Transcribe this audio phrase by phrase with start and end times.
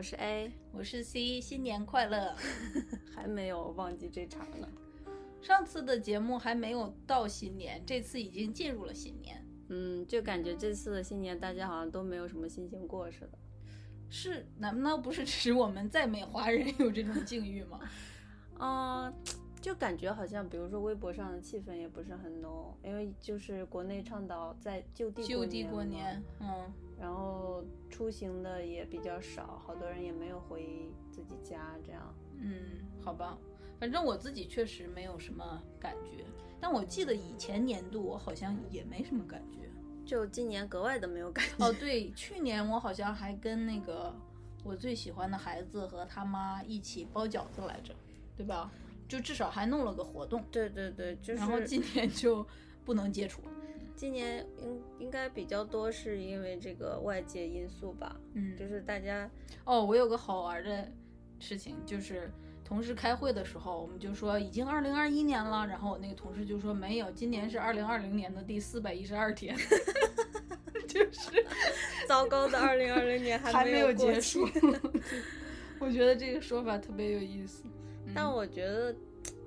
[0.00, 2.34] 我是 A，我是 C，新年快乐！
[3.14, 4.66] 还没有忘记这场呢。
[5.42, 9.46] 上次的节目还没有到新年，这次已经进入了新年。
[9.68, 13.38] 嗯，就感觉这次的新年大家好像都没有什么心情过似的。
[14.08, 17.78] 是，难道不是只我们在美华人有这种境遇吗？
[18.58, 19.14] 嗯，
[19.60, 32.14] 就感觉好像，比如说微博上的气氛也不是很浓，因为就是国内倡导在就地就地过过年，嗯，然后出行的也比较少，好多人也没有回自己家，这样。
[32.38, 32.54] 嗯，
[33.02, 33.36] 好吧，
[33.78, 36.24] 反正我自己确实没有什么感觉，
[36.58, 39.58] 但我记得以前年度我好像也没什么感觉。
[40.06, 41.64] 就今年格外的没有感觉。
[41.64, 44.12] 哦，对，去年我好像还跟那个
[44.64, 47.94] 我最喜欢的孩子和他妈一起包饺子来着，
[48.36, 48.72] 对吧？
[49.10, 50.42] 就至少还弄了个活动。
[50.50, 51.40] 对对对，就是。
[51.40, 52.46] 然后今年就
[52.86, 53.42] 不能接触。
[53.94, 59.30] 今年应应该比较多是因为这个外界因素吧，嗯，就是大家
[59.64, 60.90] 哦，我有个好玩的
[61.38, 62.30] 事情，就是
[62.64, 69.54] 同事开会的时候，我们就说已经二零二一年了，然后我那个同事就说没有，今年是二零二零年的第四百一十二天，
[70.88, 71.44] 就是
[72.08, 74.48] 糟糕的二零二零年还没有结束。
[75.78, 77.64] 我觉得这个说法特别有意思，
[78.06, 78.96] 嗯、但我觉得。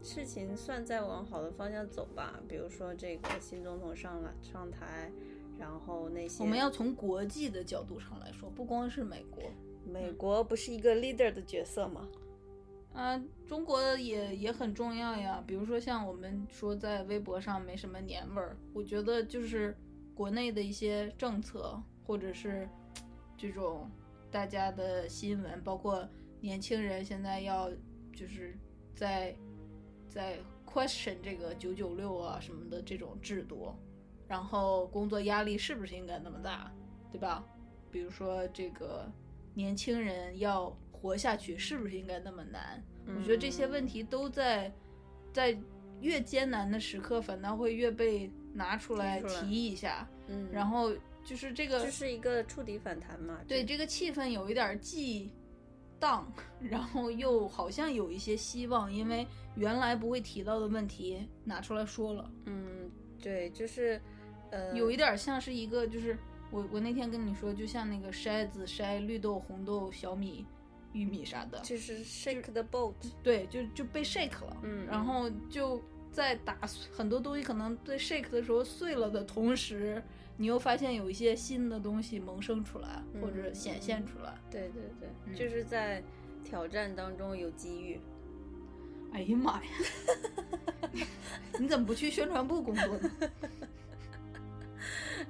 [0.03, 5.09] 事情算在往好的方向走吧，比如说这个新总统上来上台，
[5.57, 9.41] 然后那些我们要从国际的角度上来说，不光是美国，
[9.89, 12.05] 美国不是一个 leader 的角色吗？
[12.93, 15.41] 啊，中国也也很重要呀。
[15.47, 19.73] 比如说像我们说在微博上没什么年味儿，我觉得就是
[20.13, 22.67] 国内的一些政策，或者是
[23.37, 23.89] 这种
[24.29, 26.05] 大家的新闻，包括
[26.41, 27.71] 年轻人现在要
[28.13, 28.53] 就是
[28.93, 29.33] 在。
[30.13, 33.73] 在 question 这个九九六啊什么的这种制度，
[34.27, 36.71] 然后工作压力是不是应该那么大，
[37.11, 37.43] 对吧？
[37.89, 39.11] 比如说这个
[39.55, 42.83] 年轻人要活下去是不是应该那么难？
[43.05, 44.71] 嗯、我觉得这些问题都在
[45.31, 45.57] 在
[45.99, 50.07] 越艰难的时刻，反倒会越被拿出来提一下。
[50.27, 50.93] 嗯，然后
[51.23, 53.39] 就是这个，就是一个触底反弹嘛。
[53.47, 55.31] 对，这个气氛有一点既
[56.03, 59.25] 荡，然后又好像有一些希望，因为
[59.55, 62.29] 原来不会提到的问题拿出来说了。
[62.45, 62.91] 嗯，
[63.21, 64.01] 对，就是，
[64.51, 66.17] 呃，有一点像是一个，就是
[66.51, 70.45] 我我那天跟你说，就像那个筛子筛绿豆、红豆、小米、
[70.91, 72.93] 玉米啥的，就是 shake the boat，
[73.23, 74.57] 对，就就被 shake 了。
[74.63, 75.81] 嗯，然后就
[76.11, 76.57] 在打
[76.91, 80.03] 很多东西可能被 shake 的时候碎了的同时。
[80.37, 84.33] 你又发现有一些新的东西萌生出来，或者显现出来。
[84.49, 86.03] 对对对，嗯、就是在
[86.43, 87.99] 挑战当中有机遇。
[89.13, 89.69] 哎呀妈呀！
[91.59, 93.11] 你怎么不去宣传部工作呢？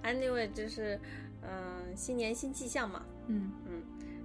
[0.04, 1.00] Anyway，就是
[1.42, 1.50] 嗯、
[1.90, 3.06] 呃，新年新气象嘛。
[3.28, 3.82] 嗯嗯。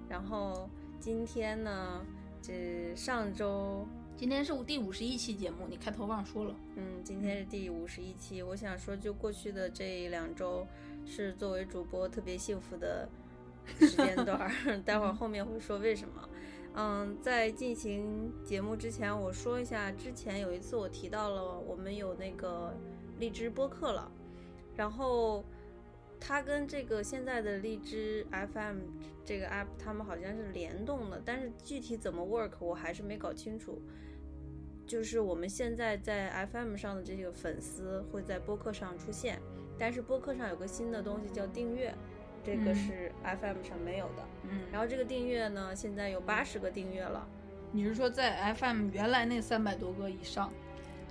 [0.07, 0.69] 然后
[0.99, 2.05] 今天呢，
[2.41, 3.85] 这上周
[4.19, 6.53] 今天是第五十一期节目，你开头忘说了。
[6.75, 8.43] 嗯，今天是第五十一期。
[8.43, 10.67] 我想说，就过去的这两周，
[11.05, 13.07] 是作为主播特别幸福的
[13.79, 14.51] 时间段。
[14.83, 16.29] 待会儿后面会说为什么。
[16.75, 22.75] 嗯，在进行节目之前，我说一下，之前有一次我提到了我们有那个
[23.19, 24.11] 荔枝播客了，
[24.75, 25.45] 然后
[26.19, 28.79] 它跟这个现在的荔枝 FM
[29.23, 33.81] 这个 app，他们好像是联动的，但是具体怎么 work 我还是没搞清楚。
[34.89, 39.39] 就是我们现在在 FM 上的这个粉丝会在播客上出现，
[39.77, 41.93] 但是播客上有个新的东西叫订阅，
[42.43, 44.25] 这个是 FM 上没有的。
[44.49, 47.27] 嗯，然后这个订阅呢，现在有八十个订阅了。
[47.71, 50.51] 你是说在 FM 原来那三百多个以上？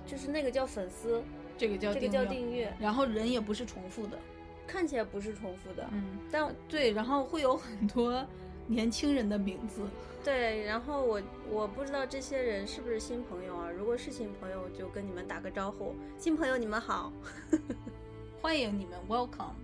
[0.04, 1.22] 就是那个叫粉丝，
[1.56, 4.19] 这个叫这个叫订阅，然后人也不是重复的，
[4.66, 5.88] 看起来不是重复的。
[5.92, 8.26] 嗯，但对，然后会有很多
[8.68, 9.80] 年轻人的名字。
[10.22, 13.70] 对，然后我我不知道这些人是不是新朋友啊？
[13.70, 17.12] 如果是新朋友，就跟你们打个招呼，新朋友你们好，
[18.42, 19.54] 欢迎你们，Welcome。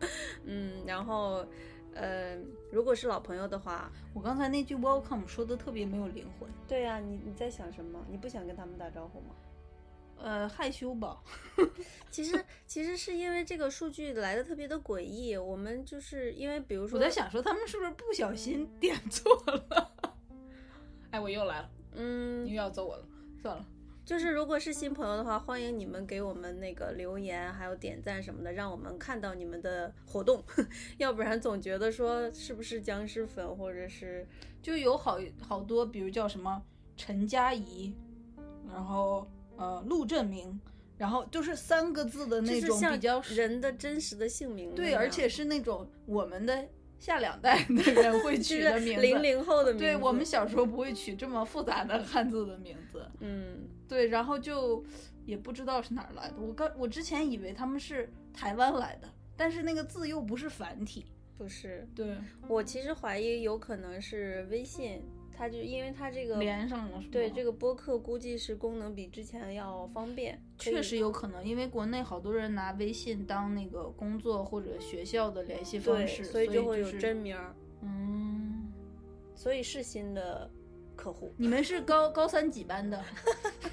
[0.44, 1.46] 嗯，然后，
[1.94, 2.36] 呃，
[2.72, 6.48] 如果是老朋友的话，我刚才那句 Welcome 说的特别没有灵魂。
[6.66, 8.04] 对呀、你你在想什么？
[8.10, 9.34] 你不想跟他们打招呼吗？
[10.20, 11.22] 呃，害羞吧。
[12.10, 19.92] 其实其实是因为这个数据来的特别的诡异，我们就是因为比如说我在，想说他们是不是不小心点错了？
[21.10, 23.04] 哎，我又来了，嗯你，又要揍我了。
[23.40, 23.64] 算了，
[24.04, 30.42] 就是如果是新朋友的话，欢迎你们给我们那个留言，还有点赞什么的，让我们看到你们的活动，
[30.98, 34.26] 要不然总觉得说是不是僵尸粉，或者是
[34.62, 36.62] 就有好好多，比如叫什么
[36.96, 37.94] 陈佳怡，
[38.66, 39.26] 然后
[39.58, 40.58] 呃陆振明，
[40.96, 46.66] 然后就是三个字的那种比较人的真实的姓名对，而且是那种我们的
[46.98, 49.02] 下两代的人 会取的名字。
[49.02, 54.82] 零零后的名字，对我们小时候不会取这么复杂的汉字的名字，嗯，对，然后就
[55.26, 56.34] 也不知道是哪儿来的。
[56.40, 61.06] 我刚我之前以为他们是台湾来的，但是那个字又不是繁体。
[61.36, 62.18] 不是，对，
[62.48, 65.00] 我其实怀疑有可能是微信，
[65.38, 67.00] 它就因为它这个连上了？
[67.12, 78.72] 对这个播客估计是功能比之前要方便，确实有可能，因为国内好多人拿微信当那个工作或者学校的联系方，式，所以就会有真名儿，嗯。
[79.36, 80.50] 所以是新的
[80.96, 83.00] 客户，你们是高高三几班的？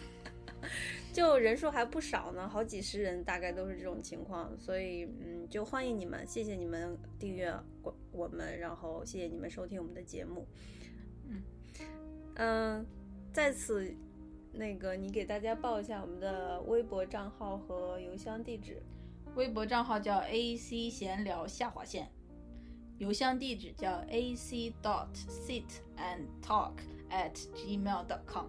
[1.12, 7.52] 就人数还不少呢，好几十人，大概都是这种情况，所以嗯，就欢迎你们，谢谢你们订阅
[7.82, 10.46] 我我们，然后谢谢你们收听我们的节目，
[10.82, 10.85] 嗯
[12.36, 12.86] 嗯，
[13.34, 13.94] 在此
[14.52, 18.82] 那个你给大家报一下我们的微博账号和邮箱地址。
[19.36, 22.10] 微博账号叫 A C 闲聊下划线，
[22.98, 25.66] 邮箱地址叫 A C dot sit
[25.98, 26.72] and talk
[27.10, 28.46] at gmail dot com。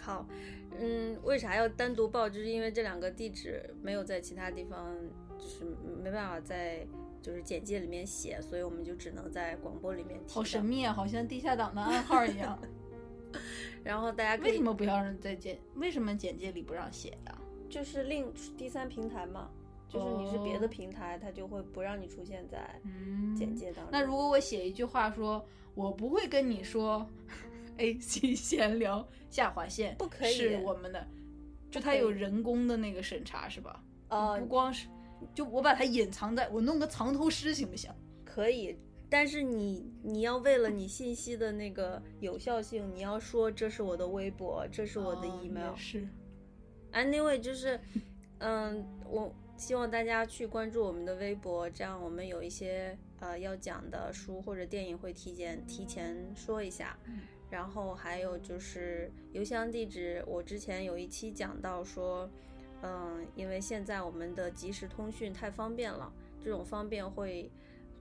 [0.00, 0.26] 好，
[0.78, 2.28] 嗯，为啥要单独报？
[2.28, 4.94] 就是因为这两个地址没有在其他地方，
[5.38, 5.64] 就是
[6.02, 6.86] 没办法在
[7.20, 10.34] 就是简介里面写，所以我们就只能在广播里面提。
[10.34, 12.58] 好神秘啊，好像地下党的暗号一样。
[13.82, 15.58] 然后大家为什么不要让在简？
[15.76, 17.38] 为什么简介里不让写呀、
[17.68, 19.50] 就是另第三平台嘛？
[19.88, 23.88] 就是你是别的哦平台，它就会不让你出现在嗯简介当中。
[23.92, 25.44] 那如果我写一句话说，
[25.74, 27.06] 我不会跟你说
[27.76, 31.06] A C 闲聊下划线不可以是我们的，
[31.70, 33.82] 就它有人工的那个审查是吧？
[34.08, 34.88] 呃不光是，
[35.34, 37.90] 就我把它隐藏在我弄个藏头诗行不行？
[38.24, 38.76] 可以，
[39.14, 45.70] 但是你你要为了你信息的那个有效性，你要说这是我的微博，这是我的哦 email。
[45.70, 46.08] 也是
[46.92, 47.78] ，Anyway，就是，
[48.38, 56.98] 嗯，我希望大家去关注我们的微博，这样我们有一些呃要讲的书或者电影会提前提前说一下。
[57.48, 62.28] 然后还有就是邮箱地址，我之前有一期讲到说，
[62.82, 66.12] 嗯，因为现在我们的即时通讯太方便了，
[66.42, 67.48] 这种方便会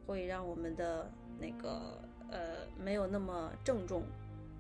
[0.05, 2.39] 会让我们的那个呃
[2.77, 4.03] 没有那么郑重，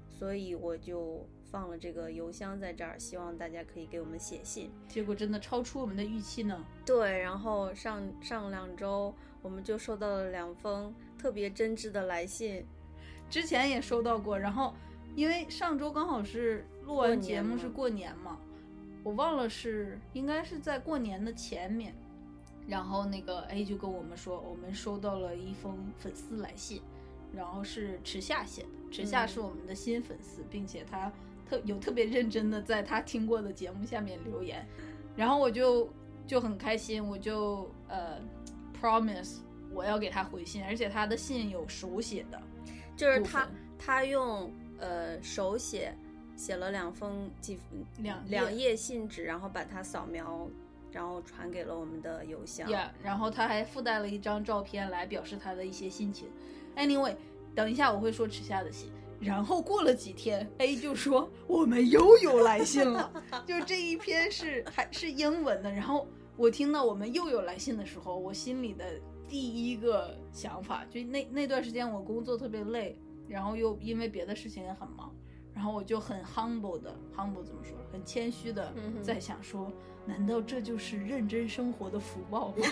[0.09, 4.71] 所以我就放了这个邮箱在这儿，希望大家可以给我们写信。
[4.87, 6.65] 结果真的超出我们的预期呢。
[6.85, 12.65] 对，然后上上两周我们就收到了两封特别真挚的来信，
[13.29, 14.73] 之前也收到过，然后
[15.15, 18.39] 因为上周刚好是录完节目过年嘛是过年嘛，
[19.03, 21.93] 我忘了是应该是在过年的前面，
[22.67, 26.81] 然后那个 A 就跟我们说，我们收到了一封粉丝来信，
[27.33, 31.11] 然后是池夏写的，池夏嗯是我们的新粉丝，并且他
[31.49, 34.65] 特有特别认真的在他听过的节目下面留言，
[35.15, 35.89] 然后我就
[36.25, 38.19] 就很开心，我就呃
[38.81, 39.37] promise
[39.71, 42.41] 我要给他回信，而且他的信有手写的。
[42.95, 45.91] 就是他他用呃手写
[46.35, 47.59] 写了两封几
[47.97, 50.47] 两两页信纸，然后把它扫描，
[50.93, 52.69] 然后传给了我们的邮箱。
[52.69, 56.29] Yeah，然后他还附带了一张照片来表示他的一些心情。
[56.75, 57.15] Anyway，
[57.55, 58.91] 等一下我会说池下的信。
[59.19, 65.71] 然后过了几天，A 就说我们又有来信了， 就这一篇是还是英文的。
[65.71, 68.85] 然后我听到我们又有来信的时候，我心里的
[69.29, 75.15] 第一个想法，就那那段时间我工作特别累，然后又因为别的事情也很忙，
[75.53, 79.71] 然后我就很 humble 的 humble 怎么说，很谦虚的在想说，
[80.05, 82.65] 难道这就是认真生活的福报吗？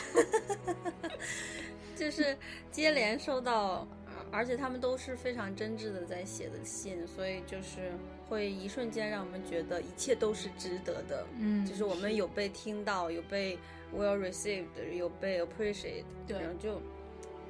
[1.95, 2.35] 就是
[2.71, 3.87] 接连收到，
[4.31, 7.91] 而且他们都是非常真挚的在写的信，所以就是
[8.27, 11.25] 会一瞬间让我们觉得一切都是值得的。
[11.37, 13.57] 嗯就是我们有被听到，有被
[13.95, 16.81] well received，有被 appreciate，对然后就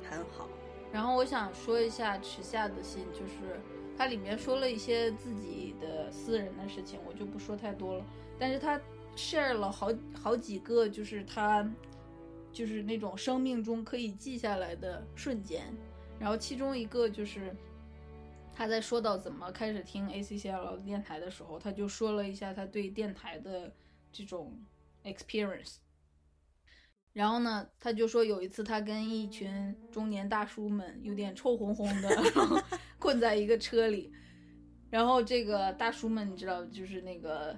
[0.09, 0.49] 很好。
[0.91, 3.57] 然后我想说一下池夏的信，就是
[3.97, 8.05] 它里面说了一些自己的私人的事情，我就不说太多了。
[8.37, 8.77] 但是他
[9.15, 11.69] share 了好好几个，就是他
[12.51, 15.73] 就是那种生命中可以记下来的瞬间。
[16.19, 17.55] 然后其中一个就是
[18.53, 23.73] 他在说到怎么开始听 ACCL 电台的时候，他就说了一下他对电台的
[24.11, 24.59] 这种
[25.03, 25.77] experience。
[27.13, 32.57] 然后呢，他就说有一次他跟一群中年大叔们有点臭烘烘的，然后
[32.99, 34.13] 困在一个车里。
[34.89, 37.57] 然后这个大叔们，你知道，就是那个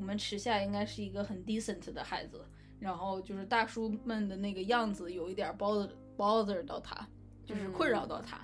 [0.00, 2.44] 我们池下应该是一个很 decent 的孩子。
[2.78, 7.06] 然后就是大叔们的那个样子有一点 bother bother 到他，
[7.44, 8.40] 就是困扰到他。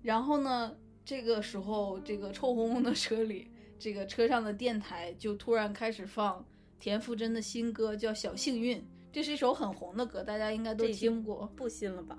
[0.00, 0.74] 然后呢，
[1.04, 6.42] 这个时候这个臭烘烘的车里，这个车上的电台就突然开始放
[6.80, 8.78] 田馥甄的新歌，叫《小幸运》。
[9.12, 11.46] 这是一首很红的歌，大家应该都听过。
[11.54, 12.18] 不新了吧？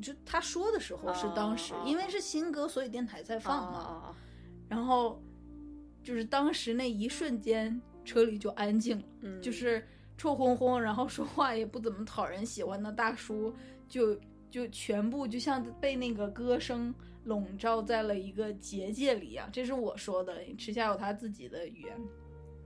[0.00, 3.78] 就他说的时候是当时，哦因为是新歌，所以电台在放嘛。
[3.78, 4.16] 啊
[4.68, 5.20] 然后
[6.02, 13.54] 就是当时那一瞬间，车里就安静了，嗯，就是臭烘烘，然后说话也不怎么讨人喜欢的大叔，
[13.88, 14.18] 就
[14.50, 16.94] 就全部就像被那个歌声
[17.24, 19.48] 笼罩在了一个结界里一样。
[19.52, 21.96] 这是我说的，池下有他自己的语言。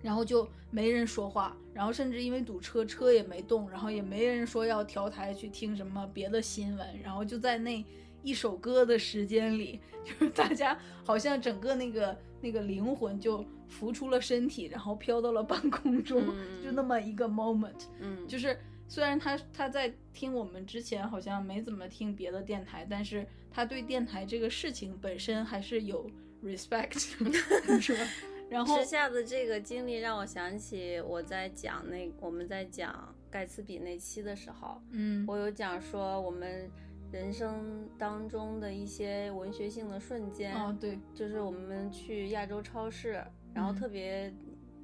[0.02, 7.84] 然后就没人说话，然后甚至因为堵车，车也没动，然后也没人说要调台去听什么别的新闻，然后就在那
[8.22, 12.16] 一首歌的时间里， 就是大家好像整个那个
[12.46, 17.86] 那个灵魂就浮出了身体，然后飘到了半空中，嗯 就那么一个 moment。
[17.98, 26.08] 嗯，就是虽然他他在听我们之前好像没怎么听别的电台，但是他对电台这个事情本身还是有
[26.44, 26.96] respect，
[27.80, 28.00] 是吧？
[28.48, 36.70] 然后时下的这个经历让我想起我在讲那我们在讲盖茨比那期的时候，嗯我有讲说我们
[37.12, 43.22] 人生当中的一些文学性的瞬间，哦对，就是我们去亚洲超市，
[43.54, 44.32] 然后嗯特别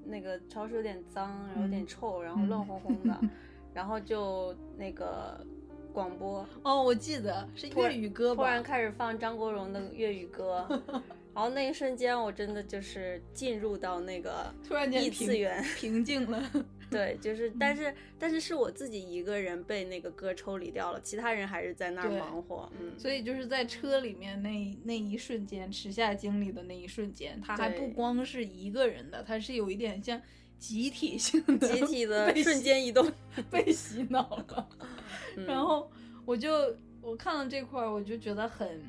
[0.05, 3.21] 那个超市有点脏，然后有点嗯臭，然后嗯乱哄哄的，
[3.75, 5.45] 然后就那个
[5.93, 8.45] 广播哦，我记得是粤语歌吧？
[8.45, 10.67] 突然开始放张国荣的粤语歌，
[11.35, 16.43] 然后那一瞬间我真的就是进入到那个突然间异次元，平静了。
[16.93, 30.21] 对，就是但是但是是我自己一个人被那个歌抽离掉了，其他人还是在那儿忙活，嗯，所以就是在车里面那那一瞬间，池下经历的那一瞬间，他还不光是一个人的，他是有一点像
[30.59, 33.11] 集体性的集体 的瞬间移动，
[33.51, 34.69] 被洗脑了。
[35.37, 35.47] 嗯。
[35.47, 35.91] 然后
[36.25, 38.81] 我就我看了这块儿，我就觉得很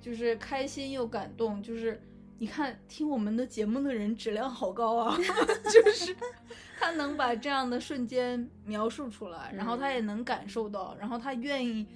[0.00, 1.98] 就是开心又感动，就是
[2.44, 5.16] 你看听我们的节目的人质量好高啊，
[5.72, 6.14] 就是
[6.78, 11.86] 他能把这样的瞬间描述出来，然后他也能感受到，然后他愿意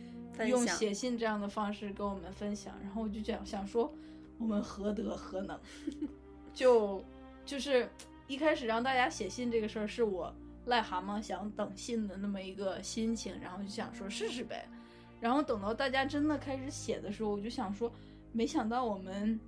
[0.46, 3.92] 用写信这样的方式跟我们分享，然后我就想想说，
[4.38, 5.60] 我们何德何能，
[6.54, 7.04] 就
[7.44, 7.86] 就是
[8.26, 10.34] 一开始让大家写信这个事儿是我
[10.66, 14.66] 癞蛤蟆想等信的那么一个心情，然后就想说试试呗，
[15.20, 17.92] 然后等到大家真的开始写的时候，我就想说，
[18.32, 19.38] 没想到我们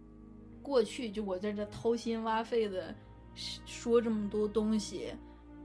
[0.62, 2.95] 过去就我在这掏心挖肺的
[3.35, 5.12] 说这么多东西，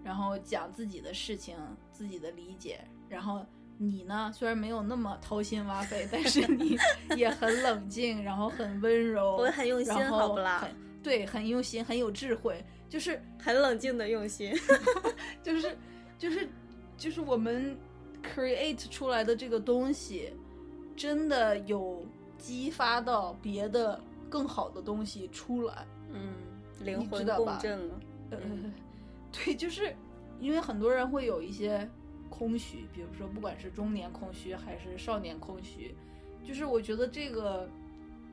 [0.04, 1.56] 然后讲自己的事情、
[1.92, 3.46] 自己的理解，然后
[3.78, 6.78] 你呢，虽然没有那么掏心挖肺，但是你
[7.18, 10.72] 也很冷静，然后很温柔，我很用心好不啦很
[11.04, 14.54] 对，很用心，很有智慧，就是很冷静的用心，
[15.44, 15.78] 就是
[16.18, 16.50] 就是
[16.98, 17.78] 就是我们
[18.24, 20.34] create 出来的这个东西，
[20.96, 22.04] 真的有
[22.38, 24.02] 激发到别的
[24.36, 25.88] 更好的东西出来。
[26.10, 26.34] 嗯，
[26.82, 27.96] 灵魂共振了，
[28.32, 28.74] 呃嗯，
[29.32, 29.96] 对，就是
[30.42, 31.90] 因为很多人会有一些
[32.30, 35.96] 空虚，比如说不管是中年空虚还是少年空虚，
[36.44, 37.70] 就是我觉得这个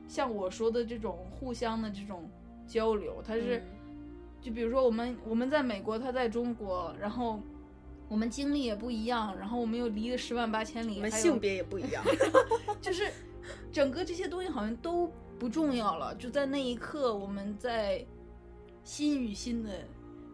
[0.08, 2.28] 像我说的这种互相的这种
[2.66, 3.58] 交流，它是。
[3.58, 3.62] 嗯
[4.44, 7.40] 就比如说我们我们在美国，他在中国，然后
[8.08, 12.02] 我们经历也不一样，然后我们又离了十万八千里，我们性别也不一样，
[12.82, 13.08] 就是
[13.70, 15.08] 整个这些东西好像都
[15.42, 16.14] 不重要了。
[16.14, 18.06] 就在那一刻，我们在
[18.84, 19.70] 心与心的，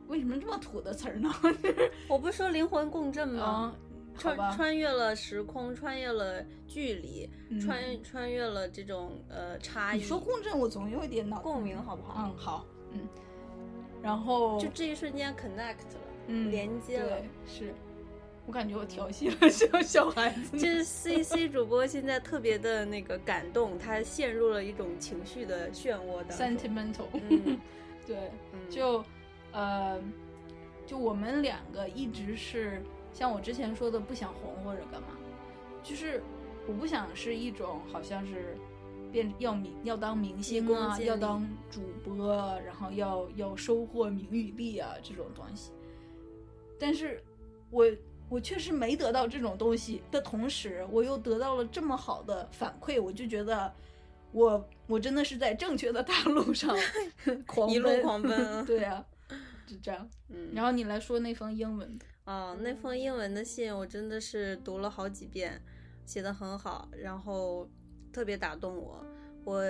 [0.06, 1.32] 为什么这么土的词儿呢？
[2.10, 3.74] 我不是说灵魂共振吗？
[4.18, 9.98] 穿吧，穿越了时空，穿越了距离，嗯穿穿越了这种呃差异。
[10.00, 12.14] 你说共振，我总有一点脑共鸣好不好？
[12.18, 13.08] 嗯，好，嗯，
[14.02, 17.28] 然后就这一瞬间 connect 了，嗯连接了对。
[17.46, 17.74] 是。
[18.48, 20.56] 我感觉我调戏了小小孩子。
[20.56, 26.56] 呢，就是 C C 主播现在特别的那个感动，他陷入了一种情绪的漩涡当中。
[26.56, 27.60] sentimental，嗯。
[28.06, 28.16] 对，
[28.54, 28.58] 嗯。
[28.72, 29.04] 就
[29.52, 30.02] 呃，
[30.86, 35.08] 就我们两个一直是像我之前说的不想红或者干嘛，
[35.82, 36.22] 就是
[36.66, 38.56] 我不想是一种好像是
[39.12, 45.70] 变要明要当明星啊，要当主播啊，然后要要收获名与利啊这种东西。
[46.78, 47.22] 但是
[47.70, 47.84] 我
[48.28, 53.72] 我确实没得到这种东西的同时，我又得到了这么好的反馈，我就觉得
[54.32, 56.76] 我我真的是在正确的大路上
[57.46, 59.04] 狂一路奔狂奔 对啊，
[59.66, 60.08] 就这样。
[60.28, 65.60] 嗯，然后你来说那封英文的，啊，那封英文的信我真的是读了好几遍，
[66.04, 67.66] 写的很好，然后
[68.12, 69.04] 特别打动我。
[69.44, 69.62] 我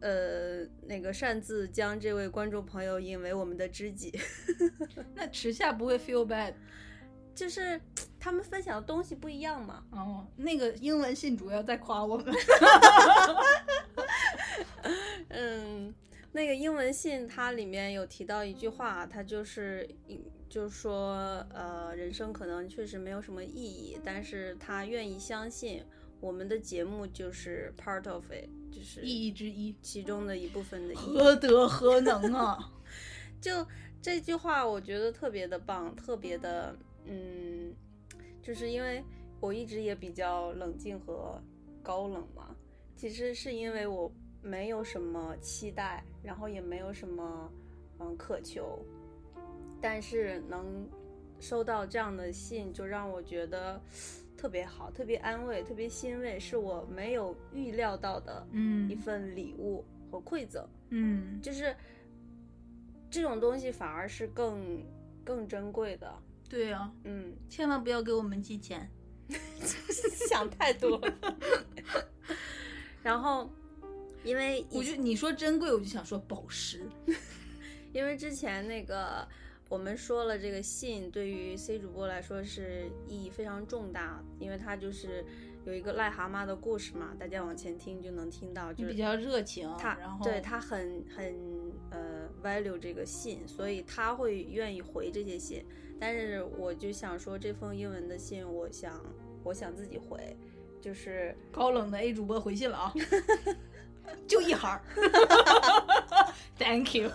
[0.00, 4.18] 呃那个擅自将这位观众朋友引为我们的知己，
[5.14, 6.54] 那迟下不会 feel bad
[7.34, 7.80] 就是
[8.20, 9.84] 他们分享的东西不一样嘛。
[9.90, 10.26] 哦。
[10.36, 12.34] 那个英文信主要在夸我们，
[15.28, 15.94] 嗯，
[16.32, 19.88] 那个英文信它里面有提到一句话，它就是
[20.48, 21.14] 就是说，
[21.52, 25.82] 呃，人生可能确实没有什么意义，但是他愿意相信
[26.20, 31.18] 我们的节目就是 part of it，就是意义之一，其中的一部分的意义。
[31.18, 32.72] 何德何能啊？
[33.40, 33.66] 就
[34.00, 37.74] 这句话，我觉得特别的棒，特别的，嗯，
[38.42, 39.02] 就是因为
[39.40, 41.40] 我一直也比较冷静和
[41.82, 42.54] 高冷嘛，
[42.96, 44.10] 其实是因为我
[44.42, 47.52] 没有什么期待，然后也没有什么
[47.98, 48.84] 嗯渴求，
[49.80, 50.88] 但是能
[51.40, 53.80] 收到这样的信，就让我觉得
[54.36, 60.66] 特别好，特别安慰，特别欣慰，是我没有预料到的嗯一嗯份礼物和馈赠。
[60.90, 61.74] 嗯，就是
[63.10, 64.82] 这种东西反而是更
[65.24, 66.12] 更珍贵的。
[66.54, 68.88] 对啊，嗯，千万不要给我们寄钱。
[70.28, 71.36] 想太多了。
[73.02, 73.50] 然后，
[74.22, 76.88] 因为我就你说珍贵，我就想说宝石。
[77.92, 79.26] 因为之前那个
[79.68, 85.24] 我们说了，这个信对于 C 主播来说是意义非常重大，因为他就是
[85.66, 91.34] 有一个癞蛤蟆的故事嘛，大家往前听就能听到，就是比较热情，他然后对他很很
[91.90, 95.64] 呃 value 这个信，所以他会愿意回这些信。
[96.06, 99.02] 但是我就想说，这封英文的信，我想
[99.42, 100.36] 我想自己回，
[100.78, 102.92] 就是高冷的 A 主播回信了啊，
[104.28, 104.82] 就一行儿。
[106.60, 107.10] Thank you。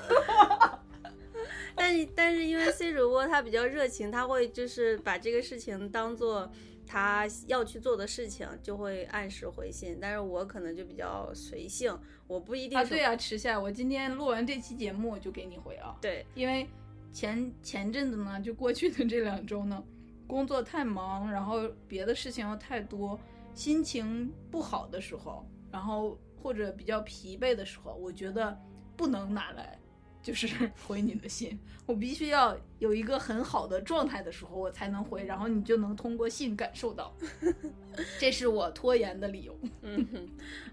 [1.78, 6.52] 但是但是因为 C 主播他比较热情，他会就是把这个事情当做
[6.88, 10.00] 他要去做的事情，就会按时回信。
[10.02, 16.68] 但是我可能就比较随性，我不一定啊，对啊，迟下，我今天录完这期节目就给你回啊，对因为
[17.12, 19.84] 前前阵子呢，就过去的这两周呢，
[20.28, 23.20] 工作太忙，然后别的事情又太多，
[23.54, 28.58] 心情不好的时候，然后或者比较疲惫的时候，我觉得
[28.96, 29.78] 不能拿来
[30.22, 30.48] 就是
[30.88, 37.14] 回你的信，我必须要有一个很好的状态的时候，我才能回，然后你就能通过信感受到，
[38.20, 39.58] 这是我拖延的理由。
[39.82, 40.08] 嗯，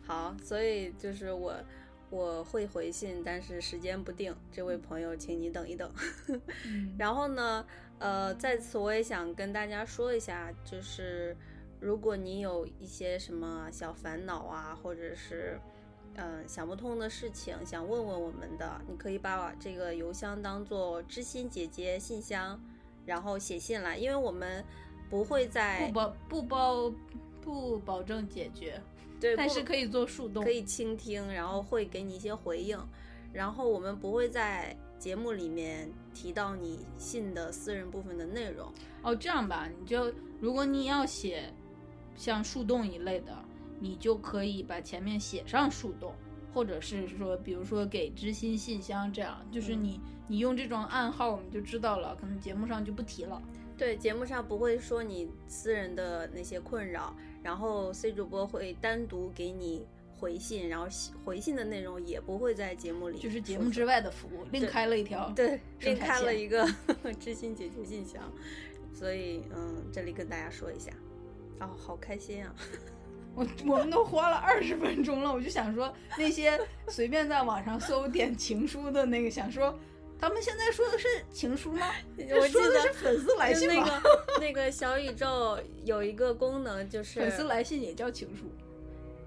[0.04, 1.54] 好，所以就是我
[2.10, 4.34] 我会回信，但是时间不定。
[4.52, 5.90] 这位朋友，请你等一等。
[6.64, 7.66] 嗯然后呢，
[7.98, 11.36] 呃，在此我也想跟大家说一下，就是
[11.80, 15.60] 如果你有一些什么小烦恼啊，或者是
[16.14, 22.60] 嗯、呃想不通的事情，想问问我们的，你可以把这个邮箱当做知心姐姐信箱，
[23.04, 24.64] 然后写信来，因为我们
[25.10, 26.92] 不会在不包不包
[27.42, 28.80] 不保证解决，
[29.20, 32.78] 对，但是可以做树洞，可以倾听，然后会给你一些回应，
[33.32, 38.72] 然后我们不会在节目里面提到你信的私人部分的内容。
[39.02, 41.52] 哦，这样吧，你就如果你要写
[42.16, 43.32] 像树洞一类的，
[43.78, 46.14] 你就可以把前面写上树洞，
[46.52, 53.40] 或者是说，比如说给知心信箱这样，就是嗯你你用这种暗号，我们就知道了，可能节目上就不提了。
[53.78, 57.14] 对，节目上不会说你私人的那些困扰，
[57.46, 59.86] 然后 C 主播会单独给你
[60.18, 63.84] 回信，然后信回信的内容也不会在节目里，就是节目之。
[63.84, 65.30] 外的服务，另开了一条。
[65.30, 66.68] 对，另开了一个
[67.20, 68.20] 知心姐姐信箱，
[68.92, 70.90] 所以嗯，这里跟大家说一下，
[71.60, 72.52] 哦，好开心啊！
[73.36, 79.78] 我我们都花了二十分钟了，我就想说那些随便在网上搜点情书的那个，想说
[80.18, 81.86] 他们现在说的是情书吗？
[82.16, 83.84] 我记说的得是粉丝来信那？
[83.84, 84.00] 个
[84.40, 88.44] 那个小宇宙有一个功能，就是粉丝来信也叫情书。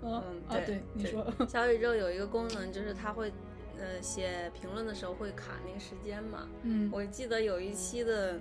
[0.01, 0.11] 嗯
[0.47, 3.31] 啊，对对，你说， 小宇宙有一个功能，就是它会
[3.77, 6.47] 呃写评论的时候会卡那个时间嘛。
[6.63, 8.39] 嗯，我记得有一期的，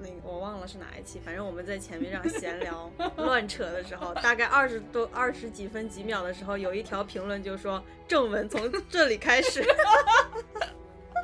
[0.00, 9.64] 那个我忘了是哪一期，反正我们在前面这样闲聊乱扯的时候，大概二十多二十几分几秒的时候，有一条评论就说正文从这里开始。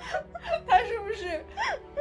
[0.66, 1.44] 他是不是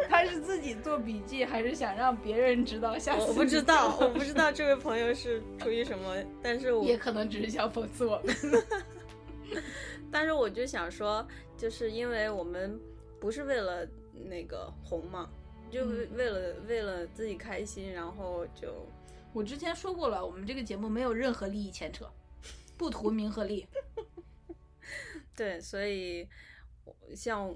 [0.10, 2.98] 他是自己做笔记，还是想让别人知道？
[2.98, 8.36] 下次我不知道，我不知道这位朋友是出于什么，但是我也可能只是想讽刺我们。
[10.12, 11.26] 但是我就想说，
[11.58, 12.80] 就是因为我们
[13.20, 15.30] 不是为了那个红嘛，
[15.70, 18.88] 就为为了为了自己开心，然后就
[19.34, 22.10] 我之前说过了，我们这个节目没有任何利益牵扯，
[22.78, 23.68] 不图名和利。
[25.36, 26.28] 对，所以
[27.14, 27.54] 像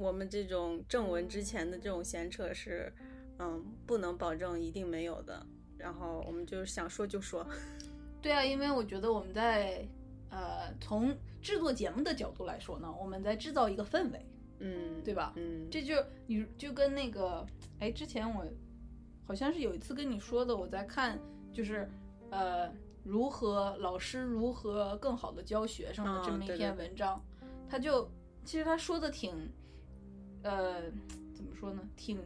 [0.00, 2.90] 我们这种正文之前的这种闲扯是，
[3.38, 5.44] 嗯，不能保证一定没有的。
[5.76, 7.46] 然后我们就想说就说。
[8.22, 9.86] 对啊，因为我觉得我们在
[10.30, 14.26] 呃从制作节目的角度来说呢，我们在制造一个氛围，
[14.58, 15.32] 嗯，对吧？
[15.36, 15.94] 嗯，这就
[16.26, 17.46] 你就跟那个，
[17.78, 18.46] 哎，之前我
[19.26, 21.18] 好像是有一次跟你说的，我在看
[21.52, 21.88] 就是
[22.30, 22.70] 呃
[23.04, 27.22] 如何老师如何更好的教学生的这么一篇文章，
[27.68, 28.10] 他就
[28.44, 29.50] 其实他说的挺
[30.42, 30.82] 呃
[31.32, 32.18] 怎么说呢，挺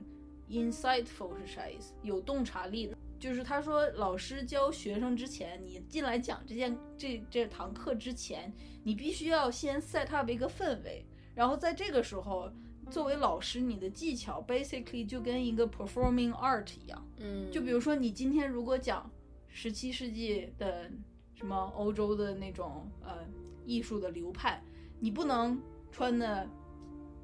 [0.48, 1.94] insightful 是啥意思？
[2.02, 2.96] 有洞察力的。
[3.18, 12.50] 就是他说，老师教学生之前，你进来讲这件这这堂课之前，你必须要先 set up 一个氛围，然后在这个时候，
[12.90, 19.10] 作为老师，你的技巧 basically 就跟一个 performing art 一样，嗯，就比如说你今天如果讲
[19.48, 20.90] 十七世纪的
[21.34, 23.24] 什么欧洲的那种呃
[23.64, 24.62] 艺术的流派，
[25.00, 25.58] 你不能
[25.90, 26.46] 穿的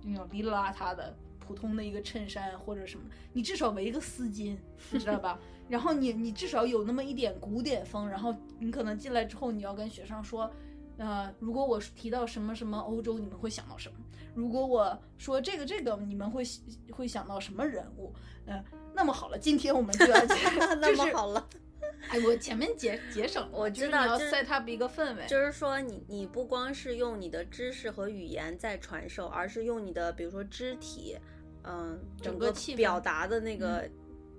[0.03, 4.57] 那种哩哩邋遢的普通的一个衬衫或者什么，你至少围一个丝巾，
[4.91, 5.39] 你知道吧？
[5.69, 10.51] 然后你你至少有那么一点古典风，然后你可能进来之后你要跟学生说，
[10.99, 13.95] 呃，如果我提到什么什么欧洲，你们会想到什么？
[14.35, 16.43] 如果我说这个这个，你们会
[16.91, 18.13] 会想到什么人物？
[18.47, 20.19] 嗯，那么好了，今天我们就要
[20.81, 21.47] 那么好了。
[22.09, 31.17] 哎，我前面节节省了，我知道要 set up 一个氛围，就是说你你不光是用你的知识和语言在传授，而是用你的比如说肢体，
[31.65, 33.89] 嗯，整个表达的那个。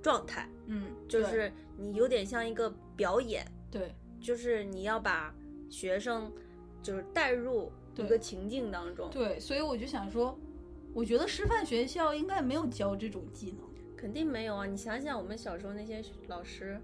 [0.03, 5.31] 状态，嗯，就是你有点像一个表演，对，就是你要把
[5.69, 6.33] 学生
[6.81, 10.35] 就是带入一个情境当中，对，所以我就想说，
[10.91, 13.59] 我觉得师范学校应该没有教这种技能，
[13.95, 14.65] 肯定没有啊！
[14.65, 16.81] 你想想我们小时候那些老师，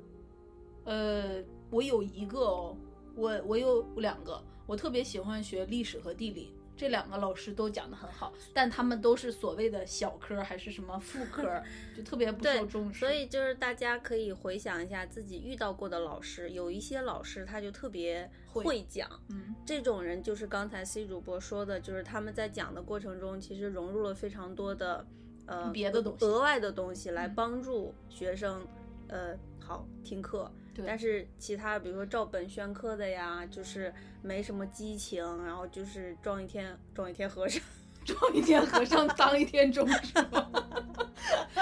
[0.87, 2.77] 呃，我有一个哦，
[3.13, 6.53] 我我有两个，我特别喜欢学历史和地理。
[6.77, 11.61] 这两个老师都讲得很好，但他们都是所谓的小科还是什么副科，
[11.97, 12.99] 就特别不受重视。
[12.99, 25.03] 所以就是大家可以回想一下自己遇到过的老师，有一些老师他就特别会讲，嗯，这种人就是刚才 C 主播说的，就是他们在讲的过程中，其实融入了非常多的
[25.47, 28.61] 呃别的东西、额外的东西来帮助学生，
[29.07, 30.51] 呃，好听课。
[30.85, 37.61] 但是其他，比如说照本宣科的呀，就是没什么激情，然后就是装一天装一天和尚，
[38.05, 40.51] 装一天和尚当一天钟是吗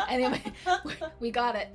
[0.09, 1.69] ？Anyway，we got it。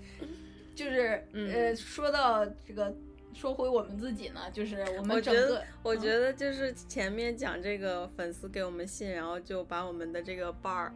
[0.75, 2.95] 就是呃，说到这个，
[3.35, 10.91] 说回我们自己呢，就是我们整个，我觉得就是前面讲这个粉丝给我们信，然后就把我们的这个 bar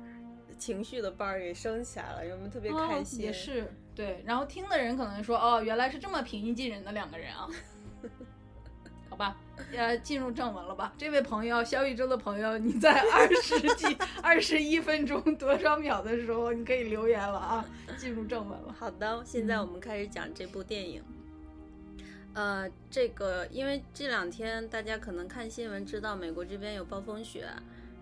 [0.54, 3.20] 情绪的 bar 给升起来了，我们特别开心。
[3.20, 3.72] 也是。
[3.94, 7.48] 对，然后听的人可能说，哦，原来是这么平易近人的两个人啊，
[9.08, 9.36] 好吧，
[9.72, 10.92] 呃，进入正文了吧？
[10.98, 17.64] 这位朋友，小宇宙的朋友，你在二十几、 二十一分钟多少秒的时候，你可以留言了啊，
[17.96, 18.74] 进入正文了。
[18.76, 21.00] 好的，现在我们开始讲这部电影。
[22.32, 27.46] 呃，这个因为这两天大家可能看新闻知道，美国这边有暴风雪。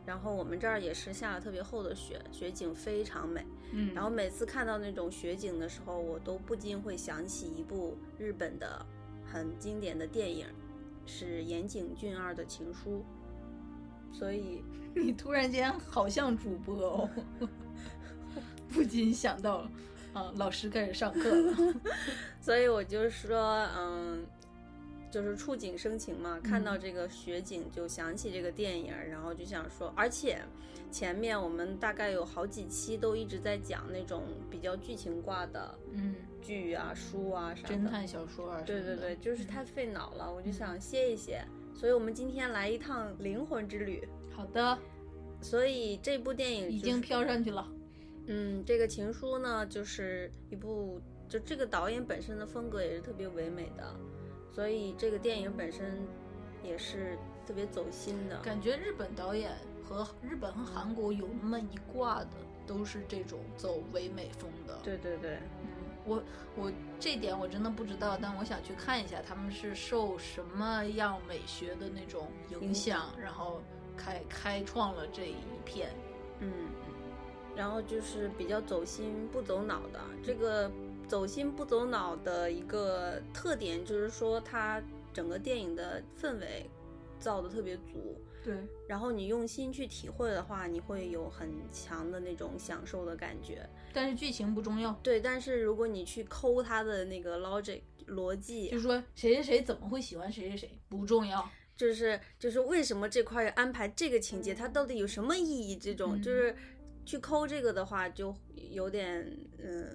[0.04, 3.44] 然后我们这儿也是下了特别厚的雪，雪景非常美。
[3.72, 8.84] 嗯，然后每次看到那种雪景的时候，我都不禁会想起一部日本的
[9.24, 10.46] 很经典的电影，
[11.06, 13.04] 是岩井俊二的情书。
[14.12, 14.62] 所以
[14.94, 17.10] 你突然间好像主播哦，
[18.72, 19.70] 不禁想到了，
[20.12, 21.74] 啊，老师开始上课了。
[22.42, 23.38] 所以我就说，
[23.76, 24.26] 嗯。
[25.12, 30.40] 就是触景生情嘛，看到这个雪景就想起这个电影，然后就想说，而且
[30.90, 41.44] 前面我们大概有好几期都一直在讲那种比较剧情挂的，嗯，剧啊、书啊啥的，侦探小说啊，对对对，就是太费脑了，我就想歇一歇，
[41.74, 44.02] 所以我们今天来一趟灵魂之旅。
[44.34, 44.78] 好的，
[45.42, 47.70] 所以这部电影已经飘上去了。
[48.28, 50.98] 嗯，这个情书呢，就是一部，
[51.28, 53.94] 就这个导演本身的风格也是特别唯美的。
[54.54, 56.06] 所以这个电影本身
[56.62, 62.30] 也是特别走心的，感觉日本导演和日本和韩国有那么一挂的，
[62.66, 64.78] 都是这种走唯美风的。
[64.82, 65.68] 对对对，嗯，
[66.04, 66.22] 我
[66.56, 72.28] 我这点我真的不知道，但我想去看一下他们是受什么样美学的那种
[72.60, 73.60] 影响，然后
[73.96, 75.90] 开开创了这一片。
[76.40, 76.52] 嗯，
[77.56, 80.00] 然后就是比较走心不走脑的。
[80.24, 80.70] 这个
[81.12, 86.64] 走心不走脑的一个特点就是说，它整个电影的氛围
[87.18, 88.18] 造的特别足。
[88.42, 88.56] 对，
[88.88, 93.68] 然后你用心去体会的话，你会有很强的那种享受的感觉。
[93.92, 101.46] 但是剧情不重要，对，但是如果你去抠它的那个 logic 逻辑，就是说谁谁谁怎么会喜欢谁谁谁不重要，
[101.76, 105.76] 就是就是为什么这块安排这个情节，它到底有什么意义？
[105.76, 106.56] 这种、嗯就是
[107.04, 108.34] 去抠这个的话，就
[108.70, 109.22] 有点
[109.58, 109.94] 嗯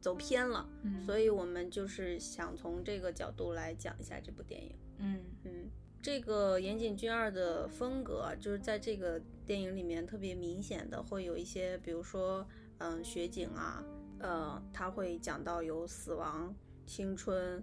[0.00, 0.68] 走偏了。
[0.82, 4.74] 嗯所以我们就是想从这个角度来讲一下这部电影。
[4.98, 5.70] 嗯嗯，
[6.02, 12.46] 这个岩井俊二的风格啊，就是在这个电影里面特别明显的，会有一些，比如说，
[12.78, 13.84] 嗯，雪景啊，
[14.18, 17.62] 呃，他会讲到有死亡、青春，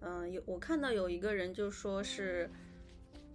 [0.00, 2.48] 嗯，有我看到有一个人就说是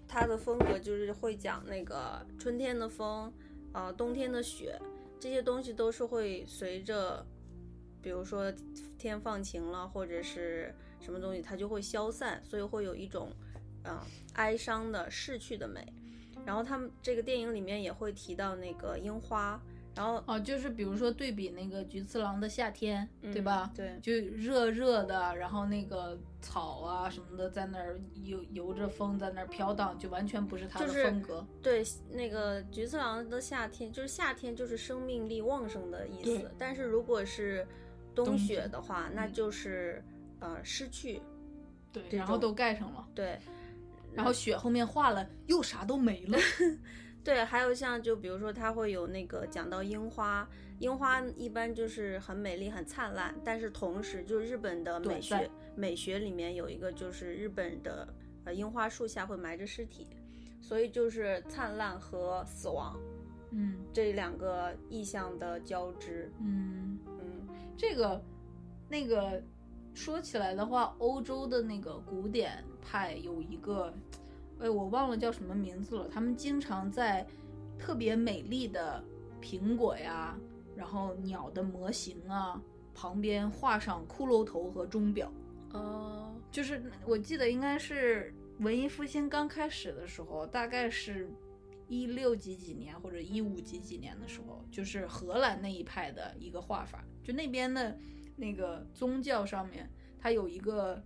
[0.08, 3.32] 他的风格就是会讲那个春天的风，
[3.74, 4.80] 啊、冬天的雪，
[5.20, 7.26] 这些东西都是会随着，
[8.02, 8.52] 比如说
[8.98, 13.32] 天放晴了，或者是什么东西，它就会消散，所以会有一种，
[13.84, 14.00] 嗯、
[14.34, 15.86] 哀伤的逝去的美。
[16.46, 19.62] 然后他们这个电影里面也会提到那个樱花，
[19.96, 23.72] 然后哦，就是比如说对比那个菊次郎的夏天，对吧？
[23.74, 31.46] 嗯对，就热热的，然后那个草啊什么的在那儿游游着风在那儿飘荡，就完全不是他的就是风格。
[31.62, 36.50] 对，那个菊次郎的夏天，就是夏天就是生命力旺盛的意思。
[36.58, 37.68] 但是如果是
[38.16, 40.04] 冬雪的话，那嗯就是
[40.40, 41.22] 呃失去。
[41.94, 43.38] 对，然后都盖上了，对
[44.14, 46.38] 然后雪后面化了，又啥都没了。
[47.24, 50.48] 对，还有像就比如说它会有那个讲到樱花，
[50.80, 58.08] 樱花一般就是很美丽、很灿烂，但是同时就是日本的美学美学里面有一个就是日本的
[58.46, 60.08] 呃樱花树下会埋着尸体，
[60.62, 62.98] 所以就是灿烂和死亡
[63.52, 66.32] 嗯这两个意象的交织。
[66.40, 67.11] 嗯，嗯
[67.82, 68.24] 这个
[68.88, 69.42] 那个
[69.96, 73.92] 说起来的话，欧洲的那个古典派有一个，
[74.60, 76.08] 哎，我忘了叫什么名字了。
[76.08, 77.26] 他们经常在
[77.80, 79.04] 特别美丽的
[79.42, 80.38] 苹果呀，
[80.76, 82.62] 然后鸟的模型啊
[82.94, 85.32] 旁边画上骷髅头和钟表。
[85.74, 91.28] 哦，就是我记得应该是文艺复兴刚开始的时候，大概是
[91.92, 98.00] 一六几几年或者一五几几年的时候，就是荷兰那一派的一个画法，就那边的
[98.38, 101.04] 那个宗教上面，它有一个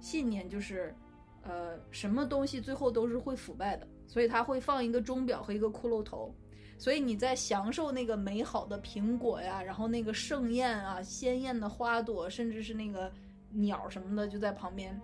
[0.00, 0.94] 信念，就是
[1.42, 6.34] 呃什么东西最后都是会腐败的，所以它会放一个钟表和一个骷髅头。
[6.78, 13.12] 所以你在享受那个美好的苹果呀，然后那个盛宴啊、鲜艳的花朵，甚至是那个
[13.50, 14.98] 鸟什么的就在旁边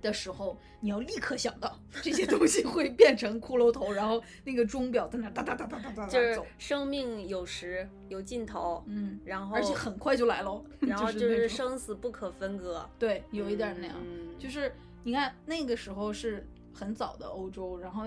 [0.00, 18.04] 的时候，你要立刻想到这些东西会变成骷髅头，然后那个钟表在那哒哒哒哒哒哒就是生命有时有尽头，嗯，然后而且很快就来喽， 然后就就是生死不可分割，对，有一点那样，嗯，就是你看那个时候是很早的欧洲，然后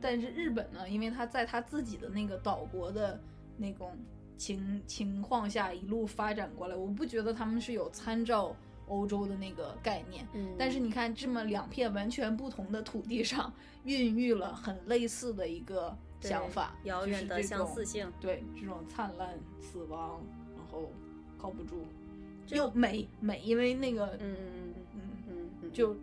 [0.00, 3.20] 但是日本呢，因为他在他自己的那个岛国的
[3.56, 3.96] 那种
[4.36, 8.54] 情情况下一路发展过来，我不觉得他们是有参照
[8.86, 10.26] 欧洲的那个概念。
[10.32, 13.52] 嗯但是你看，这么两片完全不同的土地上，
[13.84, 20.20] 孕育了很类似的一个想法，遥远的相似性，对这种灿烂、死亡，
[20.56, 20.90] 然后
[21.38, 21.84] 靠不住，
[22.46, 25.94] 就又美美，因为那个嗯嗯嗯嗯，嗯嗯，就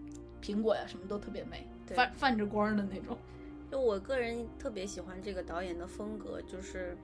[0.41, 3.17] 苹果呀什么都特别美，对泛泛着光的那种。
[3.72, 6.98] 就我个人特别喜欢这个导演的风格，就是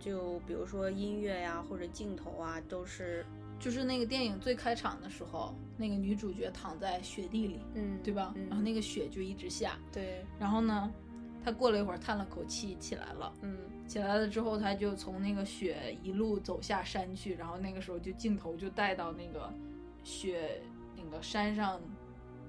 [0.00, 3.26] 就比如说音乐呀或者镜头啊，都是
[3.58, 8.32] 就是那个电影最开场的时候，那个女主角躺在雪地里，嗯，对吧？
[8.36, 10.92] 嗯然后那个雪就一直下，对，然后呢，
[11.44, 13.32] 她过了一会儿叹了口气起来了。
[13.42, 13.56] 嗯
[13.88, 19.50] 起来了之后，她就从那个雪一路走下山去，然后那个时候就镜头就带到那个
[20.04, 20.60] 雪
[20.94, 21.80] 那个山上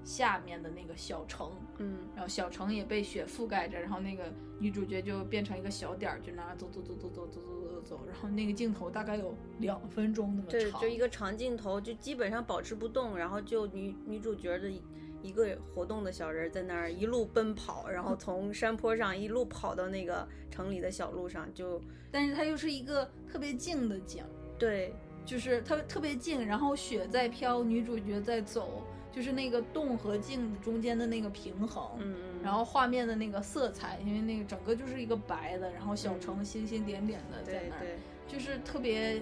[0.04, 1.98] 下面的那个小城，嗯。
[2.14, 14.82] 然后小城也被雪覆盖着，然后那个女主角就变成一个小点儿，就那样走走走走走走走走走，然后那个镜头大概有两分钟那么对，长，就一个长镜头，就基本上保持不动，然后就女女主角的一
[15.22, 24.24] 一个活动的小人儿在那儿一路奔跑，然后从山坡上一路跑到那个城里的小路上，就但是它又是一个特别静的景，
[24.58, 28.82] 对，就是它特别静，然后雪在飘，女主角在走，
[29.12, 39.20] 就是那个动和静中间的那个平衡，嗯嗯，然后画面的那个色彩，因为那个整个就是一个白的，然后小城星星点点的在那儿，就是特别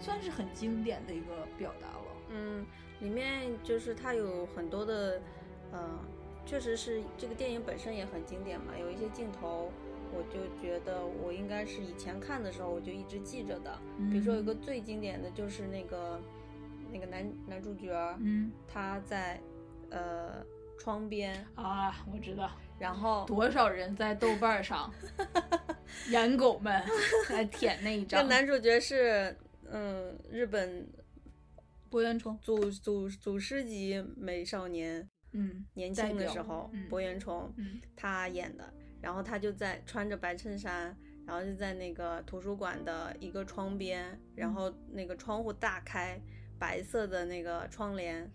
[0.00, 2.04] 算是很经典的一个表达了。
[2.30, 2.66] 嗯，
[3.00, 5.20] 里面就是它有很多的
[5.72, 5.98] 呃
[6.44, 9.70] 确实是这个电影本身也很经典嘛，有一些镜头，
[10.12, 13.78] 我就觉得我应该是以前看的时候我就一直记着的。
[14.10, 16.20] 比如说有个最经典的就是那个
[16.92, 18.52] 那个男男主角，嗯。
[18.68, 19.40] 他在
[19.90, 20.44] 呃
[20.78, 24.92] 窗边，啊，我知道，然后多少人在豆瓣上，
[26.10, 26.82] 颜狗们
[27.30, 28.28] 来舔那一这张。
[28.28, 29.36] 男主角是
[29.70, 30.86] 嗯日本
[31.88, 36.88] 博元冲，祖祖祖师级美少年，嗯年轻的时候嗯。
[36.88, 37.80] 博元崇嗯。
[37.94, 46.20] 他演的，然后他就在穿着白衬衫，然后就在那个图书馆的一个窗边，然后那个窗户大开，
[46.62, 48.30] 白色的那个窗帘，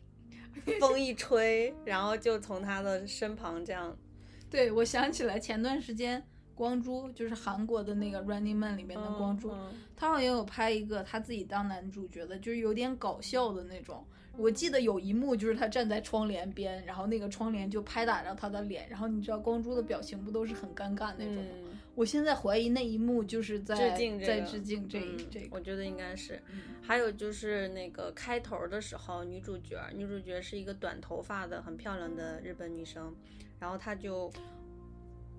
[0.82, 3.98] 风一吹，然后就从他的身旁这样，
[4.52, 6.22] 对，我想起来前段时间
[6.54, 14.06] 光洙就是韩国的那个《Running Man》里面的光洙，嗯他好像有拍一个他自己当男主角的，就是有点搞笑的那种。
[14.36, 21.52] 我记得有一幕就是他站在窗帘边，然后那个窗帘就拍打着他的脸，然后你知道光洙的表情不都是很尴尬那种吗？
[21.56, 25.48] 嗯我现在怀疑那一幕就是在致敬这在个致敬这、嗯这个。
[25.50, 26.40] 我觉得应该是。
[26.52, 33.14] 嗯还有就是那个开头的时候，女主角，女主角是一个短头发的很漂亮的日本女生，
[33.60, 34.32] 然后她就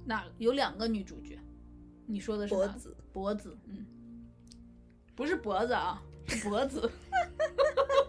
[0.05, 1.39] 那有两个女主角，
[2.07, 3.87] 你说的是脖子，脖子，嗯，
[5.15, 6.91] 不是脖子啊，是脖子。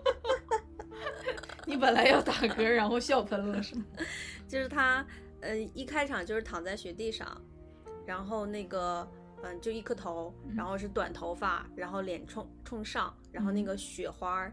[1.66, 3.86] 你本来要打嗝，然后笑喷了是吗？
[4.50, 5.06] 就是她，
[5.40, 7.42] 呃，一开场就是躺在雪地上，
[8.10, 9.08] 然后那个，
[9.43, 14.52] 嗯、就一颗头，然后是短头发，然后脸冲冲上，然后那个雪花儿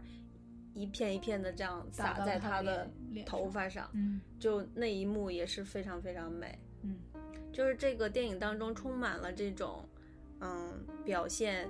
[0.75, 2.87] 一片一片的这样洒在他的
[3.25, 6.59] 头发上，嗯就那一幕也是非常非常美。
[6.83, 6.99] 嗯，
[7.51, 9.83] 就是这个电影当中充满了这种，
[10.39, 11.67] 嗯，表现，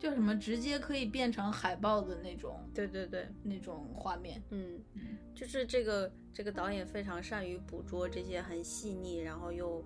[0.00, 0.34] 叫什么？
[0.36, 4.42] 直接可以变成海报的那种对对对，那种画面。
[4.50, 9.84] 嗯，嗯就是这个这个导演非常善于捕捉这些很细腻，然后又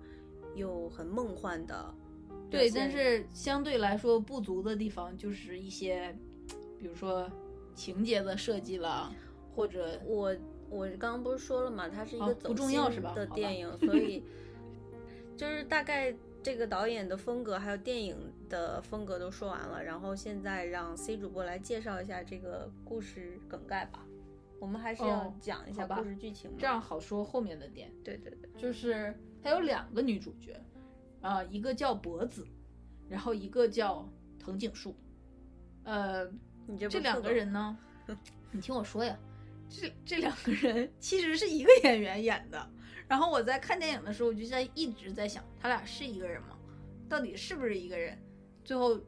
[0.54, 1.94] 又很梦幻的
[2.50, 6.14] 对，但是相对来说不足的地方就是一些，
[6.78, 7.30] 比如说
[7.74, 9.10] 情节的设计了，
[9.54, 10.36] 或者我
[10.68, 14.22] 我刚刚不是说了嘛，它是一个走心重要的电影，所以
[15.36, 18.16] 就是大概这个导演的风格还有电影
[18.50, 24.04] 的风格都说完了，然后现在让 C 主播来介绍一下这个故事梗概吧。
[24.60, 26.56] 我们还是要哦讲一下故事剧情嘛。
[26.60, 27.90] 这样好说后面的点。
[28.04, 30.58] 对对对，就是它有两个女主角，
[31.20, 32.46] 啊、一个叫博子，
[33.08, 34.94] 然后一个叫藤井树，
[35.84, 36.24] 呃，
[36.66, 37.76] 你这这两个人呢，
[38.50, 39.18] 你听我说呀，
[39.68, 42.70] 这这两个人其实是一个演员演的。
[43.08, 46.56] 然后我在看电影的时候，我就在一直在想，他俩是一个人吗？
[47.08, 48.16] 到底是不是一个人？
[48.64, 48.98] 最后，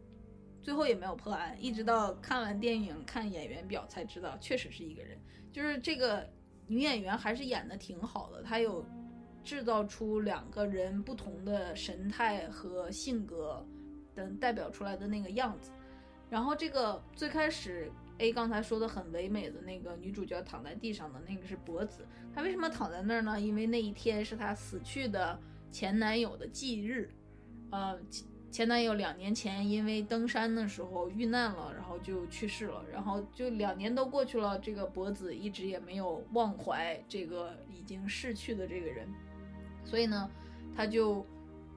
[0.63, 5.19] 最后也没有破案，一直到看完电影看演员表才知道，确实是一个人。
[5.53, 6.29] 就是这个
[6.67, 8.85] 女演员还是演的挺好的，她有
[9.45, 13.65] 制造出两个人不同的神态和性格
[14.15, 15.71] 等代表出来的那个样子。
[16.31, 22.05] 然后这个最开始 A 刚才说的很唯美的那个女主角躺在地上的那个是脖子，
[22.35, 23.41] 她为什么躺在那儿呢？
[23.41, 25.39] 因为那一天是她死去的
[25.71, 27.11] 前男友的忌日，
[27.71, 27.99] 呃，
[28.51, 39.09] 前男友两年前因为登山的时候遇难了，然后就去世了，然后就两年都过去了，这个脖子一直也没有忘怀这个已经逝去的这个人，
[39.85, 40.31] 所以呢，
[40.75, 41.25] 她就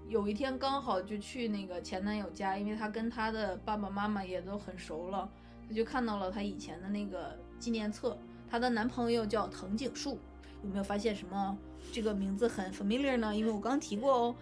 [0.08, 5.30] 有一天刚好就去那个前男友家，因为她跟她的爸爸妈妈也都很熟了，
[5.68, 8.18] 她就看到了她以前的那个纪念册，
[8.50, 10.20] 她的男朋友叫藤井树，
[10.64, 11.58] 有没有发现什么
[11.92, 13.36] 这个名字很 familiar 呢？
[13.36, 14.36] 因为我刚提过哦。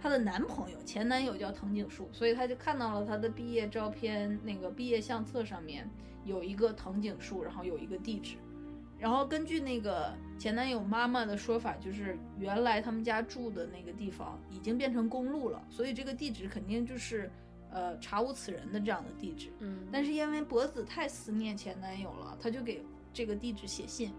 [0.00, 5.88] 她的男朋友前男友叫藤井树，所以她就看到了她的毕业照片，那个毕业相册上面
[6.24, 8.34] 有一个藤井树，然后有一个地址。
[9.02, 17.28] 然后根据那个前男友妈妈的说法，就是原来他们家住的那个地方已经变成公路了，所以这个地址肯定就是
[17.72, 19.48] 呃查无此人的这样的地址。
[19.58, 22.80] 嗯，但是因为博子太思念前男友了，他就给
[23.12, 24.12] 这个地址写信。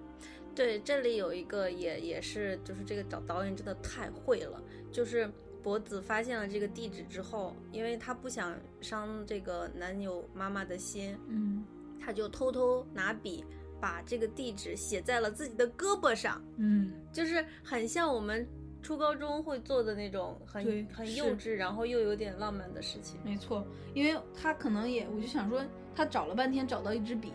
[0.54, 5.32] 对，这里有一个也也是，就是这个导导演真的太会了，就是
[5.63, 11.63] 博子发现了这个地址之后，因为他不想伤这个男友妈妈的心，嗯
[12.06, 13.46] 他就偷偷拿笔
[13.84, 18.48] 把这个地址写在了自己的胳膊上，嗯，就是很像我们
[18.81, 23.19] 初高中会做的那种很很幼稚，然后又有点浪漫的事情。
[23.25, 25.62] 没错，因为他可能也，我就想说，
[25.94, 27.34] 他找了半天找到一支笔，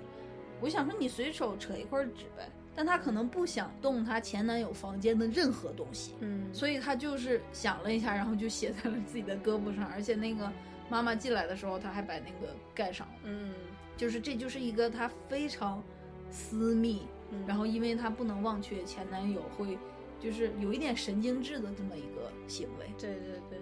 [0.63, 10.51] 我想说你随手扯一块纸呗，但他可能不想动他前男友房间的任何东西，嗯，所以他就是想了一下，然后就写在了自己的胳膊上，而且那个
[10.89, 13.53] 妈妈进来的时候，他还把那个盖上了，嗯，
[13.99, 15.85] 就是这就是一个他非常
[16.31, 19.79] 私密，嗯然后因为她不能忘却前男友，会
[20.21, 22.91] 就是有一点神经质的这么一个行为。
[22.99, 23.59] 对对对，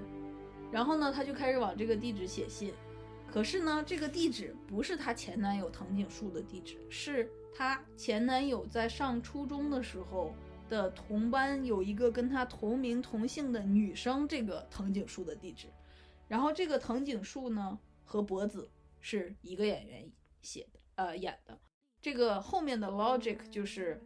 [0.70, 2.72] 然后呢，她就开始往这个地址写信，
[3.30, 10.32] 可是呢，这个地址不是她前男友藤井树的地址，是她前男友在上初中的时候
[10.68, 15.68] 的同班有一个跟她同名同姓的女生，这个藤井树的地址。
[16.28, 18.68] 然后这个藤井树呢和博子
[19.00, 20.10] 是一个演员
[20.42, 21.58] 写的，呃演的。
[22.06, 24.00] 这个后面的 logic 就是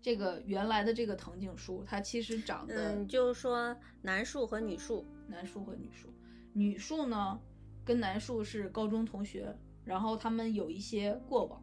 [0.00, 6.14] 这个原来的这个藤井树，它其实长得嗯，就是说男树和女树，男树和女树，
[6.52, 7.36] 女树呢
[7.84, 9.52] 跟男树是高中同学，
[9.84, 11.60] 然后他们有一些过往。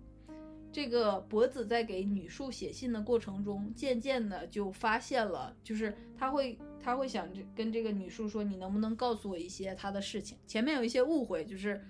[0.74, 10.38] 这个博子在给女树写信的过程中，渐渐的就发现了，就是他会他会想着跟这个女树说，你能不能告诉我一些他的事情？
[10.46, 11.82] 前面有一些误会，就是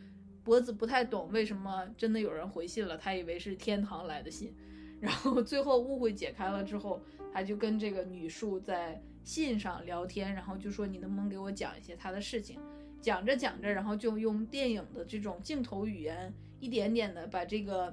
[0.46, 4.54] 博子不太懂为什么真的有人回信了，他以为是天堂来的信，
[5.02, 7.02] 然后最后误会解开了之后，
[7.34, 12.60] 他就跟这个女树在信上聊天，然后就说你能不能给我讲一些他的事情？
[13.02, 17.92] 讲着讲着，然后就用电影的这种镜头语言，一点点的把这个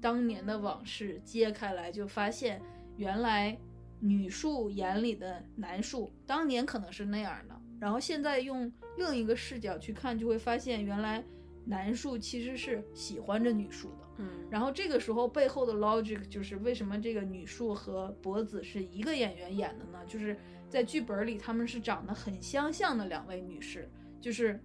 [0.00, 2.62] 当年的往事揭开来，就发现
[2.96, 3.58] 原来
[4.00, 11.24] 女树眼里的男树当年可能是那样的，然后现在用另一个视角去看，就会发现原来
[11.68, 14.08] 男树其实是喜欢着女树的。
[14.16, 19.98] 嗯，然后这个时候背后的 logic 就是为什么这个女树和博子是一个演员演的呢？
[20.06, 20.36] 就是
[20.68, 23.88] 在剧本里他们是长得很相像的两位女士，
[24.20, 24.58] 就是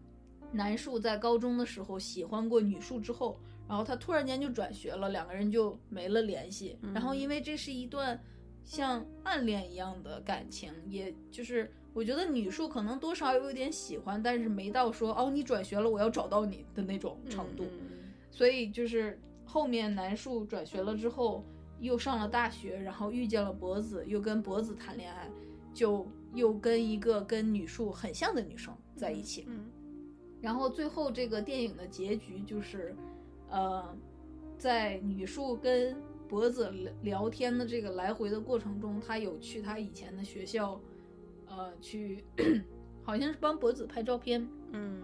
[0.52, 3.38] 男树在高中的时候喜欢过女树之后，
[3.68, 6.80] 然后他突然间就转学了，两个人就没了联系。
[6.94, 8.20] 然后因为这是一段
[8.64, 17.64] 像暗恋一样的感情，也就是我觉得女树可能多少有一点喜欢，但是没到说哦你转学了我要找到你的那种程度。
[17.66, 17.90] 嗯
[18.32, 21.46] 所以就是后面男树转学了之后，
[21.80, 25.30] 又上了大学，然后遇见了博子，又跟博子谈恋爱，
[25.72, 29.46] 就又跟一个跟女树很像的女生在一起。
[29.48, 29.70] 嗯
[30.42, 32.96] 然后最后这个电影的结局就是，
[33.50, 33.96] 呃，
[34.58, 35.96] 在女树跟
[36.28, 40.82] 博子聊聊天的这个来回的过程中，他有去他以前的学校，
[41.58, 42.24] 呃，去
[43.04, 44.48] 好像是帮博子拍照片。
[44.72, 45.02] 嗯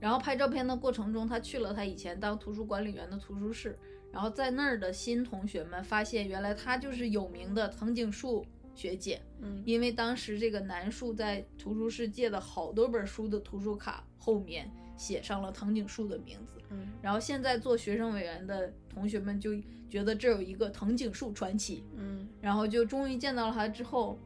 [0.00, 3.76] 然后拍照片的过程中，他去了他以前当图书管理员的图书室，
[4.12, 9.20] 然后在那儿的新同学们发现，原来他就是有名的藤井树学姐。
[9.40, 19.50] 嗯因为当时这个南树在图书室借的好多本书的图书卡后面写上了藤井树的名字，嗯然后现在做学生委员的同学们就
[19.90, 24.16] 觉得这有一个藤井树传奇，嗯然后就终于见到了他之后，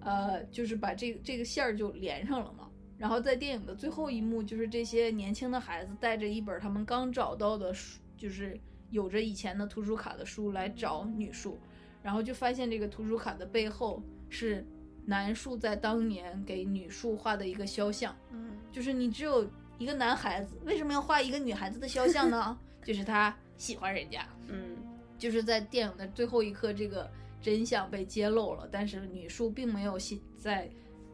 [0.00, 2.68] 呃，就是把这个这个线儿就连上了嘛。
[2.96, 8.58] 然后在电影的最后一幕，就是这些年轻的孩子带着一本他们刚找到的书，就是
[8.90, 11.58] 有着以前的图书卡的书来找女树，
[12.02, 14.66] 然后就发现这个图书卡的背后是
[15.04, 18.16] 男树在当年给女树画的一个肖像。
[18.32, 22.58] 嗯就是你只有一个男孩子，为什么要画一个女孩子的肖像呢？
[22.82, 24.26] 就是他喜欢人家。
[24.48, 24.76] 嗯
[25.16, 27.10] 就是在电影的最后一刻，这个
[27.40, 30.68] 真相被揭露了，但是女树并没有信在，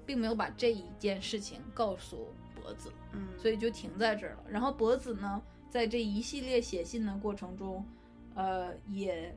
[0.06, 4.44] 并没有把这一件事情告诉博子，嗯，所以就停在这儿了。
[4.48, 7.84] 然后博子呢，在这一系列写信的过程中，
[8.34, 9.36] 呃，也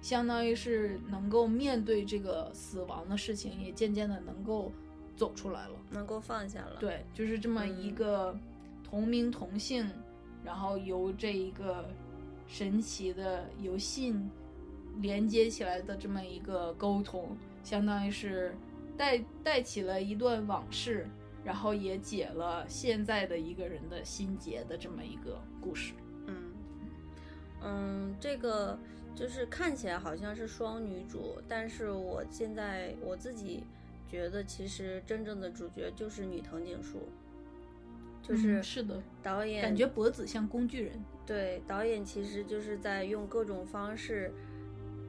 [0.00, 4.72] 相当于是能够面对这个死亡的事情，也渐渐的能够
[5.16, 5.74] 走出来了。
[5.90, 8.40] 能够放下了。，对，就是这么一嗯个
[8.82, 9.88] 同名同姓，
[10.44, 11.88] 然后由这一个
[12.46, 14.30] 神奇的由信
[15.00, 18.54] 连接起来的这么一个沟通，相当于是
[18.96, 21.06] 带带起了一段往事，
[21.44, 25.94] 然后也解了现在的一个人的心结的这么一个故事。
[26.26, 26.52] 嗯
[27.62, 28.78] 嗯，这个
[29.14, 33.64] 就是看起来好像是双女主，但是我现在我自己
[34.08, 37.08] 觉得，其实真正的主角就是女藤井树，
[38.22, 40.92] 就是嗯是的，导演感觉博子像工具人。
[41.26, 44.32] 对，导演其实就是在用各种方式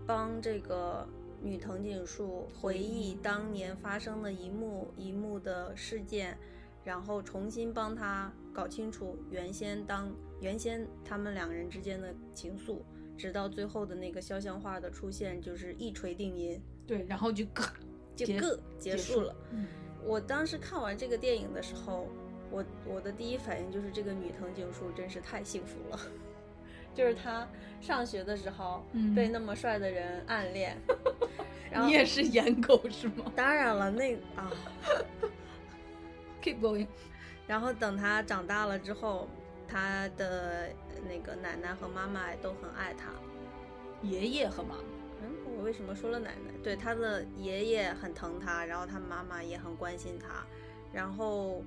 [0.10, 1.08] 帮这个
[1.40, 6.36] 女藤井树回忆当年发生的一幕一幕的事件，
[6.84, 12.80] 然后重新帮她搞清楚原先当原先他们两个人之间的情愫，
[13.16, 17.72] 直到最后的那个肖像画的出现，就是一锤定音，对，然后就咔
[18.16, 19.36] 结就个结束了。
[19.52, 19.68] 嗯。
[20.04, 22.08] 我当时看完这个电影的时候，
[22.50, 26.00] 我我的第一反应就是这个女藤井树真是太幸福了，
[27.00, 27.48] 就是他
[27.80, 30.78] 上学的时候嗯被那么帅的人暗恋，
[31.72, 34.52] 然后你也是颜狗是吗当然了，那啊？
[36.44, 36.88] Keep going。
[37.48, 39.30] 然后等他长大了之后，
[39.66, 40.68] 他的
[41.08, 43.06] 那个奶奶和妈妈都很爱他。
[44.02, 44.84] 爷爷和妈妈，
[45.22, 46.52] 嗯，我为什么说了奶奶？
[46.62, 50.46] 对，他的爷爷很疼他，然后他妈妈也很关心他，
[50.92, 51.64] 然后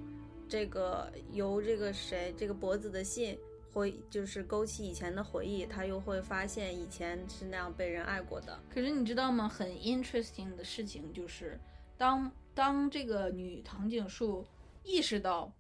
[0.47, 3.39] 这个由这个谁这个脖子的信
[3.73, 8.59] 回就是勾起以前的回忆，他又会发现以前是那样被人爱过的。
[8.69, 9.49] 可是你知道吗？
[9.49, 11.59] 很 interesting 的事情就是，
[11.97, 14.47] 当当这个女藤井树
[14.83, 15.53] 意识到，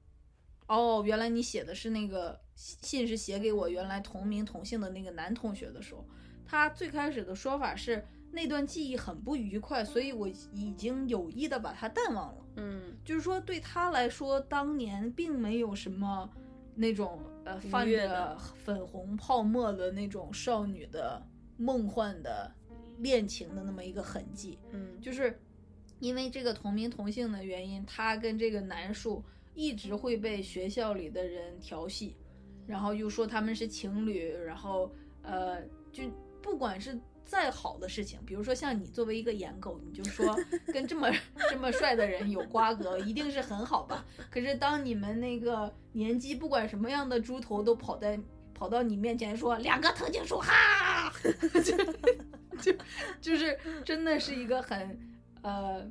[0.66, 6.04] 哦，原来你写的是那个信是写给我原来同名同姓的那个男同学的时候，
[6.46, 12.46] 她最开始的说法是那段记忆很不愉快，所以我已经有意的把它淡忘了。
[12.56, 16.28] 嗯就是说，对她来说，当年并没有什么
[16.74, 21.20] 那种呃愉泛着粉红泡沫的那种少女的
[21.56, 22.52] 梦幻的
[22.98, 24.58] 恋情的那么一个痕迹。
[24.70, 25.38] 嗯，就是
[25.98, 29.24] 因为这个同名同姓的原因，她跟这个男树
[29.54, 32.16] 一直会被学校里的人调戏，
[32.66, 34.90] 然后又说他们是情侣，然后
[35.22, 35.62] 呃，
[35.92, 36.04] 就
[36.40, 36.98] 不管是
[37.32, 41.10] 再好的事情，比如说像你作为一个颜狗，你就说跟这么
[41.48, 44.04] 这么帅的人有瓜葛，一定是很好吧？
[44.30, 48.20] 可是当你们那个年纪，不管什么样的猪头都跑在
[48.52, 51.10] 跑到你面前说两个藤井树哈，
[51.64, 51.74] 就
[52.60, 52.78] 就
[53.18, 55.00] 就是真的是一个很
[55.40, 55.90] 呃。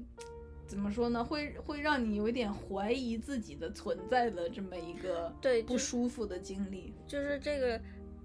[0.67, 1.21] 怎么说呢？
[1.21, 6.93] 会会让你有一点怀疑自己的存在的这么一个对不舒服的经历。
[7.05, 7.77] 就是这个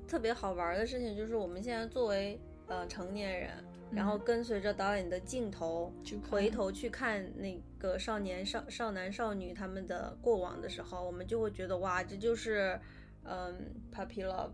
[0.07, 3.51] 特别好玩的事情，就是我们现在作为呃成年人，
[3.93, 4.21] 然后嗯。
[4.25, 5.93] 跟随着导演的镜头
[6.31, 12.79] 回头去看那个少年少少男少女他们的过往的时候，我们就会觉得哇，这就是
[13.25, 13.55] 嗯
[13.93, 14.51] puppy love，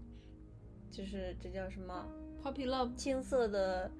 [0.91, 2.07] 就是这叫什么
[2.43, 3.91] ？Puppy Love 青涩的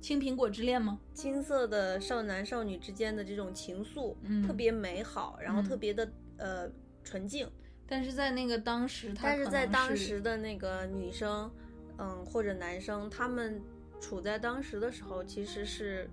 [0.00, 0.98] 青苹果之恋吗？
[1.12, 4.42] 青涩的少男少女之间的这种情愫，嗯。
[4.42, 5.64] 特别美好，然后嗯。
[5.64, 6.68] 特别的呃
[7.04, 7.48] 纯净。
[7.86, 11.50] 但是在那个当时，他但是在当时的那个女生，
[11.98, 13.60] 嗯，或者男生，他们
[14.00, 16.08] 处在当时的时候，其实是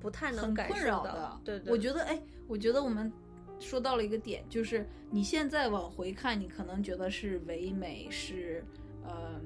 [0.00, 1.40] 不太能感受到扰的。
[1.44, 3.12] 对对，我觉得，哎，我觉得我们
[3.60, 8.64] 说到了一个点，就是你现在往回看，你可能觉得是唯美，是
[9.02, 9.40] 呃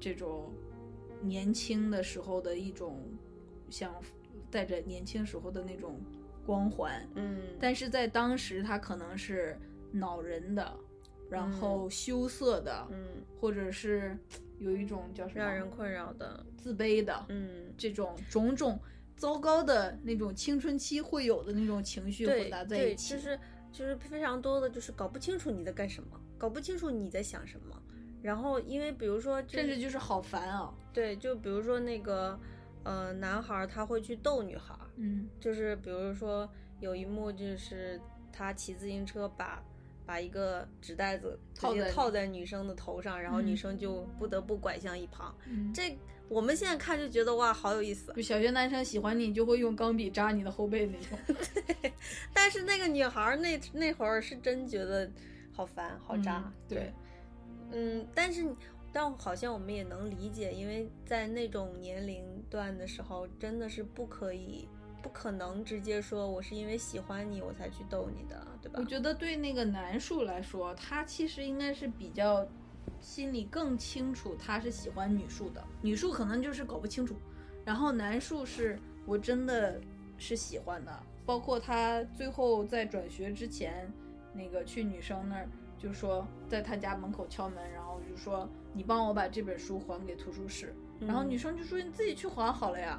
[0.00, 0.52] 这种
[1.20, 2.98] 年轻的时候的一种
[3.70, 3.94] 像
[4.50, 6.00] 带着年轻时候的那种
[6.46, 9.58] 光环，嗯，但是在当时，它可能是
[9.90, 10.76] 恼人的，
[11.30, 14.16] 然后羞涩的，嗯，或者是
[14.64, 18.80] 有一种叫什么让人困扰的，自卑的，嗯，这种种种
[19.16, 23.38] 糟糕的那种青春期会有的那种情绪对混杂在对，一起，就是
[23.72, 27.80] 就是非常多的，就是搞不清楚你在干什么，搞不清楚你在想什么。
[28.22, 30.72] 然后，因为比如说，就甚至就是好烦啊。
[30.94, 32.40] 对，就比如说那个，
[32.82, 36.48] 呃，男孩儿他会去逗女孩儿，嗯就是比如说
[36.80, 38.00] 有一幕就是
[38.32, 39.62] 他骑自行车把
[40.06, 45.34] 把一个纸袋子直接套在套在女生的头上，然后女嗯生就不得不拐向一旁。
[45.48, 45.96] 嗯，这
[46.28, 48.12] 我们现在看就觉得哇，好有意思。
[48.14, 51.36] 就小学男生喜欢你，就会用钢笔扎你的后背那种。
[52.32, 55.10] 但是那个女孩儿那那会儿是真觉得
[55.52, 56.42] 好烦好扎。
[56.44, 56.92] 嗯对，
[57.72, 58.44] 嗯，但是
[58.92, 64.68] 但好像我们也能理解，因为在那种年龄段的时候，真的是不可以。
[65.04, 68.78] 不可能直接说我是因为喜欢你我才去逗你的，对吧？
[68.80, 72.48] 我觉得对那个男树来说，他其实应该是比较
[73.02, 77.16] 心里更清楚他是喜欢女树的，女树可能就是搞不清楚，
[77.66, 79.78] 然后男树是我真的
[80.16, 83.92] 是喜欢的，包括他最后在转学之前，
[84.32, 85.46] 那个去女生那儿
[85.78, 91.28] 就说在他家门口敲门，然后就说你帮我把这本书还给图书室，然后嗯。
[91.28, 92.98] 女生就说你自己去还好了呀，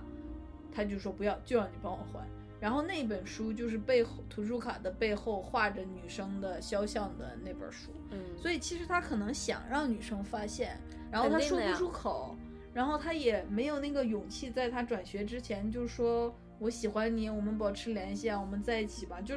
[0.75, 2.27] 他就说不要，就让你帮我还。
[2.59, 10.79] 然后那本书就是背后图书卡的背后画着女生的肖像的那本书，嗯，所以其实他可能想让女生发现，
[11.11, 12.35] 然后他说不出口，
[12.73, 19.35] 然后他也没有那个勇气在他转学之前就说我喜欢你，我们保持联系啊，我们在一起吧，就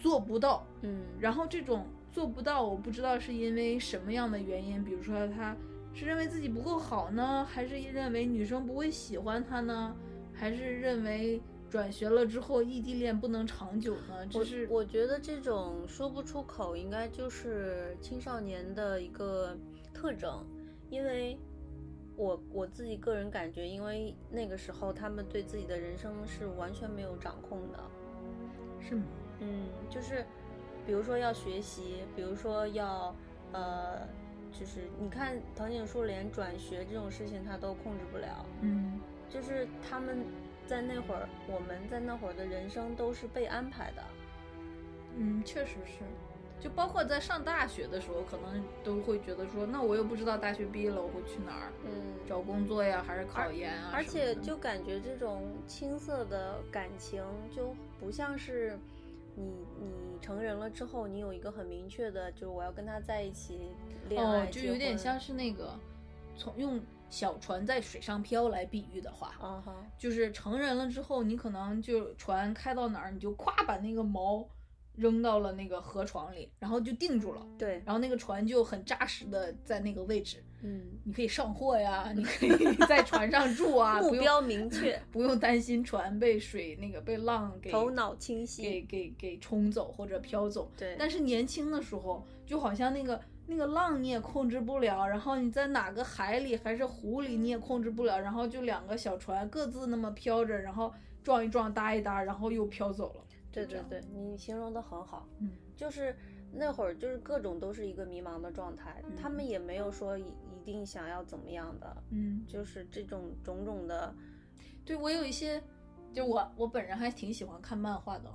[0.00, 0.64] 做不到。
[0.82, 5.56] 嗯，然后这种做不到，我不知道是因为什么样的原因，比如说他
[5.94, 9.96] 是认为自己不够好呢，还是认为女生不会喜欢他呢，
[10.38, 14.20] 还是认为转学了之后异地恋不能长久呢？
[14.32, 19.56] 我这是我觉得这种说不出口，应该就是青少年的一个
[19.92, 20.46] 特征，
[20.88, 21.36] 因为
[22.16, 27.78] 我我自己个人感觉，因为那个时候他们对自己的人生是完全没有掌控的，
[28.80, 29.02] 是吗？
[29.40, 30.24] 嗯，就是
[30.86, 33.14] 比如说要学习，比如说要
[33.52, 34.00] 呃，
[34.52, 38.98] 就是你看藤井树连转学这种事情他都控制不了，嗯
[39.28, 40.24] 就是他们
[40.66, 44.02] 在那会儿，我们在那会儿的人生都是被安排的。
[45.16, 46.00] 嗯，确实是。
[46.60, 51.90] 就包括在上大学的时候，可能都会觉得说，那我又不知道大学毕业了我会去哪儿，嗯，
[52.26, 57.22] 找工作呀，还是考研啊而且就感觉这种青涩的感情
[57.54, 58.76] 就不像是
[59.36, 59.44] 你
[59.80, 63.70] 你成人了之后，你有一个很明确的，就是我要跟他在一起
[64.08, 65.78] 恋爱，哦，就有点像是那个
[66.36, 66.80] 从用
[67.10, 74.46] 小船在水上漂来比喻的话，啊哈，就是成人了之后，你可能就船开到哪儿，你就咵把那个锚
[74.94, 77.46] 扔到了那个河床里，然后就定住了。
[77.56, 90.70] 对，然后那个船就很扎实的在那个位置，嗯，你可以上货呀， 你可以在船上住啊，目标明确， 不用担心船被水那个被浪给头脑清给晰，给给冲走或者飘走。
[90.76, 100.92] 对，但是年轻的时候，就好像那个那个浪你也控制不了，然后你在哪个海里还是湖里你也控制不了，然后就两个小船各自那么飘着，然后
[101.22, 103.24] 撞一撞搭一搭，然后又飘走了。
[103.50, 106.14] 对对对，你形容的很好，嗯，就是
[106.52, 114.14] 那会儿就是各种都是一个迷茫的状态，他们嗯也没有说一一定想要怎么样的，嗯，就是这种种种的，
[114.84, 115.60] 对我有一些，
[116.12, 118.34] 就我我本人还挺喜欢看漫画的哦，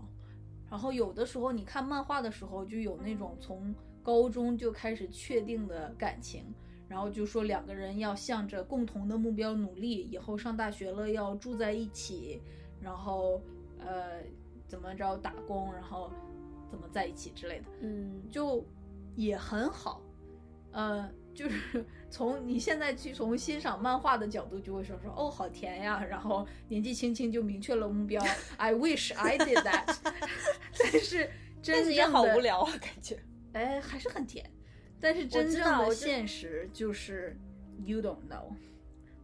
[0.71, 3.73] 然后有的时候你看漫画的时候，就有那种从
[4.03, 6.53] 高中就开始确定的感情。
[6.89, 12.39] 然后就说两个人要向着共同的目标努力，以后上大学了要住在一起，
[12.79, 13.41] 然后
[13.79, 14.21] 呃
[14.67, 16.11] 怎么着打工，然后
[16.69, 18.63] 怎么在一起之类的，嗯，就
[19.15, 20.03] 也很好。
[20.71, 28.23] 呃，就是 从你现在去从欣赏漫画的角度，就会说说哦好甜呀，然后年纪轻轻就明确了目标，
[28.57, 29.97] I wish I did that
[30.77, 31.27] 但是
[31.59, 33.17] 真的也好无聊啊，感觉。
[33.53, 34.49] 哎，还是很甜。
[34.99, 37.35] 但是真正的现实就是
[37.83, 38.53] you don't know。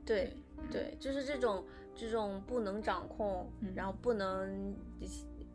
[0.05, 0.35] 对
[0.71, 1.65] 对，就是这种
[1.95, 4.75] 这种不能掌控，嗯然后不能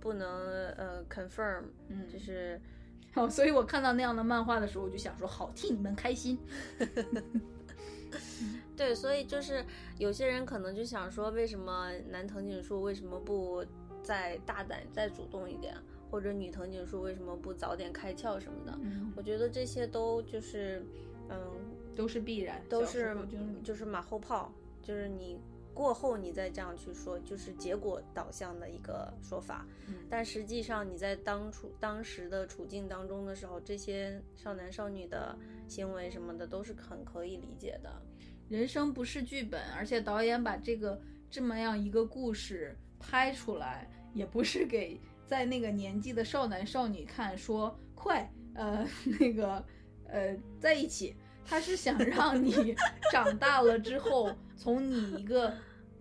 [0.01, 0.29] 不能
[0.77, 2.61] 呃 confirm，嗯就是
[3.14, 6.39] 哦，所以我看到那样的漫画的时候，我就想说，好替你们开心。
[8.77, 9.64] 对，所以就是
[9.99, 13.64] 有些人可能就想说，为什么男藤井树为什么不
[14.03, 15.75] 再大胆、再主动一点，
[16.15, 18.79] 或者女藤井树为什么不早点开窍什么的？
[18.85, 20.87] 嗯我觉得这些都就是，
[21.29, 21.37] 嗯，
[21.97, 25.41] 都是必然，都是候就是就是马后炮，就是你
[25.75, 29.67] 过后你再这样去说，就是结果导向的一个说法。
[29.89, 35.37] 嗯但实际上你在当初当时的处境当中的时候，这些少男少女的
[35.67, 37.91] 行为什么的都是很可以理解的。
[38.49, 48.87] 人生不是剧本，而且导演把这个这么样一个故事拍出来，也不是给在那个年纪的少男少女看，说快，呃，
[49.20, 49.64] 那个，
[50.09, 51.16] 呃，在一起。
[51.47, 52.75] 他是想让你
[53.12, 55.53] 长大了之后，从你一个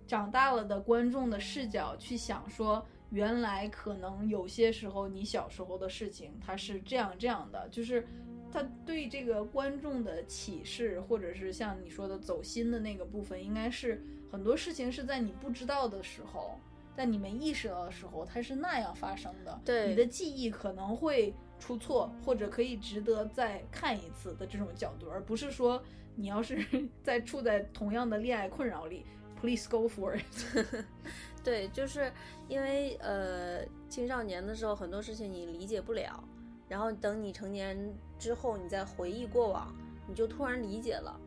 [0.07, 8.07] 长大了的观众的视角去想说，原来可能有些时候你小时候的事情，它是这样这样的，就是
[8.53, 14.01] 他对这个观众的启示，或者是像你说的走心的那个部分，应该是
[14.31, 16.57] 很多事情是在你不知道的时候，
[16.95, 19.59] 在你没意识到的时候，它是那样发生的。
[19.65, 25.81] 对你的记忆可能会出错，或者可以值得再看一次的这种角度，而不是说
[26.15, 26.63] 你要是
[27.03, 29.05] 在处在同样的恋爱困扰里
[29.41, 30.85] ，please go for it。
[31.43, 32.11] 对，就是
[32.47, 36.23] 因为呃青少年的时候很多事情你理解不了，
[36.69, 39.75] 然后等你成年之后，你再回忆过往，
[40.07, 41.19] 你就突然理解了。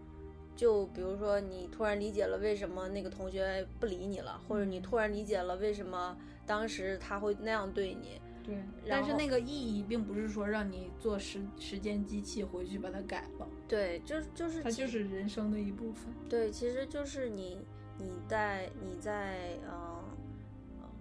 [0.56, 8.20] 就比如说，你突然理解了为什么那个同学不理你了，或者你突然理解了为什么当时他会那样对你。
[8.42, 8.56] 对，
[8.88, 16.14] 但是那个意义并不是说让你做时时间机器回去把它改了，对，就是就是其它就是人生的一部分。
[16.28, 17.58] 对，其实就是你
[17.98, 20.04] 你在你在嗯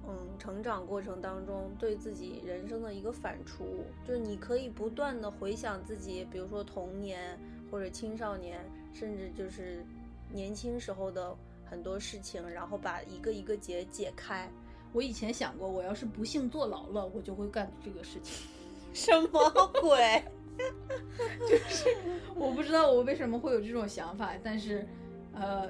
[0.08, 3.64] 嗯成长过程当中对自己人生的一个反刍，
[4.08, 7.40] 就是你可以不断的回想自己，比如说童年
[7.70, 8.60] 或者青少年，
[8.98, 9.86] 甚至就是
[10.32, 14.50] 年轻时候的很多事情，然后把一个一个结解开。
[14.94, 18.48] 我以前想过，我要是不幸坐牢了，我就会干这个事情。
[18.94, 20.24] 什么鬼？
[21.50, 21.94] 就是
[22.34, 24.88] 我不知道我为什么会有这种想法，但是，
[25.34, 25.70] 呃，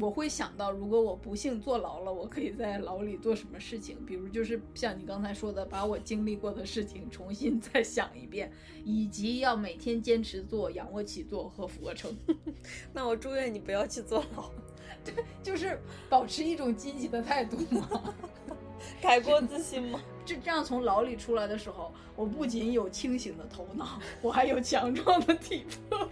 [0.00, 3.96] 我会想到，如果我不幸坐牢了，我可以在牢里做什么事情？
[4.04, 8.50] 比如就是像你刚才说的，把我经历过的事情重新再想一遍，
[8.84, 12.16] 以及要每天坚持做仰卧起坐和俯卧撑，
[12.92, 14.50] 那我祝愿你不要去坐牢，
[15.04, 18.14] 对就是保持一种积极的态度嘛。
[19.00, 20.02] 改过自新嘛？
[20.26, 26.06] 这这样从牢里出来的时候，我不仅有清醒的头脑，我还有强壮的体魄。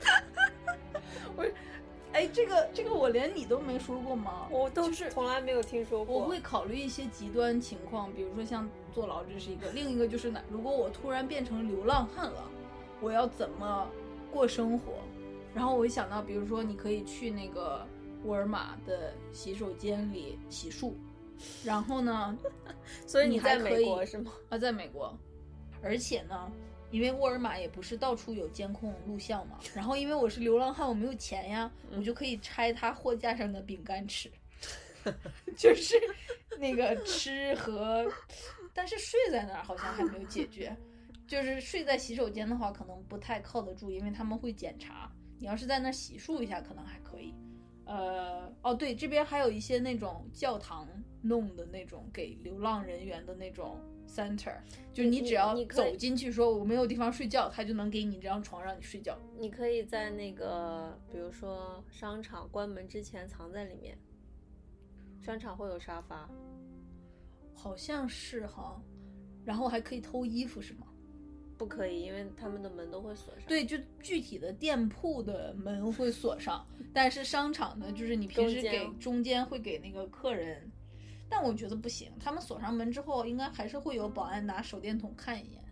[2.23, 4.47] 我，哎，这个这个我连你都没说过吗？
[4.51, 6.17] 我都是从来没有听说过。
[6.17, 12.45] 我会考虑一些极端情况，比如说像坐牢，这是一个；另一个就是哪，如果我突然变成流浪汉了，
[13.01, 13.89] 我要怎么
[14.31, 14.95] 过生活。
[15.55, 17.87] 然后我一想到，比如说你可以去那个
[18.25, 20.93] 沃尔玛的洗手间里洗漱，
[21.63, 22.39] 然后呢，
[23.07, 24.33] 所以你还在美国是吗？
[24.49, 25.15] 啊，在美国，
[25.83, 26.51] 而且呢，
[26.93, 34.31] 因为沃尔玛也不是到处有监控录像嘛，然后因为我是流浪汉，我没有钱呀，我就可以拆他货架上的饼干吃，
[35.57, 35.97] 就是
[36.59, 38.07] 那个吃和，
[38.75, 40.77] 但是睡在那儿好像还没有解决，
[41.27, 47.35] 就是睡在洗手间的话可能不太靠得住，因为他们会检查，你要是在那儿洗漱一下可能还可以。
[47.93, 50.89] 呃，哦对，这边还有一些那种教堂
[51.21, 53.79] 弄的那种给流浪人员的那种
[54.09, 54.57] center，
[54.95, 59.19] 就是你你只要走进去说我没有地方睡觉，他就能给你这张床让你睡觉。
[59.39, 63.99] 你可以在那个，比如说商场关门之前藏在里面，
[65.21, 66.31] 商场会有沙发，
[67.55, 68.81] 好像是哈，
[69.45, 70.87] 然后还可以偷衣服是吗？
[71.63, 73.45] 不可以，因为他们的门都会锁上。
[73.47, 80.69] 对，就具体的店铺的门会锁上，但是商场呢，就是你平时给中间会给那个客人，
[81.31, 85.63] 但我觉得不行，他们锁上门之后，应该还是会有保安拿手电筒看一眼，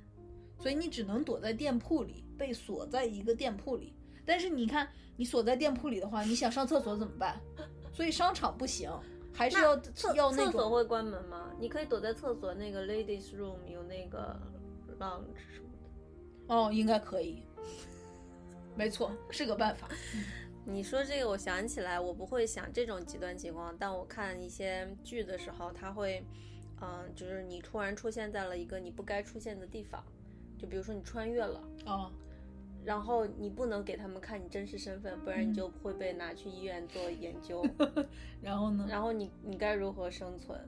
[0.60, 3.92] 所以你只能躲在店铺里，被锁在一个店铺里。
[4.24, 7.40] 但是你看，你锁在店铺里的话，你想上厕所怎么办？
[7.92, 8.88] 所以商场不行，
[9.32, 11.50] 还是要厕要厕所会关门吗？
[11.58, 14.40] 你可以躲在厕所那个 ladies room 有那个
[15.00, 15.69] lounge 什么的。
[16.50, 17.42] 哦，应该可以，
[18.76, 19.88] 没错，是个办法。
[20.66, 26.22] 你说这个，我想起来，我不会想这种极端情况，但我看一些剧的时候，他会，
[26.82, 30.04] 嗯、就是你突然出现在了一个你不该出现的地方，
[30.58, 32.10] 就比如说你穿越了，哦，
[32.84, 37.64] 然后你不能给他们看你真实身份，不然你就会被拿去医院做研究，
[38.42, 38.86] 然后呢？
[38.88, 40.58] 然后你你该如何生存？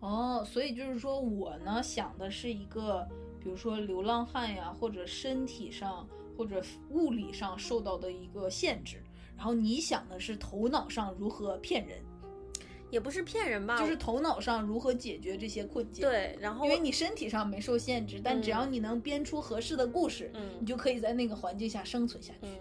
[0.00, 3.08] 哦，所以就是说我呢想的是一个，
[3.44, 9.02] 比如说流浪汉呀，或者身体上或者物理上受到的一个限制，
[9.36, 11.98] 然后你想的是头脑上如何骗人，
[12.90, 22.48] 也不是骗人吧，就是头脑上如何解决这些困境。，对，然后因为你身体上没受限制，但只要你能编出合适的故事，嗯你就可以在那个环境下生存下去。
[22.48, 22.58] 嗯，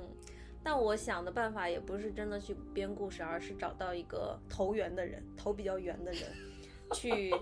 [0.61, 6.21] 但我想的办法也不是真的去编故事，而是找到一个投缘的人，头比较圆的人，
[6.93, 7.33] 去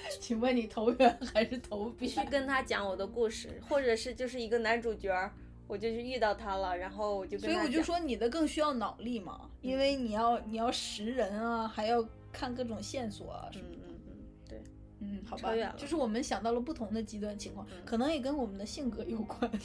[0.20, 1.90] 请问你投缘还是投？
[1.90, 2.22] 必须？
[2.26, 5.32] 跟他讲我的故事，或者是就是一个男主角儿，
[5.66, 13.76] 我就是遇到他了，然后我就跟所以我就说你的更需要脑力嘛，因为你要你要识人啊，还要看各种线索啊什么的。
[13.76, 14.62] 嗯嗯嗯，对，
[15.00, 19.50] 嗯，好吧就是我们想到了不同的极端情况，嗯可能也跟我们的性格有关。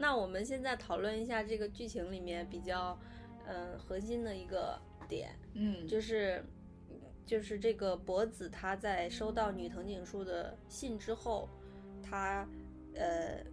[0.00, 2.96] 那我们现在讨论一下这个剧情里面比较，
[3.46, 6.44] 嗯、核心的一个点，嗯，就是
[7.28, 11.46] 就是这个博子他在收到女藤井树的信之后，
[12.02, 12.48] 他
[12.94, 13.44] 呃，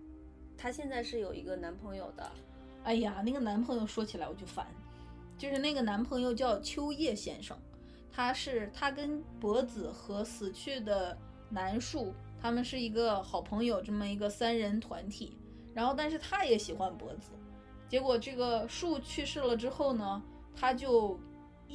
[0.58, 2.32] 他现在是有一个男朋友的，
[2.84, 4.66] 哎呀，那个男朋友说起来我就烦，
[5.38, 7.58] 就是那个男朋友叫秋叶先生，
[8.10, 11.16] 他是他跟博子和死去的
[11.50, 15.38] 南树，他们是一个好朋友，这么一个三人团体。
[15.74, 17.32] 然后，但是他也喜欢博子，
[17.90, 20.24] 结果这个树去世了之后呢，
[20.56, 21.20] 他就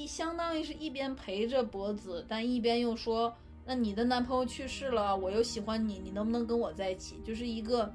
[0.01, 3.36] 一相当于是一边陪着博子，但一边又说，
[3.66, 7.20] 那你的男朋友去世了，我又喜欢你，你能不能跟我在一起？
[7.22, 7.92] 就是一个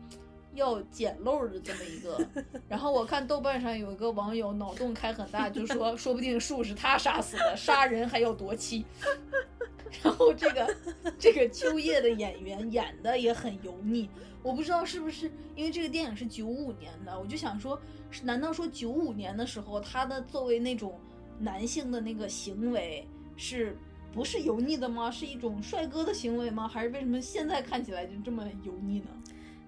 [0.53, 2.23] 要捡漏的这么一个。
[2.69, 8.85] 然后我看豆瓣上有一个网友脑洞开很大，就说 说不定树是他杀死的，杀人还要夺妻。
[10.03, 10.77] 然后这个
[11.17, 14.07] 这个秋叶的演员演的也很油腻，
[14.43, 17.81] 我不知道是不是因为这个电影是九五年的，我就想说，
[18.21, 20.99] 难道说九五年的时候他的作为那种
[21.39, 23.77] 男性的那个行为是
[24.11, 25.11] 不是油腻的吗？
[25.11, 26.67] 是一种帅哥的行为吗？
[26.67, 29.09] 还是为什么现在看起来就这么油腻呢？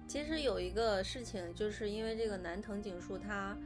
[0.06, 3.56] 其实有一个事情，就是因为这个男藤井树他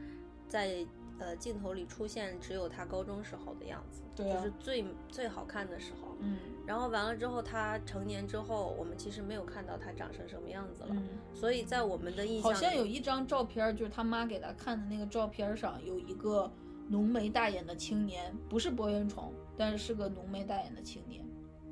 [0.47, 0.85] 在
[1.19, 6.17] 呃镜头里出现只有他高中时候的样子，对啊就是最最好看的时候。
[6.19, 10.89] 嗯然后完了之后，他成年之后，我们其实没有看到他长成什么样子了。
[10.91, 11.09] 嗯。
[11.33, 16.49] 所以在我们的印象里，好像有一张照片，就是他妈给他看的那个照片上有一个
[16.87, 21.23] 浓眉大眼的青年，不是博圆虫，但是是个浓眉大眼的青年，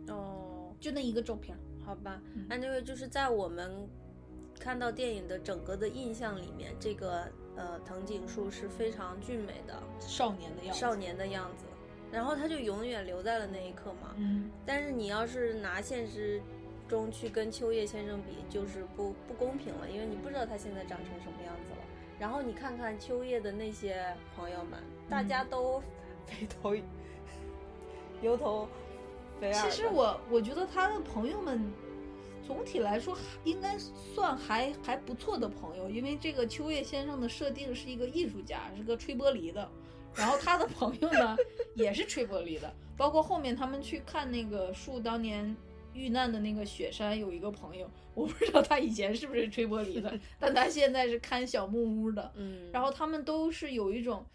[0.07, 1.57] 哦，就那一个照片。
[1.84, 3.89] 好吧嗯，那这个就是在我们
[4.59, 7.24] 看到电影的整个的印象里面，这个
[7.55, 10.80] 呃藤井树是非常俊美的少年的样子。
[10.80, 10.95] 少。
[10.95, 11.66] 年的样子，
[12.12, 14.14] 然后他就永远留在了那一刻嘛。
[14.18, 16.39] 嗯，但是你要是拿现实
[16.88, 21.81] 中去跟秋叶先生比，就是不不公平了，因为你不知道他现在长成什么样子了。
[22.22, 25.82] 然后你看看秋叶的那些朋友们，大家都
[26.28, 26.76] 肥头
[28.22, 28.70] 油头
[29.40, 29.68] 肥耳。
[29.68, 31.60] 其实我我觉得他的朋友们
[32.46, 39.68] 总体来说应该算还还不错的朋友，因为这个秋叶先生的设定是一个艺术家，是个吹玻璃的，
[40.14, 41.36] 然后他的朋友呢
[41.74, 45.58] 也是吹玻璃的，包括后面他们去看那个树当年
[45.94, 54.26] 遇难的那个雪山，有一个朋友，我不知道他以前是不是吹玻璃的， 但他现在是看小木屋的，嗯，然后他们都是有一种，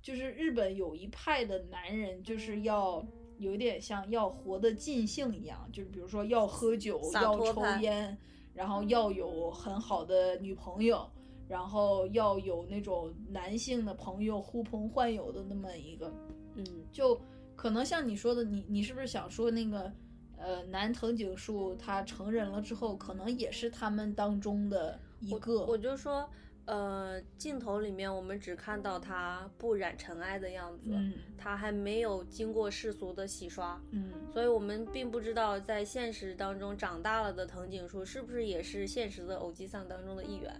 [0.00, 3.04] 就是日本有一派的男人，就是要
[3.38, 8.16] 有点像要活得尽兴一样，就是比如说要喝酒，要抽烟，
[8.54, 11.08] 然后要有很好的女朋友，
[11.48, 16.12] 然后要有那种男性的朋友呼朋唤友的那么一个，
[16.54, 17.20] 嗯，就
[17.56, 19.92] 可能像你说的，你你是不是想说那个？
[20.42, 25.64] 呃，南藤井树他成人了之后，可能也是他们当中的一个。
[25.66, 26.28] 我就说，
[26.64, 40.54] 呃，镜头里面我们只看到他不染尘埃的样子，嗯他还没有经过世俗的洗刷，嗯所以我们并不知道在现实当中长大了的藤井树是不是也是现实的偶机丧当中的一员。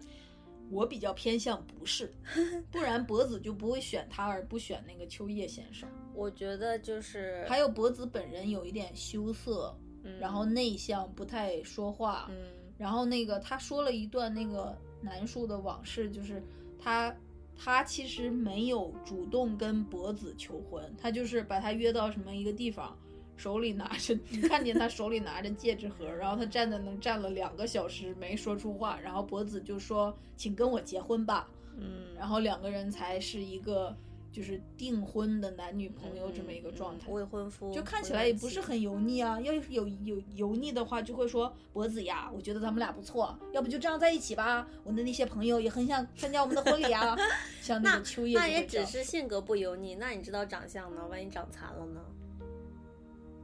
[0.71, 2.11] 我比较偏向不是，
[2.71, 5.89] 不然博子就不会选他而不选那个秋叶先生。
[6.15, 12.29] 我觉得就是还有博子本人有一点羞涩，嗯然后内向，不太说话。
[12.31, 12.37] 嗯
[12.79, 16.43] 然后那个他说了一段那个南树的往事，就是
[16.81, 17.15] 他
[17.57, 22.99] 他其实没有主动跟博子求婚，他就是把他约到什么一个地方，
[23.37, 31.49] 手里拿着，你看见他手里拿着戒指盒，然后他站在那站了两个小时没说出话，然后博子就说：“请跟我结婚吧。”
[31.79, 33.97] 嗯，然后两个人才是一个
[34.33, 37.07] 就是订婚的男女朋友这么一个状态。
[37.09, 39.39] 嗯未婚夫就看起来也不是很油腻啊。
[39.41, 44.67] 要是有有油腻的话，就会说脖子呀，我觉得咱们俩不错，要不就这样在一起吧。
[44.83, 47.15] 我的那些朋友也很想参加我们的婚礼啊。
[47.61, 51.07] 像那那个秋叶那也只是性格不油腻，那你知道长相呢？
[51.09, 52.01] 万一长残了呢？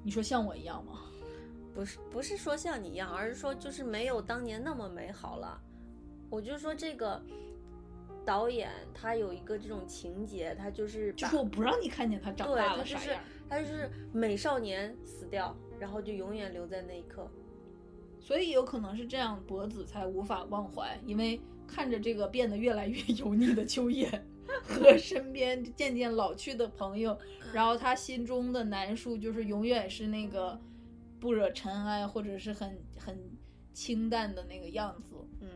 [0.03, 1.03] 你说像我一样吗？
[1.75, 5.61] 不是不是说像你一样，而是说就是没有当年那么美好了。
[6.31, 7.23] 我就说这个
[8.29, 13.23] 导演他有一个这种情节，他就是就是我不让你看见他长对大他就是了啥样。
[13.49, 17.27] 他就是美少年死掉，然后就永远留在那一刻。
[18.21, 24.07] 所以有可能是这样，博子才无法忘怀，因为看着这个变得越来越油腻的秋叶
[24.63, 27.19] 和身边渐渐老去的朋友，
[27.55, 30.61] 然后他心中的南树就是永远是那个
[31.19, 33.19] 不惹尘埃或者是很很
[33.73, 35.15] 清淡的那个样子。
[35.41, 35.49] 嗯，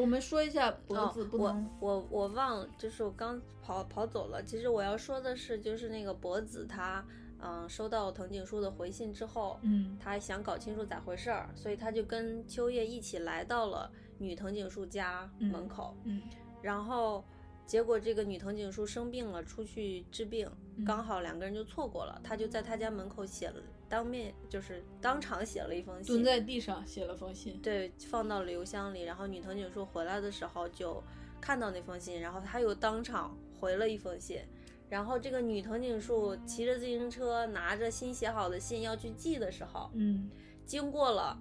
[0.00, 4.42] 我们说一下博子哦我不能，我我忘了，就是我刚跑跑走了。
[4.42, 7.04] 其实我要说的是，就是那个博子他，
[7.40, 16.22] 嗯，收到藤井树的回信之后，嗯他想搞清楚咋回事儿，所以他就跟秋叶一起来到了女藤井树家门口，嗯
[16.62, 17.24] 然后
[17.66, 23.60] 结果这个女藤井树生病了，出去治病，嗯刚好两个人就错过了，他就在他家门口写了
[23.92, 27.60] 当面就是当场写了一封信，蹲在地上写了封信。
[27.60, 29.02] 对，放到了邮箱里。
[29.02, 31.04] 然后女藤井树回来的时候就
[31.42, 34.40] 看到那封信，然后他又当场回了一封信。
[34.88, 40.30] 然后这个女藤井树骑着自行车，拿着新写好的信要去寄的时候，嗯，
[40.64, 41.38] 经过了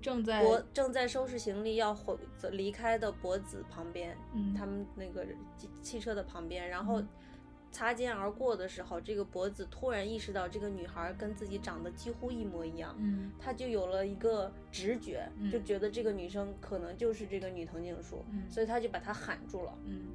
[0.00, 5.26] 正在博正在收拾行李要回走离开的博子旁边，嗯他们那个
[5.58, 7.08] 汽汽车的旁边，然后嗯
[7.76, 19.78] 擦肩而过的时候，这个脖子突然意识到这个女孩跟自己长得几乎一模一样，嗯他就有了一个直觉，嗯就觉得这个女生可能就是这个女藤井树，嗯所以他就把她喊住了。
[19.84, 20.06] 嗯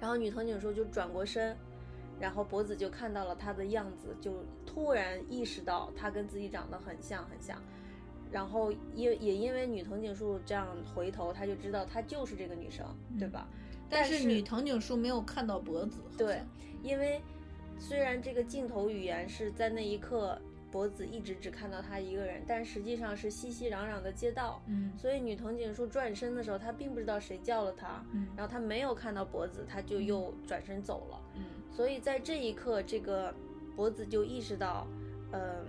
[0.00, 1.54] 然后女藤井树就转过身，
[2.18, 4.32] 然后脖子就看到了她的样子，就
[4.64, 7.60] 突然意识到她跟自己长得很像很像。
[8.30, 12.86] 然后也也因为女藤井树这样回头，他就知道她就是这个女生，
[13.18, 13.46] 对吧？
[13.90, 16.46] 但是是女藤井树没有看到脖子，对像，
[16.82, 17.20] 因为
[17.78, 31.20] 虽然这个镜头语言是在那一刻，博子一直只看到他一个人，但实际上是熙熙攘攘的街道，嗯所以女藤井树转身的时候，她并不知道谁叫了她，嗯然后她没有看到博子，她就又转身走了。
[31.36, 33.34] 嗯所以在这一刻，这个
[33.74, 34.86] 博子就意识到，
[35.32, 35.64] 嗯、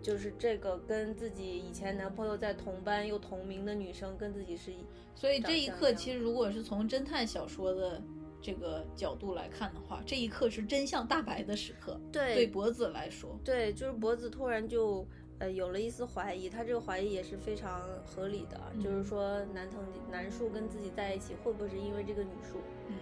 [0.00, 4.84] 就是这个跟自己以前男朋友在同班又同名的女生跟自己是一，
[5.14, 8.00] 所以这一刻，其实如果是从侦探小说的
[8.42, 11.98] 这个角度来看的话，这一刻是真相大白的时刻。
[12.12, 15.06] 对对博子来说，对，就是博子突然就
[15.38, 19.80] 呃有了一丝怀疑，他这个怀疑也是非常合理的，就是嗯说男藤
[20.10, 22.58] 男树跟自己在一起会不会是因为这个女树？
[22.88, 22.96] 嗯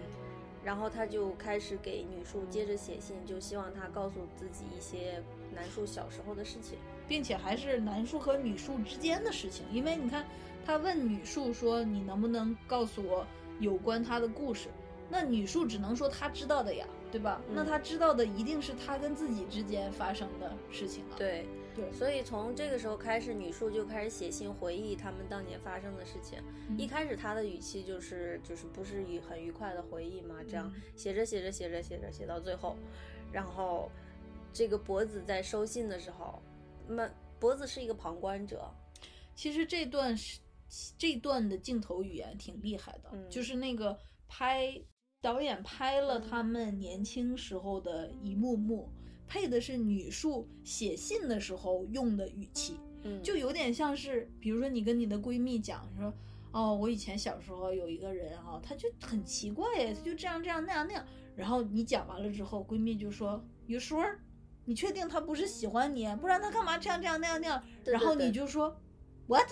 [0.63, 5.23] 然后他就开始给女树接着写信，就希望她告诉自己一些
[5.55, 6.77] 男树小时候的事情。
[7.09, 10.23] 并且还是男树和女树之间的事情，因为你看，
[10.67, 13.27] 他问女树说：“你能不能告诉我
[13.59, 14.69] 有关他的故事？”
[15.11, 17.43] 那女树只能说她知道的呀，对吧？
[17.49, 21.45] 嗯那她知道的一定是她跟自己之间发生的事情啊。，对，
[21.75, 26.39] 对所以从这个时候开始，女树就开始写信回忆他们当年发生的事情。
[26.69, 32.77] 嗯一开始她的语气就是就是不是愉很愉快的回忆嘛，这样嗯写着写着写着写着写到最后，
[33.33, 33.91] 然后
[34.53, 36.41] 这个脖子在收信的时候，
[36.87, 38.73] 那么脖子是一个旁观者，
[39.35, 40.39] 其实这段是
[40.97, 43.99] 这段的镜头语言挺厉害的，嗯就是那个
[44.29, 44.73] 拍
[45.23, 48.89] 导演拍了他们年轻时候的一幕幕，
[49.27, 56.13] 配的是女树写信的时候用的语气，嗯，就有点像是，比如说你跟你的闺蜜讲说，
[56.53, 61.05] 哦，我以前小时候有一个人啊，他就很奇怪耶，他就这样这样那样那样，
[61.37, 64.17] 然后你讲完了之后，闺蜜就说，You sure？
[64.65, 66.07] 你确定他不是喜欢你？
[66.17, 67.63] 不然他干嘛这样这样那样那样？
[67.85, 68.75] 对然后你就说
[69.27, 69.47] ，What？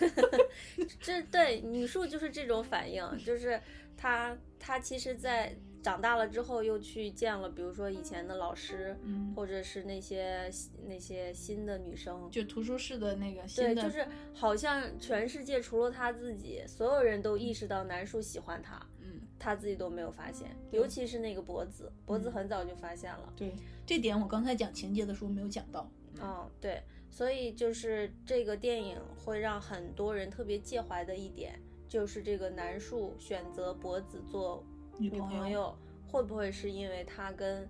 [1.00, 3.60] 这对女树就是这种反应，就是
[4.02, 10.50] 她她其实，在长大了之后又去见了，比如说以前的老师，嗯，或者是那些
[10.88, 23.32] 那些新的女生，就图书室的那个对，新的，就是好像全世界除了他自己，所有人都意识到南树喜欢他，嗯，他自己都没有发现，尤其是那个脖子，脖子嗯很早就发现了。
[23.36, 23.54] 对，
[23.86, 25.88] 这点我刚才讲情节的时候没有讲到。
[26.20, 31.58] 嗯，对，所以就是这个电影会让很多人特别介怀的一点，
[31.92, 34.64] 就是这个男树选择脖子做
[34.96, 35.76] 女女朋友
[36.10, 37.68] 会不会是因为他跟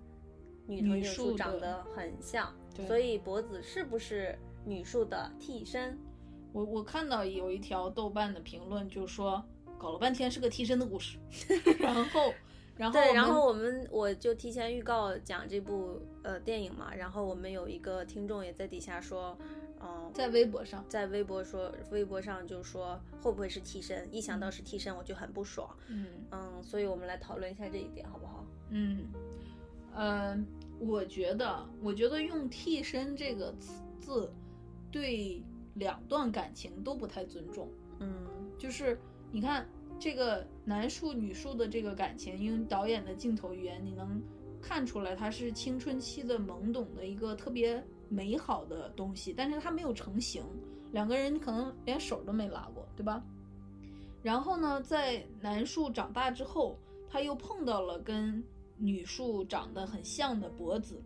[0.65, 2.55] 女女藤井树长得很像，
[2.87, 5.99] 所以脖子是不是女树的替身？
[6.53, 9.43] 我我看到有一条豆瓣的评论，就说
[9.77, 11.17] 搞了半天是个替身的故事，
[11.77, 12.33] 然后，
[12.77, 19.37] 然后对，然后我们我就提前预告讲这部呃电影嘛，然后我们有一个听众也在底下说，
[19.85, 24.07] 嗯、在微博上，在微博说，微博上就说会不会是替身？
[24.15, 25.69] 一想到是替身，我就很不爽。
[25.89, 28.45] 嗯嗯，所以我们来讨论一下这一点，好不好？
[28.69, 29.07] 嗯，
[29.93, 30.41] 呃，
[30.79, 34.33] 我觉得，我觉得用替身这个词字，
[34.89, 35.43] 对
[35.75, 37.69] 两段感情都不太尊重。
[37.99, 38.09] 嗯
[38.57, 38.97] 就是
[39.31, 39.67] 你看
[39.99, 44.21] 这个男树女树的这个感情，因为导演的镜头语言，你能
[44.61, 47.83] 看出来他是青春期的懵懂的一个特别
[48.13, 50.43] 美好的东西，但是它没有成型，
[50.91, 53.23] 两个人可能连手都没拉过，对吧？
[54.21, 56.77] 然后呢，在男树长大之后，
[57.09, 58.43] 他又碰到了跟
[58.77, 61.01] 女树长得很像的脖子，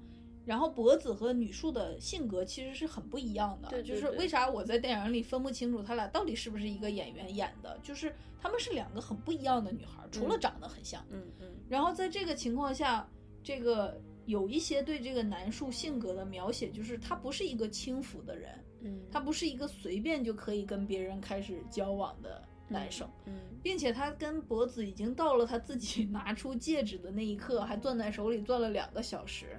[0.45, 3.69] 然后脖子和女树的性格其实是很不一样的。
[3.69, 7.79] 对对对就是为啥我在电影里分不清楚他俩到底是不是一个演员演的？
[7.81, 11.03] 就是他们是两个很不一样的女孩，除了嗯长得很像。
[11.09, 13.09] 嗯嗯然后在这个情况下，
[13.41, 18.51] 这个有一些对这个男树性格的描写，就是他不是一个轻浮的人，
[18.81, 23.09] 嗯，他不是一个随便就可以跟别人开始交往的男生。
[23.25, 29.57] 嗯并且他跟博子已经到了他自己 拿出戒指的那一刻，还攥在手里攥了两个小时，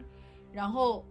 [0.53, 1.05] 然后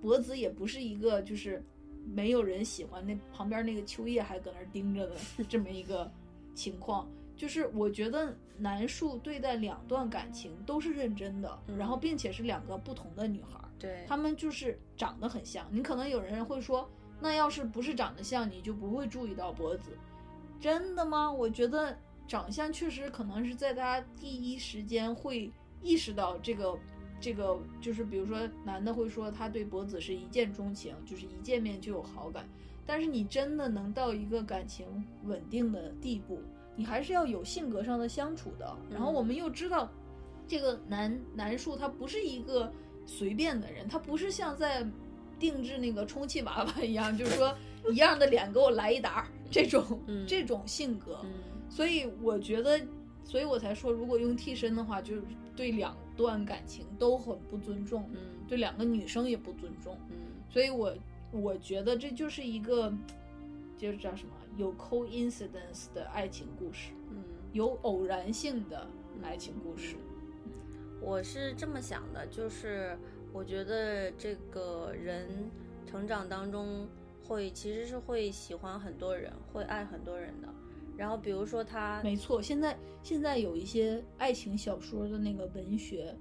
[0.00, 1.64] 博子也不是一个就是
[2.04, 5.16] 没有人喜欢，那旁边那个秋叶还搁那儿盯着的
[5.48, 6.10] 这么一个
[6.54, 7.08] 情况。
[7.40, 15.66] 就是我觉得南树对待两段感情都是认真的，嗯然后并且是两个不同的女孩儿，对，他们就是长得很像。
[15.70, 16.86] 你可能有人会说，
[17.18, 19.96] 那要是不是长得像，你就不会注意到脖子。
[20.60, 21.32] 真的吗？
[21.32, 21.96] 我觉得
[22.28, 26.78] 长相确实可能是在他第一时间会意识到这个，
[27.18, 32.46] 这个就是比如说男的会说他对脖子是一见钟情，就是一见面就有好感。
[32.84, 34.86] 但是你真的能到一个感情
[35.24, 36.42] 稳定的地步，
[36.76, 38.76] 你还是要有性格上的相处的。
[38.90, 39.90] 然后我们又知道，
[40.46, 42.72] 这个男男树他不是一个
[43.06, 44.86] 随便的人，他不是像在
[45.38, 47.56] 定制那个充气娃娃一样，就是说
[47.90, 51.18] 一样的脸给我来一沓儿这种、嗯这种性格。
[51.24, 51.30] 嗯
[51.68, 52.80] 所以我觉得，
[53.22, 55.22] 所以我才说，如果用替身的话，就是
[55.54, 58.18] 对两段感情都很不尊重，嗯
[58.48, 59.96] 对两个女生也不尊重。
[60.10, 60.16] 嗯
[60.48, 60.92] 所以我
[61.30, 62.92] 我觉得这就是一个，
[63.78, 68.86] 就是叫什么有 coincidence 的爱情故事，嗯，有偶然性的
[69.22, 69.96] 爱情故事。
[71.00, 72.94] 我是这么想的，就是
[73.32, 75.26] 我觉得这个人
[75.86, 76.86] 成长当中
[77.26, 80.48] 会其实是会喜欢很多人，会爱很多人的。
[80.94, 86.14] 然后比如说他，没错，现在现在有一些爱情小说的那个文学，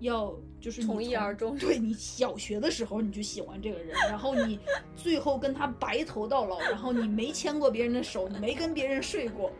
[0.00, 4.58] 要就是从一而终 对你小学的时候你就喜欢这个人，然后你
[4.96, 9.50] 最后跟他白头到老，然后你没牵过别人的手，你没跟别人睡过，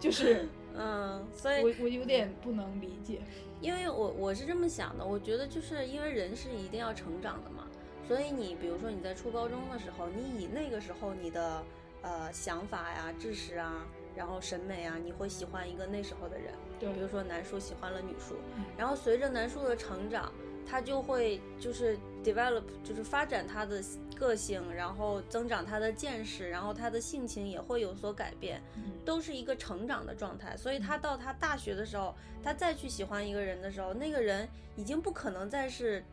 [0.00, 3.20] 就是 嗯，所以我我有点不能理解。
[3.60, 7.68] 因为我我是这么想的，我觉得就是因为人是一定要成长的嘛，
[8.08, 11.62] 所以你比如说你在初高中的时候，你以那个时候你的
[12.02, 20.32] 呃想法呀、知识啊，然后审美啊，你会喜欢一个那时候的人，对比如说男树喜欢了女树嗯，然后随着男树的成长，
[20.66, 23.82] 他就会就是 develop，就是发展他的
[24.14, 28.62] 个性，然后增长他的见识，然后他的性情也会有所改变，
[29.04, 30.56] 都是一个成长的状态。
[30.56, 36.04] 所以他到他大学的时候，他再去喜欢一个人的时候，那个人已经不可能再是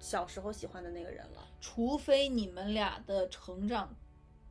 [0.00, 1.48] 小时候喜欢的那个人了。
[1.60, 3.88] 除非你们俩的成长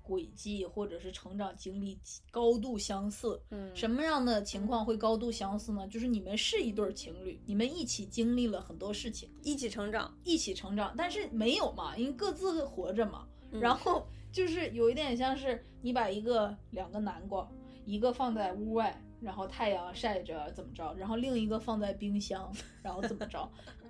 [0.04, 1.98] 轨迹或者是成长经历
[2.30, 3.42] 高度相似。
[3.50, 5.88] 嗯，什么样的情况会高度相似呢？
[5.88, 13.26] 就是你们是一对情侣，你们一起经历了很多事情，一起成长，一起成长，但是没有嘛，因为各自活着嘛。
[13.52, 17.48] 嗯然后就是有一点像是你把一个两个南瓜，
[17.86, 22.52] 一个放在屋外，然后太阳晒着怎么着，然后另一个放在冰箱，
[22.82, 23.48] 然后怎么着。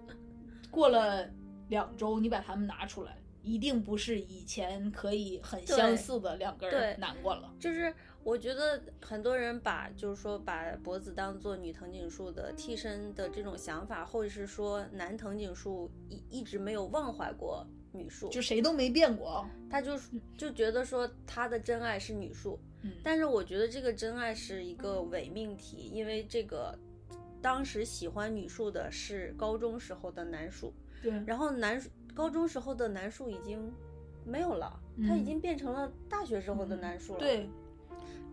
[0.70, 1.26] 过了
[1.70, 7.54] 两周，你把它们拿出来，一定不是以前可以很相似的两个人难过了。
[7.60, 19.46] 就是我觉得很多人把就是说把脖子当做女藤井树的替身的这种想法，或者是说男藤井树一一直没有忘怀过女树，就谁都没变过。
[19.70, 20.00] 他就
[20.38, 26.78] 就觉得说他的真爱是女树，嗯但是我觉得这个真爱是一个伪命题，因为这个
[27.42, 33.72] 当时喜欢女树的是高中时候的男树，对，然后男树高中时候的男树已经
[34.26, 37.20] 没有了，他已嗯经变成了大学时候的男树了。
[37.20, 37.50] 对，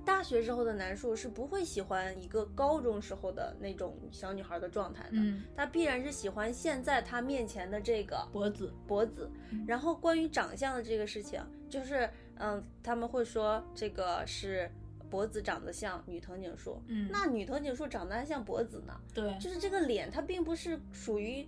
[0.05, 9.31] 大学时候的男树是不会喜欢一个高中时候的那种小女孩的状态的，嗯，他必然是喜欢现在他面前的这个脖子，脖子。
[9.51, 9.65] 嗯。
[9.67, 14.71] 然后关于长相的这个事情，就是嗯，他们会说这个是
[15.11, 21.47] 脖子长得像女藤井树，嗯，那女藤井树长得还像脖子呢，对，就是这个脸它并不是属于，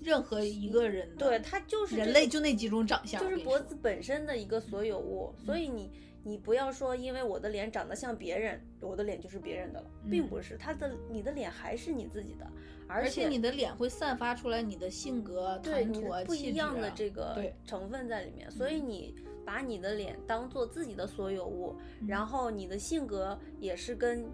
[0.00, 5.90] 任何一个人的对，他就是这人类就那几种长相，就是脖子本身的一个所有物，所以你
[6.22, 12.46] 你不要说因为我的脸长得像别人，我的脸就是别人的了，并不是，他的你的脸还是你自己的，
[12.86, 22.06] 而而且你的脸会散发出来你的性格、谈吐不一样的这个成分在里面，所以你把你的脸当做自己的所有物，嗯。
[22.06, 24.24] 然后你的性格也是跟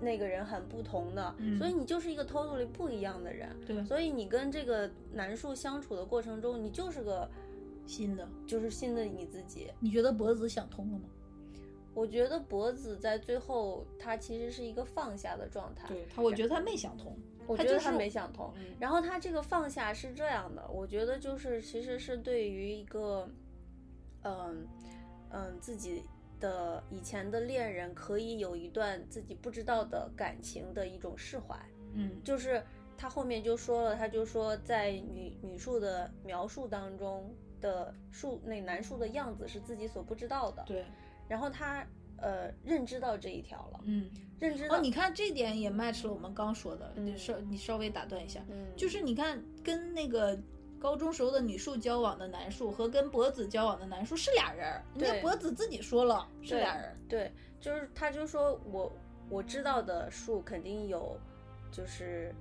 [0.00, 3.54] 那个人很不同的，嗯所以你就是一个 totally 不一样的人。
[3.66, 7.30] 对所以你跟这个男树相处的过程中，你就是个
[7.86, 8.28] 新的。
[8.46, 9.70] 就是新的你自己。
[9.78, 11.04] 你觉得脖子想通了吗？
[11.92, 15.88] 我觉得脖子在最后，他其实是一个放下的状态。
[15.88, 17.16] 对他，我觉得他没想通。
[17.46, 18.52] 我觉得他没想通。
[18.56, 23.28] 嗯然后他这个放下是这样的，我觉得就是其实是对于一个，
[24.22, 24.64] 嗯
[25.30, 26.02] 嗯自己
[26.40, 31.54] 的以前的恋人可以有一段自己不知道的感情的一种释怀。
[31.92, 32.62] 嗯，就是
[32.96, 40.64] 他后面就说了，他就说在女女树的描述当中的树那男树的样子是自己所不知道的。
[40.66, 40.84] 对，
[41.28, 41.86] 然后他
[42.16, 44.10] 呃认知到这一条了，嗯。
[44.40, 50.34] 认知到、哦，你看这点也 match 了我们刚说的，你嗯稍你稍微打断一下，嗯就是你看跟那个
[50.80, 58.90] 高中时候的女树交往的男树和跟博子交往的男树是俩人儿，人家博子自己说了是俩人，对，就是他就说我
[59.28, 61.16] 我知道的树肯定有，
[61.70, 62.34] 就是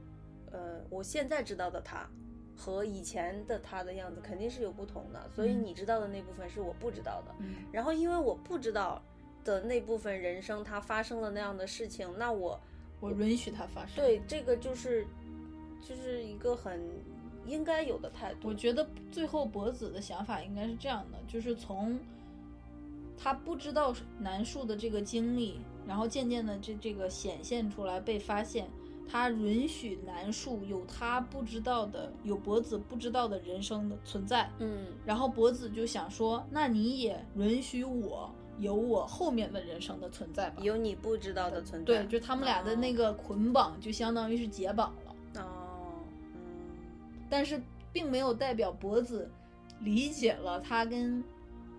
[0.52, 2.10] 呃我现在知道的他
[2.56, 7.36] 和以前的他的样子肯定是有不同的，所以嗯你知道的那部分是我不知道的。
[7.40, 9.02] 嗯然后因为我不知道
[9.44, 12.60] 的那部分人生，他发生了那样的事情，那我
[13.02, 13.96] 我允许他发生。
[13.98, 15.06] 对这个就是
[15.82, 16.82] 就是一个很
[17.50, 18.50] 应该有的态度。
[18.50, 22.00] 我觉得最后博子的想法应该是这样的，就是从
[23.18, 28.70] 他不知道南树的这个经历，然后渐渐的这这个显现出来被发现，
[29.10, 40.62] 他允许南树有他不知道的，有博子不知道的人生的存在，嗯然后博子就想说，那你也允许我有我后面的人生的存在吧？
[40.62, 41.86] 有你不知道的存在。
[41.86, 45.09] 对，就他们俩的那个捆绑就相当于是解绑了。
[47.30, 47.62] 但是
[47.94, 49.30] 并没有代表博子
[49.82, 51.24] 理解了他跟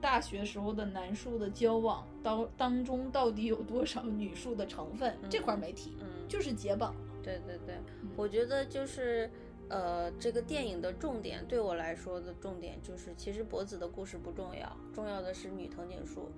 [0.01, 7.01] 大学时候的男树的交往当当中到底有多少女树的成分，这块儿没提，嗯，就是解绑了。
[7.23, 9.31] 对对对，嗯我觉得就是。
[9.73, 16.29] 呃，这个电影的重点对我来说的重点就是，其实博子的故事不重要，重要的是女藤井树。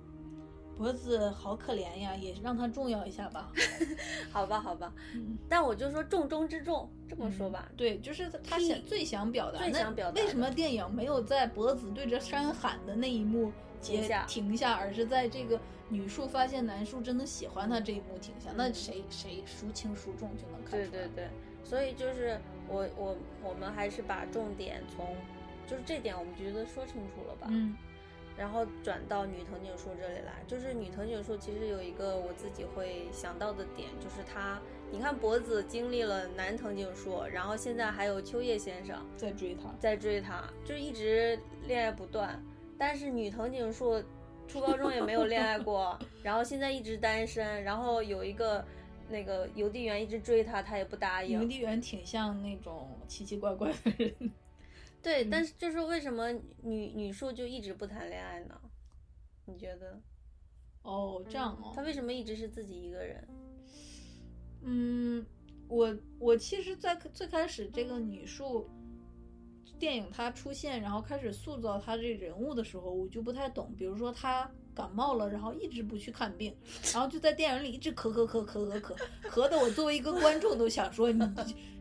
[0.77, 3.51] 博子好可怜呀，也让他重要一下吧。
[4.31, 15.59] 好吧，好吧，嗯，但我就说重中之重，这么说吧，对，就是他想最想表达，最想表达为什么电影没有在脖子对着山喊的那一幕结停下停下，而是在这个
[15.89, 18.49] 女树发现男树真的喜欢她这一幕停下？
[18.55, 21.03] 那嗯谁谁孰轻孰重就能看出来。
[21.03, 21.29] 对对对，
[21.63, 25.15] 所以就是我我我们还是把重点从，
[25.67, 27.47] 就是这点我们觉得说清楚了吧？
[27.51, 27.75] 嗯，
[28.37, 30.43] 然后转到女藤井树这里来。
[30.47, 34.59] 就是女藤井树其实有一个我自己会想到的点，就是她，
[34.91, 42.43] 你看脖子经历了男藤井树，然后现在还有秋叶先生在追她，在追她，就一直恋爱不断。
[42.77, 44.03] 但是女藤井树
[44.47, 48.63] 初高中也没有恋爱过， 然后现在一直单身，然后有一个。
[49.09, 51.41] 那个邮递员一直追她，她也不答应。
[51.41, 54.31] 邮递员挺像那种奇奇怪怪的人。
[55.03, 56.31] 对，但是就是为什么
[56.63, 58.59] 女女树就一直不谈恋爱呢？
[59.45, 60.01] 你觉得？
[60.81, 61.73] 哦，这样哦。
[61.75, 63.27] 他为什么一直是自己一个人？
[64.61, 65.25] 嗯，
[65.67, 68.69] 我我其实，在最开始这个女树
[69.77, 73.75] 电影它出现，然后开始塑造她这人物的时候，我就不太懂。
[73.77, 74.49] 比如说她。
[74.75, 76.51] 感冒了，然后一直不去看病，
[76.91, 78.97] 然后就在电影里一直咳咳咳咳咳咳，
[79.29, 81.23] 咳的我作为一个观众都想说你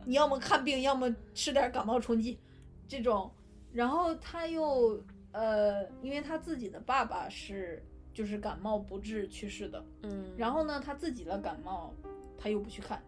[0.05, 2.39] 你要么看病，要么吃点感冒冲剂，
[2.89, 3.31] 这种。
[3.73, 5.03] 然后他又
[5.33, 7.83] 呃，因为他自己的爸爸是
[8.13, 11.93] 就是感冒不治去世的，嗯，然后呢他自己的感冒
[12.39, 13.03] 他又不去看，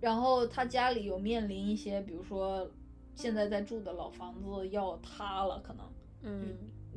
[0.00, 2.70] 然后他家里有面临一些，比如说
[3.14, 5.86] 现在在住的老房子要塌了，可能，
[6.22, 6.56] 嗯。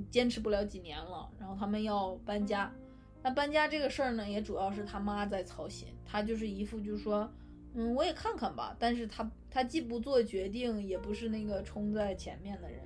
[0.10, 2.74] 坚持不了几年了，然后他们要搬家。
[3.22, 5.88] 那搬家这个事儿呢，也主要是他妈在操心。
[6.04, 7.32] 他就是一副就是说，
[7.74, 8.76] 嗯，我也看看吧。
[8.80, 12.80] 但是他他既不做决定，也不是那个冲在前面的人。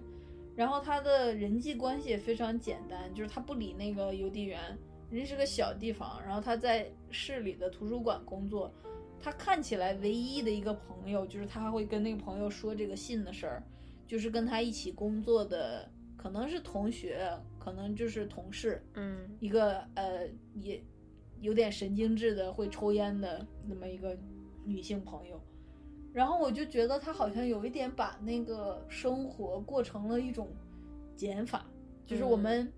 [0.55, 4.77] 然后他的人际关系也非常简单，就是他不理那个邮递员，
[5.09, 6.21] 人家是个小地方。
[6.25, 8.73] 然后他在市里的图书馆工作。
[9.19, 13.63] 他看起来唯一的一个朋友，就是他还会跟那个朋友说这个信的事儿，
[14.05, 15.89] 就是跟他一起工作的。
[16.15, 20.83] 可能是同学，可能就是同事，嗯，一个呃也
[21.39, 24.17] 有点神经质的会抽烟的那么一个
[24.67, 25.41] 女性朋友，
[26.13, 30.49] 然后我就觉得她好像有一点把那个生活过成了一种
[31.15, 31.65] 减法，
[32.05, 32.71] 就是我们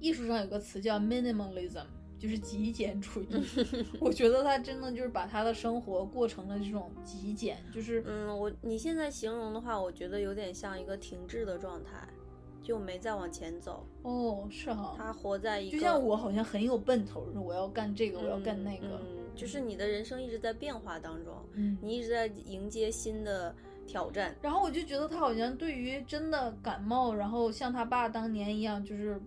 [0.00, 1.84] 艺术上有个词叫 minimalism，
[2.18, 3.28] 就是极简主义。
[4.00, 12.08] 我觉得他真的就是把他的生活过成了这种极简，就是嗯，我你现在形容的话，我觉得有点像一个停滞的状态。
[12.62, 19.00] 就没再往前走哦，是哈，他活在一个，就像我好像很有奔头，我要干这个，我要干那个，
[19.36, 23.54] 就是你的人生一直在变化当中，嗯，你一直在迎接新的
[23.86, 24.34] 挑战。
[24.42, 29.20] 然后我就觉得他好像对于真的感冒，然后像他爸当年一样，就是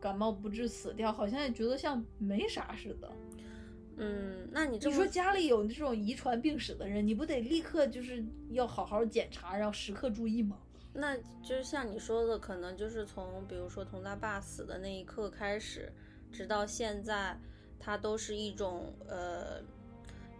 [0.00, 3.12] 感冒不治死掉，好像也觉得像没啥似的。
[3.98, 10.58] 嗯，那你这你说家里有这种遗传病史的人，你不得立刻就是要好好检查，然后时刻注意吗？
[10.92, 15.92] 那就是像你说的，可能就是从比如说从他爸死的那一刻开始，
[16.30, 17.38] 直到现在，
[17.78, 19.60] 他都是一种呃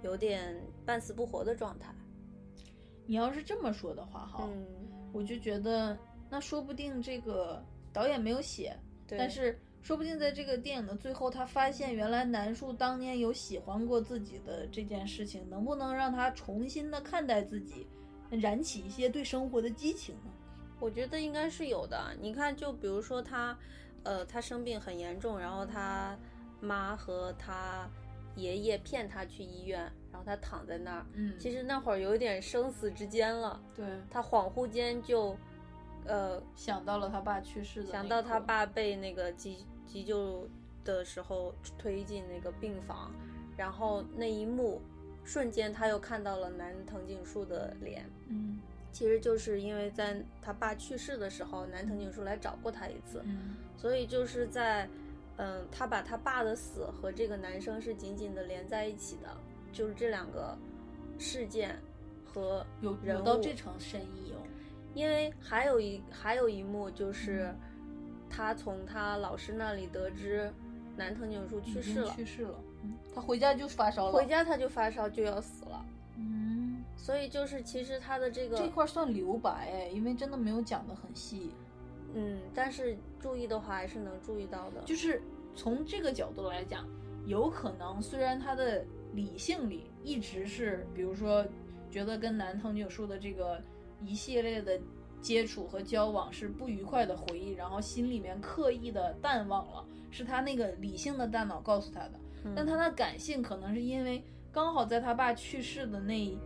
[0.03, 0.55] 有点
[0.85, 1.95] 半死不活的状态。
[3.07, 4.49] 你要是这么说的话，哈，
[5.13, 5.97] 我就觉得
[6.29, 8.77] 那说不定这个导演没有写，
[9.07, 17.87] 但是说不定在这个电影的最后，他发现原来南树当年有喜欢过自己的这件事情，能不能让他重新的看待自己，
[18.29, 20.33] 燃起一些对生活的激情呢？
[20.81, 22.13] 我觉得应该是有的。
[22.21, 23.57] 你看，就比如说他，
[24.03, 26.19] 呃，他生病很严重，然后他
[26.67, 27.89] 妈和他
[28.35, 29.81] 爷爷骗他去医院，
[30.11, 31.07] 然后他躺在那儿。
[31.15, 33.61] 嗯，其实那会儿有一点生死之间了。
[33.75, 35.37] 对，他恍惚间就，
[36.05, 40.49] 呃，想到了他爸去世的，想到他爸被那个急急救
[40.85, 43.15] 的时候推进那个病房，
[43.57, 44.83] 然后那一幕，
[45.25, 48.05] 瞬间他又看到了南藤井树的脸。
[48.29, 48.61] 嗯。
[48.93, 53.23] 其实就是因为在他爸去世的时候，南藤井树来找过他一次，
[53.77, 54.89] 所以就是在，
[55.39, 59.29] 嗯，他把他爸的死和这个男生是紧紧的连在一起的，
[59.73, 60.57] 就是这两个
[61.19, 61.79] 事件
[62.25, 64.41] 和有人到这层深意哦。
[64.95, 67.55] 因为还有一还有一幕就是，
[68.31, 70.51] 他从他老师那里得知
[70.97, 72.59] 男藤井树去世了，去世了，
[73.15, 75.85] 他回家就发烧了，回家他就发烧就要死了。
[76.17, 81.53] 嗯所以就是，其实他的这个这块算留白哎，因为真的没有讲的很细。
[82.19, 84.81] 嗯，但是注意的话还是能注意到的。
[84.87, 85.21] 就是
[85.55, 86.89] 从这个角度来讲，
[87.27, 88.83] 有可能虽然他的
[89.13, 91.45] 理性里一直是，比如说
[91.91, 93.61] 觉得跟男藤井树的这个
[94.03, 94.81] 一系列的
[95.21, 102.13] 接触和交往是不愉快的回忆，然后心里面刻意的淡忘了，是他那个理性的大脑告诉他的。
[102.55, 106.39] 但他的感性可能是因为刚好在他爸去世的那。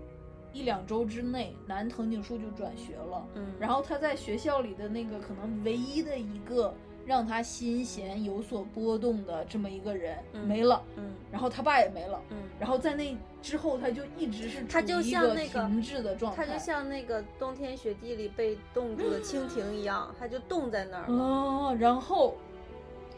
[0.53, 3.27] 一两周之内，男藤井树就转学了。
[3.35, 6.75] 嗯，然后他在学校里的那个可能唯一的一个
[7.07, 21.23] 让他心弦有所波动的这么一个人嗯没了，嗯然后他爸也没了，嗯，然后在那之后他就一直是他就处于一个像那个停滞的状态，他就像那个冬天雪地里被冻住的蜻蜓一样，他就冻在那儿了。
[21.23, 22.37] 哦，然后，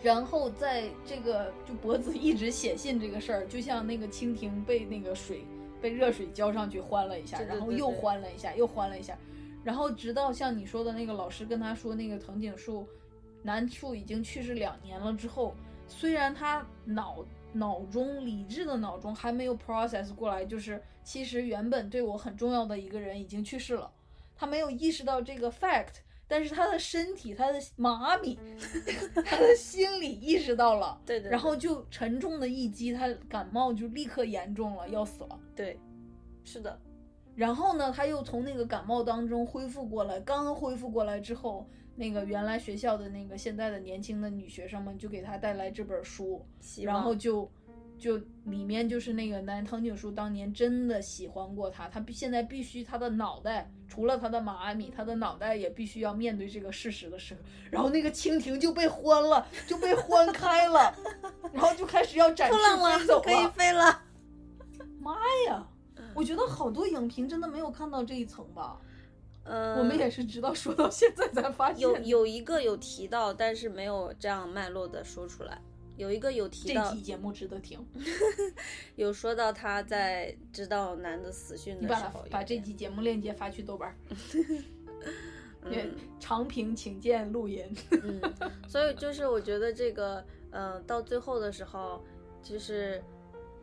[0.02, 5.44] 然后在这个就脖子一直写信这个事儿，就像那个蜻蜓被那个水
[5.82, 9.18] 被热水浇上去欢了一下，然后又欢了一下，又欢了一下，
[9.64, 12.86] 然后直到像你说的那个老师跟他说那个藤井树
[13.42, 15.54] 男树已经去世两年了之后，
[15.88, 23.90] 虽然他脑脑中理智的脑中还没有 process 过来，就是其实原本对我很重要的一个人已经去世了，
[24.36, 25.96] 他没有意识到这个 fact。
[26.32, 28.38] 但是他的身体，他的妈咪，
[29.26, 35.38] 他的心理意识到了，对对，然后就沉重的一击，他感冒就立刻严重了，要死了。
[35.54, 35.78] 对，
[36.42, 36.80] 是的，
[37.34, 46.42] 然后呢，他又从那个感冒当中恢复过来，刚刚恢复过来之后，那个原来学校的那个现在的年轻的女学生们就给他带来这本书，
[46.82, 47.46] 然后就
[48.03, 48.16] 就
[48.47, 60.93] 里面就是那个男藤井树当年真的喜欢过他，他必现在必须他的脑袋除了他的马阿米，他的脑袋也必须要面对这个事实的时候，然后那个蜻蜓就被欢了，就被欢开了，
[61.53, 64.03] 然后就开始要展 翅飞走了，可以飞了。
[64.99, 65.15] 妈
[65.47, 65.65] 呀！
[66.12, 68.81] 我觉得好多影评真的没有看到这一层吧，
[69.45, 75.62] 嗯，我们也是直到说到现在才发现有有一个有提到，但是没有这样脉络的说出来。
[76.03, 77.79] 有一个有提到这期，节目值得听，
[78.97, 83.97] 有说到他在知道男的死讯的时候，把这期节目链接发去豆瓣
[85.65, 87.65] 嗯长平请见录音。
[88.03, 88.20] 嗯，
[88.66, 92.03] 所以就是我觉得这个，嗯、到最后的时候，
[92.43, 93.01] 就是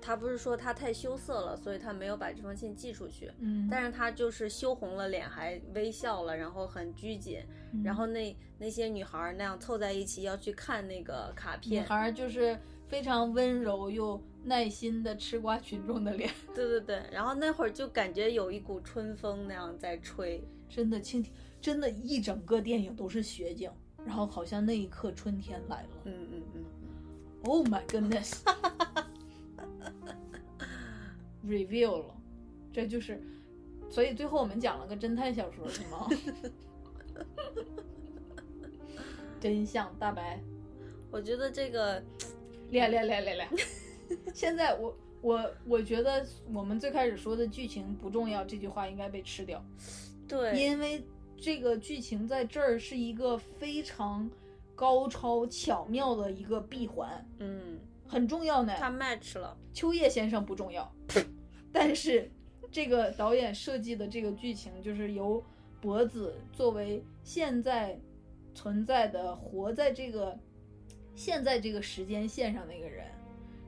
[0.02, 3.68] 他不是说他太羞涩了，所以他没有把这封信寄出去，嗯。
[3.70, 7.42] 但是他就是羞红了脸，还微笑了，然后很拘谨，
[7.74, 7.84] 嗯。
[7.84, 12.58] 然后那那些女孩儿那样凑在一起要去看那个卡片女，孩儿就是
[12.88, 21.32] 非常温柔又耐心的吃瓜群众的脸， 对对对，然后那会儿就感觉有一股春风那样在吹，真的蜻蜓，
[21.62, 23.70] 真的，一整个电影都是雪景，
[24.06, 25.90] 然后好像那一刻春天来了。
[26.06, 26.66] 嗯嗯嗯
[27.44, 28.40] ，Oh my goodness。
[31.46, 32.16] reveal 了，
[32.74, 33.22] 这就是，
[33.90, 36.08] 所以最后我们讲了个侦探小说是吗？
[39.40, 40.42] 真相大白，
[41.12, 42.04] 我觉得这个，
[42.70, 43.50] 练练练练练。
[44.34, 49.64] 现在我我我觉得我们最开始说的剧情不重要，这句话应该被吃掉，
[50.28, 51.04] 对，因为
[51.38, 54.30] 这个剧情在这儿是一个非常
[54.76, 57.80] 高超巧妙的一个闭环，嗯，
[58.10, 58.74] 很重要呢。
[58.78, 60.92] 他 match 了，秋叶先生不重要，
[61.72, 62.30] 但是
[62.72, 65.42] 这个导演设计的这个剧情，就是由
[65.80, 67.98] 博子作为现在
[68.54, 70.38] 存在的、活在这个
[71.16, 73.06] 现在这个时间线上的一个人，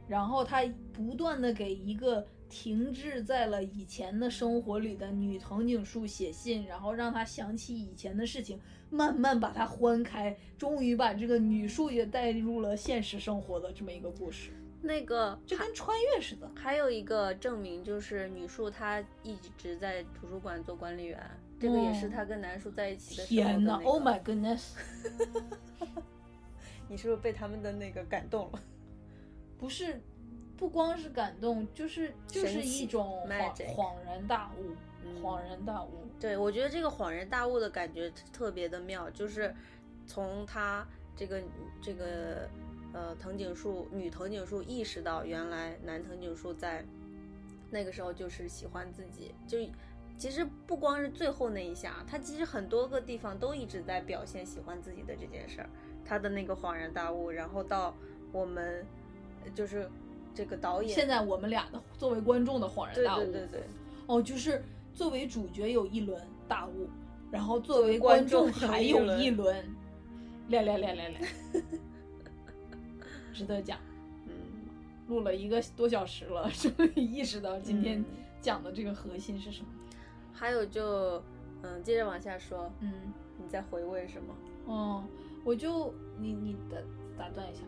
[0.07, 8.59] 然后他不断的给一个停滞在了以前的生活里的女藤井树写信，然后让他想起以前的事情，
[8.89, 14.51] 慢慢把它欢开，终于把这个女树也带入了现实生活的这么一个故事。
[14.81, 16.51] 那个就跟穿越似的。
[16.55, 21.17] 还有一个证明就是女树她一直在图书馆做管理员，
[21.57, 24.71] 这个也是她跟男树在一起的时候的、天呐呐 o h my goodness！
[26.89, 28.59] 你是不是被他们的那个感动了？
[29.57, 30.01] 不是，
[30.61, 35.89] 不光是感动，就是就是一种恍恍然大悟，嗯恍然大悟。
[36.19, 39.51] 对，我觉得这个恍然大悟的感觉特别的妙，就是
[40.05, 41.41] 从他这个
[41.81, 42.47] 这个
[42.93, 46.85] 呃藤井树女藤井树意识到原来男藤井树在
[47.71, 49.57] 那个时候就是喜欢自己，就
[50.15, 55.69] 其实不光是最后那一下，他其实很多个地方都一直在表现喜欢自己的这件事儿，
[56.05, 57.95] 他的那个恍然大悟，然后到
[58.31, 58.85] 我们
[59.55, 59.89] 就是
[60.33, 63.63] 这个导演现在我们俩的作为观众的恍然大悟，对对对。
[64.07, 64.63] 哦，就是
[64.93, 66.89] 作为主角有一轮大悟，
[67.31, 69.65] 然后作作为为观观众众还有有一轮一轮，
[70.47, 71.23] 练练练练练，
[73.33, 73.77] 值得讲。
[74.27, 74.33] 嗯，
[75.07, 78.05] 录了一个多小时了， 终于意识到今天嗯
[78.41, 79.67] 讲的这个核心是什么。
[80.33, 81.21] 还有就
[81.61, 83.13] 嗯，接着往下说，嗯。
[83.43, 84.35] 你在回味什么？
[84.67, 85.03] 哦，
[85.43, 86.77] 我就你你打
[87.25, 87.61] 打断一下，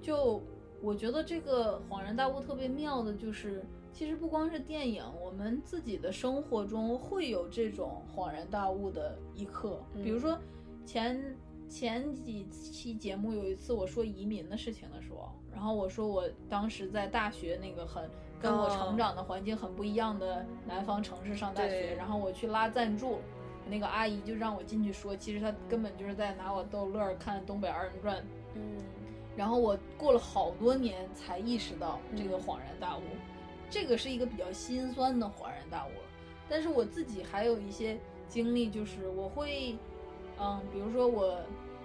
[0.00, 0.40] 就
[0.80, 9.80] 我觉得这个恍然大悟特别妙的，就是其实不光是电影，我们自己的生活中会有这种恍然大悟的一刻。
[10.02, 10.38] 比如嗯说
[10.86, 11.36] 前
[11.68, 18.08] 前几期节目有一次我说移民的事情的时候，然后我说我当时在大学那个很
[18.40, 23.18] 跟我哦成长的环境很不一样的南方城市上大学，对然后我去拉赞助。
[23.70, 28.16] 那个阿姨就让我进去说，其实她根本就是在拿我逗乐儿，看《东北二人转》。
[28.54, 28.78] 嗯
[29.38, 33.02] 然后我过了好多年才意识到这个恍然大悟，
[33.70, 36.08] 这个是一个比较心酸的恍然大悟了。
[36.48, 37.96] 但是我自己还有一些
[38.28, 39.76] 经历，就是我会，
[40.40, 41.38] 嗯，比如说我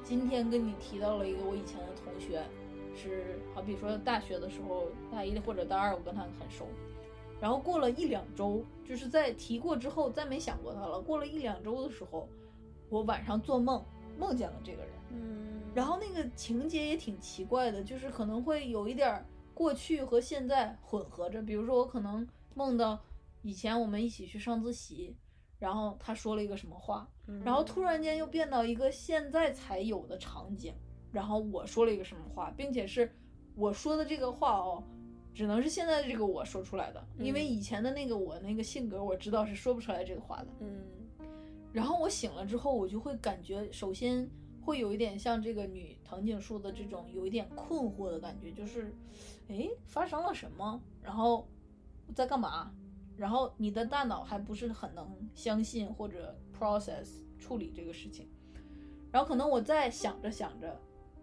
[0.03, 2.43] 今天跟你提到了一个我以前的同学，
[2.95, 6.65] 是好比说大学的时候大一或者大二，我跟他很熟，
[7.39, 10.99] 然后过了一两周，就是在提过之后再没想过他了。
[10.99, 12.27] 过了一两周的时候，
[12.89, 13.85] 我晚上做梦
[14.17, 14.91] 梦见了这个人。
[15.11, 21.41] 嗯然后那个情节也挺奇怪的，就是可能会有一点儿过去和现在混合着。
[21.41, 22.99] 比如说，我可能梦到
[23.41, 25.15] 以前我们一起去上自习，
[25.59, 30.73] 然后他说了一个什么话，嗯然后突然间又变到一个现在才有的场景，
[31.11, 33.11] 然后我说了一个什么话，并且是
[33.55, 34.83] 我说的这个话哦，
[35.33, 40.47] 只能是现在的这个我说出来的，因为嗯以前的那个我那个性格我知道是说不出来这个话的。
[40.59, 40.83] 嗯
[41.71, 44.29] 然后我醒了之后，我就会感觉，首先
[44.63, 48.95] 会有一点像这个女藤井树的这种有一点困惑的感觉，就是，
[49.47, 50.81] 哎，发生了什么？
[51.01, 51.47] 然后
[52.15, 52.71] 在干嘛？
[53.17, 58.27] 然后你的大脑还不是很能相信或者 process 处理这个事情。
[59.11, 60.79] 然后可能我在想着想着，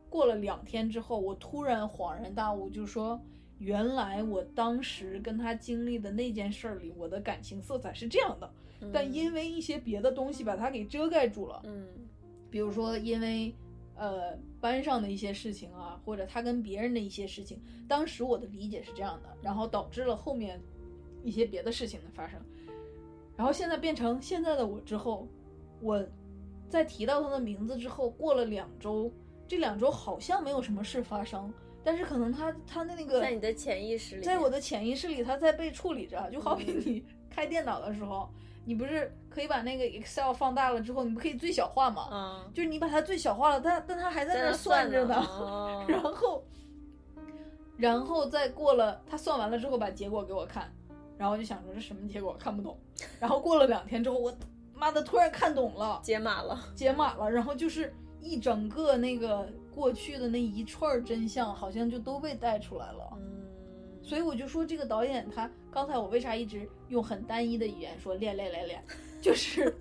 [0.08, 3.20] 过了两天之后，我突然恍然大悟，就说。
[3.58, 8.50] 原来我当时跟他经历的那件事儿里，我的感情色彩是这样的，
[8.90, 11.86] 但因为一些别的东西把它给遮盖住了，嗯
[12.50, 13.54] 比如说因为
[13.94, 20.60] 呃班上的一些事情啊，或者他跟别人的一些事情，当时我的理解是这样的，然后导致了后面
[21.22, 22.40] 一些别的事情的发生，
[23.36, 25.28] 然后现在变成现在的我之后，
[25.80, 26.04] 我
[26.68, 29.12] 在提到他的名字之后，过了两周，
[29.48, 31.52] 这两周好像没有什么事发生，
[31.82, 36.30] 但是可能他他的那个在你的潜意识里，在我的潜意识里，他在被处理着。
[36.30, 38.28] 就好比嗯你开电脑的时候，
[38.64, 42.08] 你不是可以把那个 Excel 放大了之后，你不可以最小化吗？
[42.12, 45.16] 嗯就是你把它最小化了，但但它还在那儿算着呢。
[45.16, 46.44] 哦 然后，
[47.76, 50.70] 然后再过了，他算完了之后把结果给我看，
[51.16, 52.78] 然后我就想说这什么结果看不懂。
[53.18, 54.32] 然后过了两天之后，我
[54.74, 63.08] 妈的突然看懂了，解码了，解码了，然后就是一整个那个过去的那一串儿真相，好像就都被带出来了。
[63.16, 63.39] 嗯
[64.02, 68.82] 所以我就说，这个导演他刚才我为啥一直用很单一的语言说练练练练，
[69.20, 69.72] 就是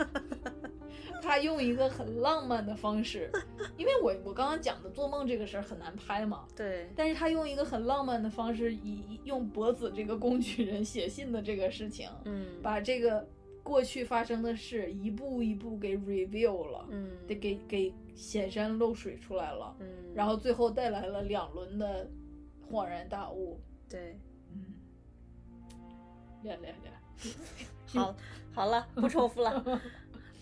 [1.22, 3.32] 他用一个很浪漫的方式，
[3.78, 13.28] 因为我我刚刚讲的做梦这个事儿很难拍嘛，对，但是他用一个很浪漫的方式，以以用博子这个工具人写信的这个事情，嗯把这个
[13.64, 22.10] 过去发生的事一步一步给 reveal 了，嗯得给给显山露水出来了，嗯，然后最后带来了两轮的
[22.70, 23.60] 恍然大悟。
[23.90, 24.20] 对，
[24.54, 24.74] 嗯，
[26.44, 26.94] 练练练。
[27.88, 28.16] 好，
[28.54, 29.82] 好了，不重复了。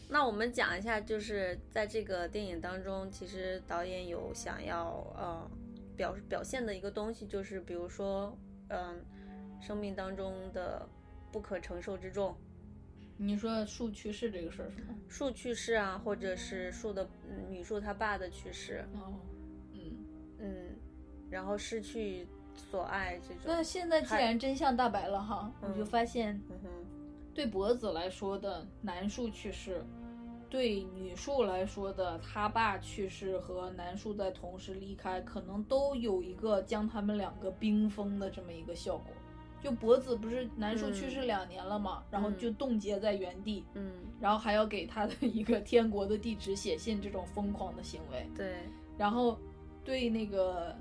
[0.09, 5.49] 那我们讲一下，就是在这个电影当中，其实导演有想要呃
[5.95, 8.37] 表表现的一个东西，就是比如说，
[8.69, 9.03] 嗯、
[9.59, 10.87] 生命当中的
[11.31, 12.35] 不可承受之重，
[13.17, 14.95] 你说树去世这个事儿是吗？
[15.09, 19.19] 树去世啊，或者是树的嗯女树她爸的去世，哦，
[19.73, 19.97] 嗯，
[20.39, 20.75] 嗯，
[21.29, 22.27] 然后失去
[22.57, 26.57] 所爱这种，那现在既然真相大白了哈，我就嗯发现嗯，
[27.33, 29.85] 对博子来说的男树去世，
[30.49, 39.13] 对女树来说的他爸去世和男树在同时离开，可能都有一个将他们两个冰封的这么一个效果。
[39.59, 48.29] 就博子不是男树去世两年了嘛，然后就冻结在原地，嗯，然后还要给他的一个天国的地址写信，这种疯狂的行为。
[48.35, 48.57] 对，
[48.99, 49.37] 然后
[49.83, 50.77] 对那个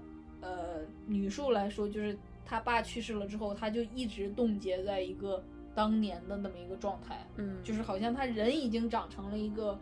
[0.46, 5.42] 呃女树来说，就是他爸去世了之后，他就一直冻结在一个
[5.74, 9.78] 当年的那么一个状态，嗯，就是好像他人已经长成了一个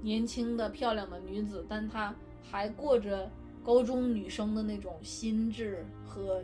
[0.00, 3.30] 年轻的漂亮的女子，但她还过着
[3.62, 6.42] 高中女生的那种心智和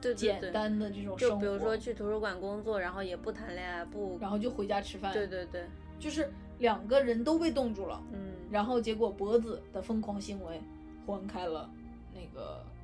[0.00, 1.36] 对对对简单的这种生活。
[1.36, 5.66] 比如说去图书馆工作，然后也不谈恋爱，不，然后就回家吃饭，对，对对，
[5.98, 6.28] 就是
[6.58, 8.02] 两个人都被冻住了。
[8.12, 10.60] 嗯，然后结果脖子的疯狂行为
[11.06, 11.70] 还开了
[12.12, 12.75] 那个呃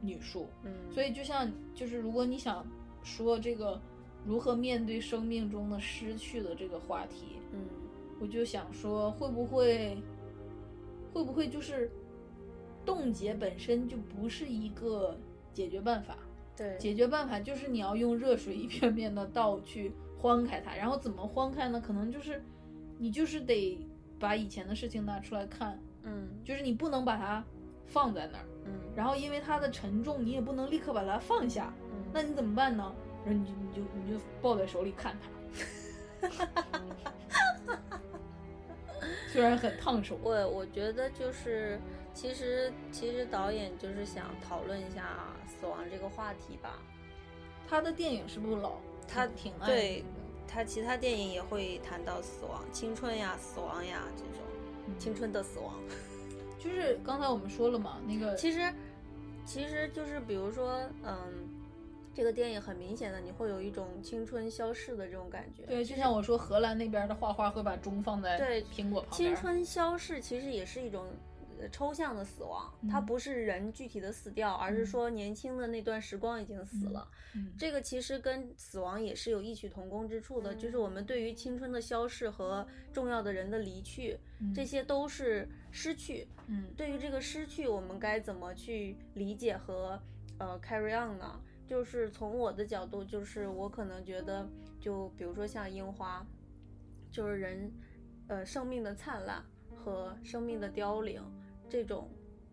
[0.00, 2.66] 女树，嗯，所以就像就是如果你想
[3.02, 3.80] 说这个
[4.26, 7.60] 如何面对生命中的失去的这个话题，嗯。
[8.22, 9.96] 我就想说会不会
[11.10, 11.90] 会不会就是
[12.84, 15.18] 冻结本身就不是一个
[15.54, 16.18] 解决办法，
[16.54, 21.80] 对，解决办法就是你要用热水一遍遍的倒去欢开它，然后怎么欢开呢？
[21.80, 22.44] 可能就是
[22.98, 23.78] 你就是得
[24.18, 26.28] 把以前的事情拿出来看，嗯。
[26.44, 27.42] 就是你不能把它
[27.86, 32.92] 放在那儿，嗯，然后因为它的沉重，你也不能立刻把它放下，嗯那你怎么办呢？
[33.24, 35.16] 然后你就你就你就抱在手里看
[36.20, 36.28] 它，
[39.32, 40.18] 虽然很烫手。
[40.22, 41.78] 我我觉得就是，
[42.14, 46.78] 其实其实导演就是想讨论一下死亡这个话题吧。
[47.68, 48.72] 他的电影是不是老？
[49.06, 50.04] 他挺爱对
[50.48, 55.74] 他其他电影也会谈到死亡、青春呀、死亡呀这种青春的死亡。
[56.62, 58.72] 就是刚才我们说了嘛，那个其实
[59.46, 61.48] 其实就是比如说，嗯，
[62.14, 65.64] 这个电影很明显的你会有一种青春消逝的这种感觉。
[65.64, 69.34] 对，就像我说，荷兰那边的画画会把钟放在对苹果旁边。
[69.34, 71.10] 青春消逝其实也是一种呃
[71.68, 77.06] 抽象的死亡，嗯它不是人具体的死掉，而是说年轻的那段时光已经死了。
[77.34, 86.26] 嗯这个其实跟死亡也是有异曲同工之处的，就是我们对于青春的消逝和重要的人的离去，嗯这些都是失去。
[86.46, 90.00] 嗯对于这个失去，我们该怎么去理解和
[90.38, 91.40] 呃 carry on 呢？
[91.66, 94.48] 就是从我的角度，就是我可能觉得，
[94.80, 96.26] 就比如说像樱花，
[97.12, 97.72] 就是人，
[98.26, 99.40] 呃，生命的灿烂
[99.76, 101.22] 和生命的凋零
[101.70, 102.10] 这种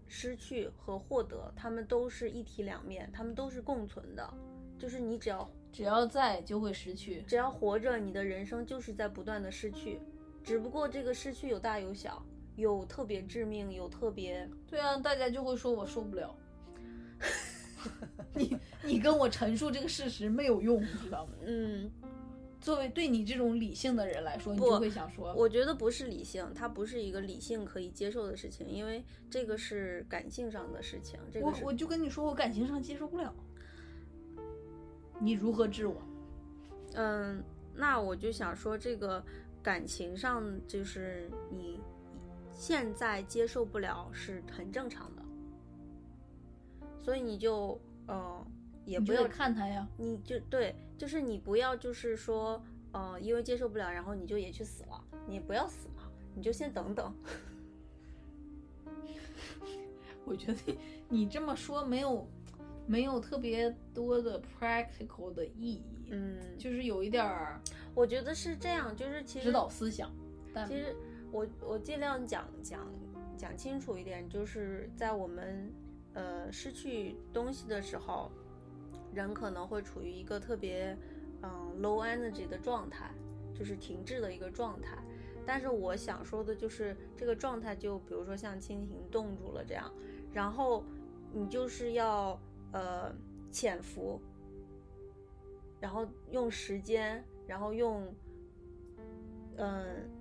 [0.08, 4.34] 失去和获得，他们都是一体两面，他们都是共存的。
[4.78, 7.24] 就是你只要只要在就会失去。
[7.24, 10.00] 只要活着，你的人生就是在不断的失去，
[10.44, 12.24] 只不过这个失去有大有小，
[12.56, 16.36] 有特别致命，有特别对啊，大家就会说我受不了。
[18.36, 21.32] 你你跟我陈述这个事实没有用，你知道吗？
[21.44, 21.92] 嗯。
[22.60, 31.20] 作为对你这种理性的人来说，你不就会想说，我觉得不是理性，它不是一个理性可以接受的事情，因为这个是感性上的事情。
[31.32, 33.34] 这个我我就跟你说，我感情上接受不了。
[35.20, 35.96] 你如何治我？
[36.94, 37.44] 嗯，
[37.76, 39.24] 那我就想说，这个
[39.62, 41.80] 感情上就是你
[42.54, 45.22] 现在接受不了是很正常的，
[47.04, 48.46] 所以你就呃
[48.88, 49.88] 也不要看他呀。
[49.98, 52.60] 你就对，就是你不要就是说
[52.92, 57.14] 呃因为接受不了，然后你就也去死了，你不要死嘛，你就先等等。
[60.26, 60.78] 我觉得
[61.08, 62.28] 你这么说没有
[62.86, 67.60] 没有特别多的 practical 的意义，嗯，就是有一点儿
[67.94, 70.12] 我觉得是这样，就是其实指导思想。
[70.54, 70.96] 但其实
[71.32, 72.88] 我我尽量讲讲
[73.38, 75.72] 讲清楚一点，就是在我们
[76.14, 78.32] 呃失去东西的时候，
[79.18, 80.96] 人可能会处于一个特别
[81.42, 83.12] 嗯 low energy 的状态，
[83.54, 84.98] 就是停滞的一个状态。
[85.46, 89.92] 但是我想说的就是这个状态，就比如说像蜻蜓冻住了这样，
[90.32, 90.84] 然后
[91.34, 92.40] 你就是要
[92.72, 93.12] 呃
[93.52, 94.22] 潜伏，
[95.80, 98.14] 然后用时间，然后用
[99.58, 100.16] 嗯。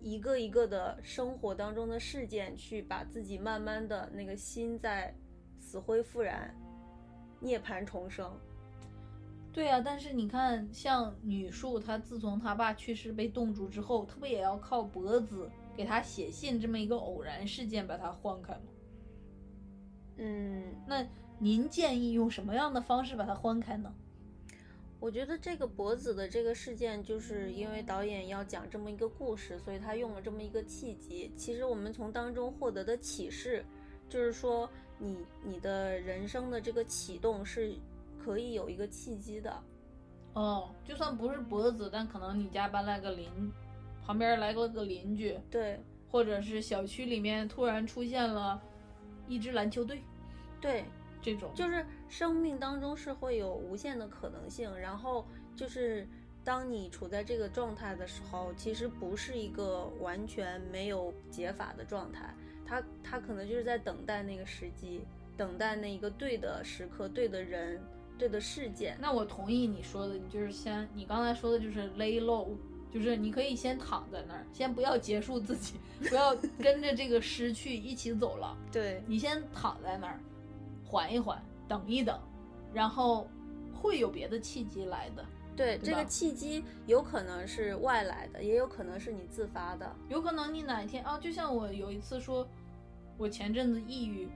[0.00, 5.12] 一个一个的生活当中的事件，去把自己慢慢的那个心在
[5.58, 6.54] 死灰复燃、
[7.40, 8.30] 涅槃重生。
[9.52, 18.60] 对啊，但是你看，像女树，她自从她爸去世被冻住之后，她不也要靠脖子给她写信这么一个偶然事件把她换开吗？
[20.18, 21.04] 嗯，那
[21.38, 23.92] 您建议用什么样的方式把它换开呢？
[25.00, 31.32] 我觉得这个脖子的这个事件，就是因为导演要讲这么一个故事，所以他用了这么一个契机。
[31.36, 33.64] 其实我们从当中获得的启示，
[34.08, 34.68] 就是说
[34.98, 37.74] 你你的人生的这个启动是
[38.22, 39.62] 可以有一个契机的。
[40.34, 43.52] 哦，就算不是脖子，但可能你家搬来个邻，
[44.04, 45.80] 旁边来了个邻居，对。
[46.10, 48.58] 或者是小区里面突然出现了
[49.26, 50.02] 一支篮球队，
[50.58, 50.82] 对，
[51.20, 51.50] 这种。
[51.54, 56.08] 就是生命当中是会有无限的可能性，然后就是
[56.42, 62.34] 当你处在这个状态的时候，其实不是一个完全没有解法的状态，
[62.68, 65.00] 他他可能就是在等待那个时机，
[65.36, 67.80] 等待那一个对的时刻、对的人、
[68.18, 68.98] 对的事件。
[69.00, 72.48] 那我同意你说的，你就是先你刚才说的就是 lay low，
[72.92, 75.74] 就是你可以先躺在那儿，先不要结束自己，
[76.10, 80.20] 不要 跟着这个失去一起走了，对你先躺在那儿，
[80.84, 82.20] 缓一缓，等一等，
[82.74, 83.26] 然后
[83.72, 85.24] 会有别的契机来的，
[85.58, 89.94] 对，对这个契机有可能是外来的，也有可能是你自发的。
[90.08, 92.48] 有可能你哪一天啊，就像我有一次说，
[93.18, 94.28] 我前阵子抑郁，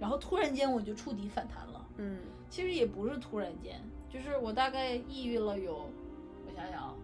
[0.00, 1.84] 然后突然间我就触底反弹了。
[1.96, 2.18] 嗯
[2.48, 3.78] 其实也不是突然间，
[4.08, 5.90] 就是我大概抑郁了有，
[6.46, 6.94] 我想想啊，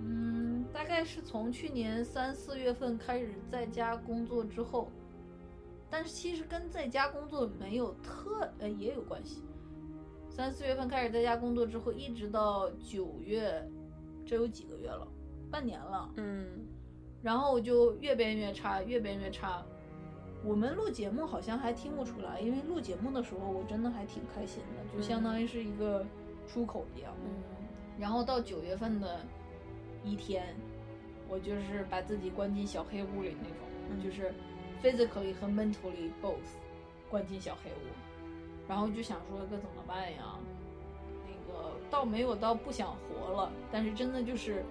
[0.00, 4.90] 嗯，大概是从去年三四月份开始在家工作之后，
[5.88, 9.42] 但是其实跟在家工作没有特呃也有关系。
[10.30, 13.62] 三四月份开始在家工作之后，一直到九月，
[14.24, 15.06] 这有几个月了，
[15.50, 16.10] 半年了。
[16.16, 16.46] 嗯
[17.22, 19.62] 然后我就越变越差，越变越差。
[20.42, 26.06] 我们录节目好像还听不出来，因为录节目的时候我真的还挺开心的，就相当于是一个
[26.46, 27.12] 出口一样。
[27.24, 27.30] 嗯
[27.98, 29.20] 然后到九月份的
[30.02, 30.56] 一天，
[31.28, 33.58] 我就是把自己关进小黑屋里那种，
[33.90, 34.32] 嗯就是
[34.82, 36.38] physically 和 mentally both
[37.10, 37.92] 关进小黑屋，
[38.70, 40.38] 然后就想说该怎么办呀？
[41.26, 44.64] 那个倒没有到不想活了，但是真的就是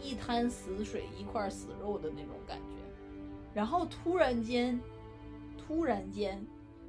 [0.00, 2.82] 一一滩死水一块死肉的那种感觉。
[3.54, 4.80] 然后突然间，
[5.56, 6.44] 突然间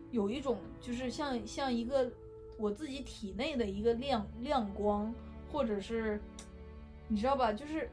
[0.10, 2.11] 有一种就是像像一个
[2.57, 5.14] 我自己体内的一个亮亮光，
[5.52, 6.20] 或者是
[7.07, 7.53] 你知道吧？
[7.53, 7.88] 就是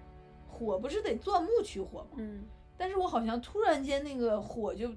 [0.48, 2.16] 火不是得钻木取火吗？
[2.16, 2.44] 嗯，
[2.78, 4.90] 但是我好像突然间那个火就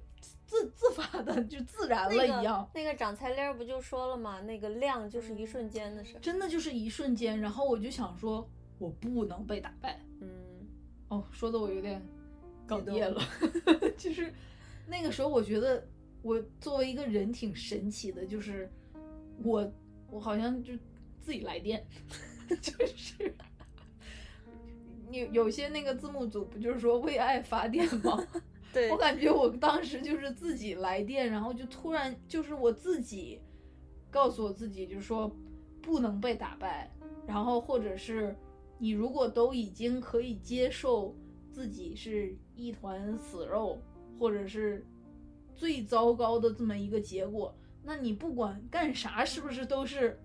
[0.54, 4.40] 自自发的就自然了一样，那个长菜粒儿不就说了吗？
[4.42, 6.16] 那个亮就是一瞬间的事。
[6.22, 7.40] 真的就是一瞬间。
[7.40, 8.48] 然后我就想说，
[8.78, 10.00] 我不能被打败。
[10.22, 10.30] 嗯
[11.08, 12.00] 哦，说的我有点
[12.68, 13.20] 哽激动咽了，
[13.98, 14.32] 就是
[14.86, 15.84] 那个时候，我觉得
[16.22, 18.72] 我作为一个人挺神奇的，就是
[19.44, 19.74] 我
[20.12, 20.74] 我好像就
[21.20, 21.84] 自己来电，
[22.62, 23.36] 就是
[25.10, 28.24] 有有些那个字幕组不就是说为爱发电吗？
[28.74, 33.40] 对我感觉我当时就是自己来电， 然后就突然就是我自己
[34.10, 35.32] 告诉我自己，就是说
[35.82, 36.92] 不能被打败，
[37.28, 38.36] 然后或者是
[38.80, 41.16] 你如果都已经可以接受
[41.52, 43.80] 自己是一团死肉，
[44.20, 44.86] 或者是
[45.56, 50.20] 最糟糕的这么一个结果，那你不管干啥，是不是都是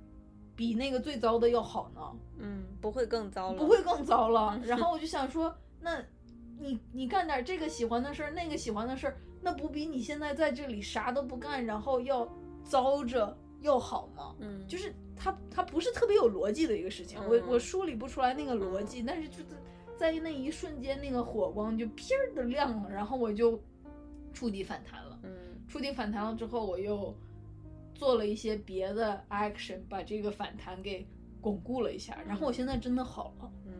[0.57, 2.01] 比那个最糟的要好呢？
[2.39, 3.59] 嗯，不会更糟了。
[3.59, 4.59] 不会更糟了。
[4.65, 6.03] 然后我就想说，那
[6.59, 12.29] 你你干点这个喜欢的事儿，那个喜欢的事儿，那不比你现在在这里啥都不干，然后要
[12.65, 14.35] 糟着要好吗？
[14.41, 19.45] 嗯，就是它它不是特别有逻辑的一个事情，我嗯我梳理不出来那个逻辑，但是就是
[19.97, 23.61] 在那一瞬间，那个火光就噼儿的亮了，然后我就
[24.33, 25.19] 触底反弹了。
[25.23, 25.31] 嗯
[25.69, 27.15] 触底反弹了之后，我又
[27.95, 31.07] 做了一些别的 action，把这个反弹给
[31.43, 33.53] 巩固了一下，然后我现在真的好了。
[33.67, 33.73] 嗯，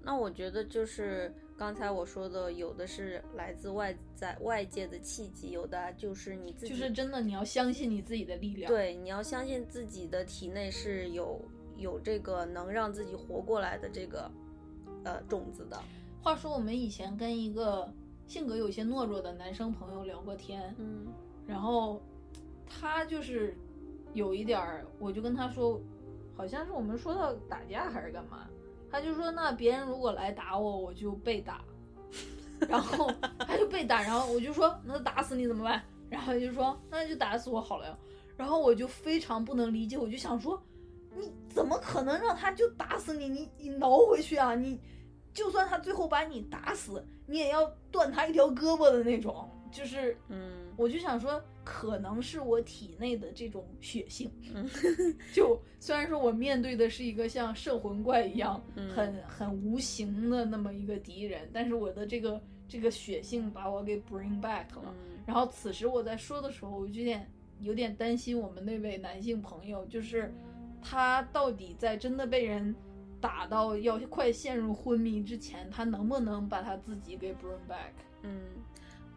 [0.00, 11.40] 那我觉得就是刚才我说的，有的是来自外在外界的契机，有的就是你自己，就是真的，你要相信你自己的力量。，对，你要相信自己的体内是有
[11.76, 14.30] 有这个能让自己活过来的这个
[15.02, 15.76] 呃种子的。
[16.22, 17.92] 话说我们以前跟一个
[18.28, 21.08] 性格有些懦弱的男生朋友聊过天，嗯
[21.44, 22.00] 然后
[22.68, 23.56] 他就是
[24.14, 25.80] 有一点儿，我就跟他说，
[26.36, 28.48] 好像是我们说到打架还是干嘛，
[28.90, 31.62] 他就说那别人如果来打我，我就被打，
[32.68, 33.10] 然后
[33.40, 35.82] 他就被打，然后我就说那打死你怎么办？
[36.10, 37.98] 然后他就说那就打死我好了呀。
[38.36, 40.62] 然后我就非常不能理解，我就想说，
[41.16, 43.28] 你怎么可能让他就打死你？
[43.28, 44.54] 你你挠回去啊！
[44.54, 44.80] 你
[45.34, 54.30] 就算他最后把你打死，你也要断他一条胳膊的那种，就是嗯我就想说，可能是我体内的这种血性。
[54.54, 54.66] 嗯
[55.34, 64.84] 就虽然说我面对的是一个像摄魂怪一样嗯很很无形的那么一个敌人，但是我的这个这个血性把我给 bring back 了。
[64.86, 67.30] 嗯然后此时我在说的时候，我就有点
[67.60, 70.32] 有点担心我们那位男性朋友，就是
[70.80, 72.74] 他到底在真的被人
[73.20, 77.92] 打到要快陷入昏迷之前，他能不能把他自己给 bring back？
[78.22, 78.40] 嗯，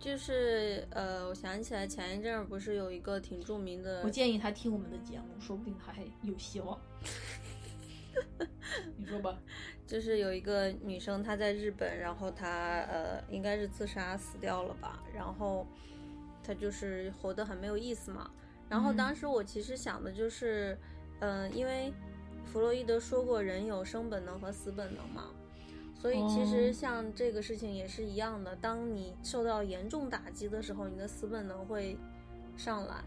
[0.02, 6.78] 就是呃，我想起来前一阵儿不是有一个挺著名的我建议他听我们的节目，说不定他还有希望。
[8.98, 9.38] 你说吧，
[9.86, 15.68] 就是有一个女生，她在日本，然后她呃应该是自杀死掉了吧，然后
[16.44, 18.32] 她就是活得很没有意思嘛。
[18.68, 20.78] 然后嗯当时我其实想的就是，
[21.20, 21.94] 嗯、因为
[22.46, 25.30] 弗洛伊德说过人有生本能和死本能嘛，
[26.02, 31.96] 所以其哦实像这个事情也是一样的，当你受到严重打击的时候，你的死本能会
[32.58, 33.04] 上来。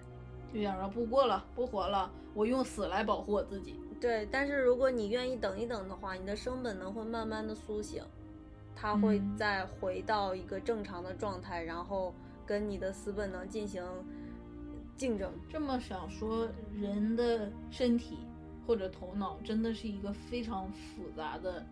[0.52, 3.74] 就想说不过了，不活了，我用死来保护我自己。
[4.00, 8.04] 对，但是如果你愿意等一等的话，你的生本能会慢慢的苏醒，
[8.76, 12.14] 它会嗯再回到一个正常的状态，然后
[12.46, 13.82] 跟你的死本能进行
[14.96, 15.32] 竞争。
[15.50, 16.48] 这么想说，
[16.80, 18.18] 人的身体
[18.64, 21.66] 或者头脑真的是一个非常复杂的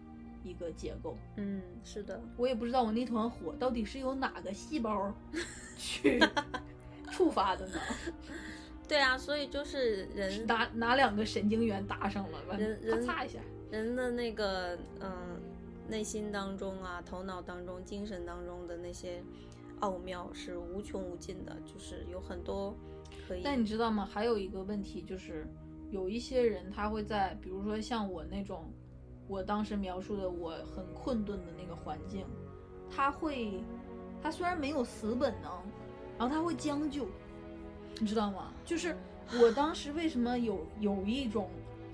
[0.45, 1.17] 一个结构。
[1.37, 5.13] 嗯，是的，我也不知道我那团火到底是由哪个细胞
[5.79, 6.21] 去
[7.11, 7.79] 触发的呢？
[8.89, 13.39] 对啊，所以就是人哪哪两个神经元搭上了，完人人擦一下。
[13.71, 15.41] 人的那个嗯
[15.89, 19.23] 内心当中啊，头脑当中、精神当中的那些
[19.81, 22.77] 奥妙是无穷无尽的，就是有很多
[23.27, 23.41] 可以。
[23.43, 24.05] 但你知道吗？
[24.05, 25.47] 还有一个问题就是，
[25.91, 28.71] 有一些人他会在，比如说像我那种，
[29.33, 32.27] 我当时描述的我很困顿的那个环境，
[32.95, 33.65] 他会，
[34.23, 35.51] 他虽然没有死本能，
[36.19, 37.07] 然后他会将就，
[37.99, 38.53] 你知道吗？
[38.63, 38.95] 就是
[39.41, 41.49] 我当时为什么有有一种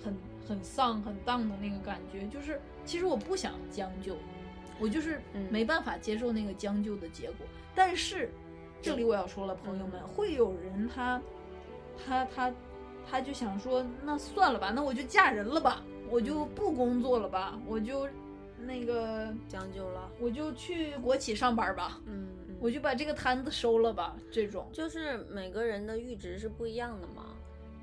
[0.05, 0.16] 很
[0.48, 4.16] 很丧很荡的那个感觉，就是其实我不想将就，
[4.81, 7.47] 我就是嗯没办法接受那个将就的结果。
[7.73, 8.32] 但是
[8.82, 11.23] 这里我要说了，朋友们，嗯会有人他
[12.05, 12.52] 他他
[13.09, 18.09] 他就想说，那算了吧，那我就嫁人了吧，我就不工作了吧，我就
[18.60, 20.10] 那个将就了。
[20.20, 24.68] 我就去国企上班吧，嗯，嗯我就把这个摊子收了吧，这种。
[24.72, 27.35] 就是每个人的阈值是不一样的嘛，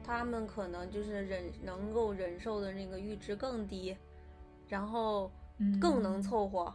[0.04, 3.96] 他们可能就是忍能够忍受的那个阈值更低，
[4.68, 5.32] 然后
[5.80, 6.74] 更能凑合，嗯，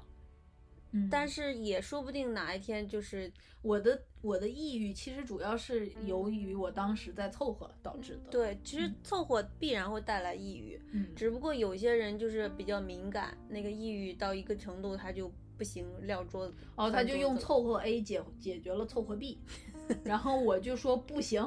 [1.11, 16.55] 但是也说不定哪一天就是我的我的抑郁其实主要是由于我当时在凑合导致的。，对，其实凑合必然会带来抑郁，嗯，只不过有些人就是比较敏感，那个抑郁到一个程度他就不行，撂桌子。
[16.75, 19.39] 哦，他就用凑合 A 解解决了凑合 B，
[20.03, 21.43] 然后我就说不行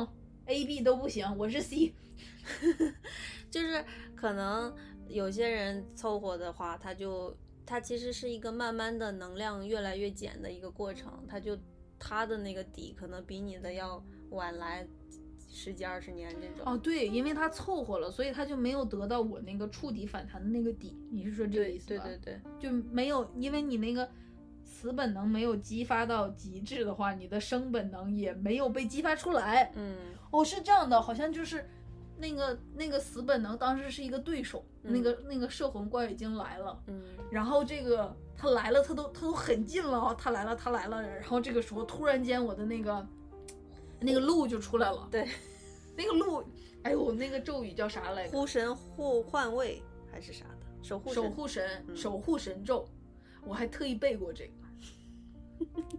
[0.46, 1.94] ，A、B 都不行，我是 C。
[3.50, 3.84] 就是
[4.16, 4.74] 可能
[5.08, 11.58] 有些人凑合的话，他就他其实是一个慢慢的能量越来越减的一个过程，它就
[11.98, 14.86] 它的那个底可能比你的要晚来
[15.50, 16.74] 十几二十年这种。
[16.74, 20.98] 哦，对，因为它凑合了，所以它就没有得到我那个触底反弹的那个底。
[21.12, 22.04] 你是说这个意思吧？
[22.04, 24.10] 对对对，就没有，因为你那个
[24.64, 29.72] 死本能没有激发到极致的话，你的生本能也没有被激发出来。
[29.76, 29.96] 嗯
[30.32, 31.70] 哦，是这样的，好像就是
[32.24, 43.06] 那个那个死本能当时是一个对手，那个那个摄魂怪已经来了，嗯然后这个他来了，他都他都很近了哦，他来了，他来了，然后这个时候突然间我的那个
[44.00, 45.28] 那个鹿就出来了，对，
[45.98, 46.42] 那个鹿，
[46.84, 48.32] 哎呦，那个咒语叫啥来着？
[48.32, 52.88] 护神护换位还是啥的，守护守神护神，嗯 守护神咒，
[53.44, 54.50] 我还特意背过这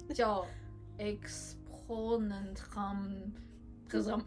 [0.09, 0.47] 个，叫
[0.97, 3.31] exponent hum，
[3.87, 4.25] 这什么？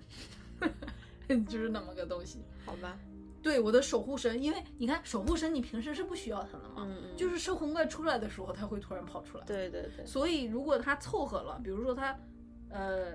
[1.48, 2.44] 就是那么个东西。
[2.66, 2.98] 好吧？
[3.42, 9.44] 对，我的守护神，因为你看守护神，你平时是不需要他的嘛，嗯嗯，就是摄魂怪出来的时候，他会突然跑出来。
[9.46, 12.18] 对对对，所以如果他凑合了，比如说他，
[12.70, 13.14] 呃，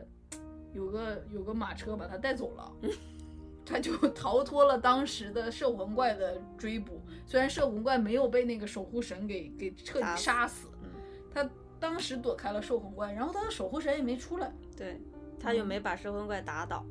[0.73, 2.73] 有个有个马车把他带走了，
[3.67, 7.03] 他就逃脱了当时的摄魂怪的追捕。
[7.27, 10.89] 虽然摄魂怪没有被那个守护神给给彻底杀死，嗯
[11.35, 11.49] 他
[11.79, 14.51] 当时躲开了摄魂怪，然后他的守护神也没出来。
[14.77, 15.01] 对，
[15.39, 16.87] 他就没把摄魂怪打倒。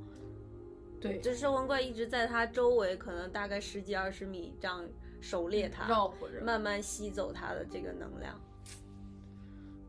[1.01, 4.87] 对，这摄魂怪一直在他周围，可能大概十几二十米这样
[5.19, 8.39] 狩猎他，绕活着，慢慢吸走他的这个能量。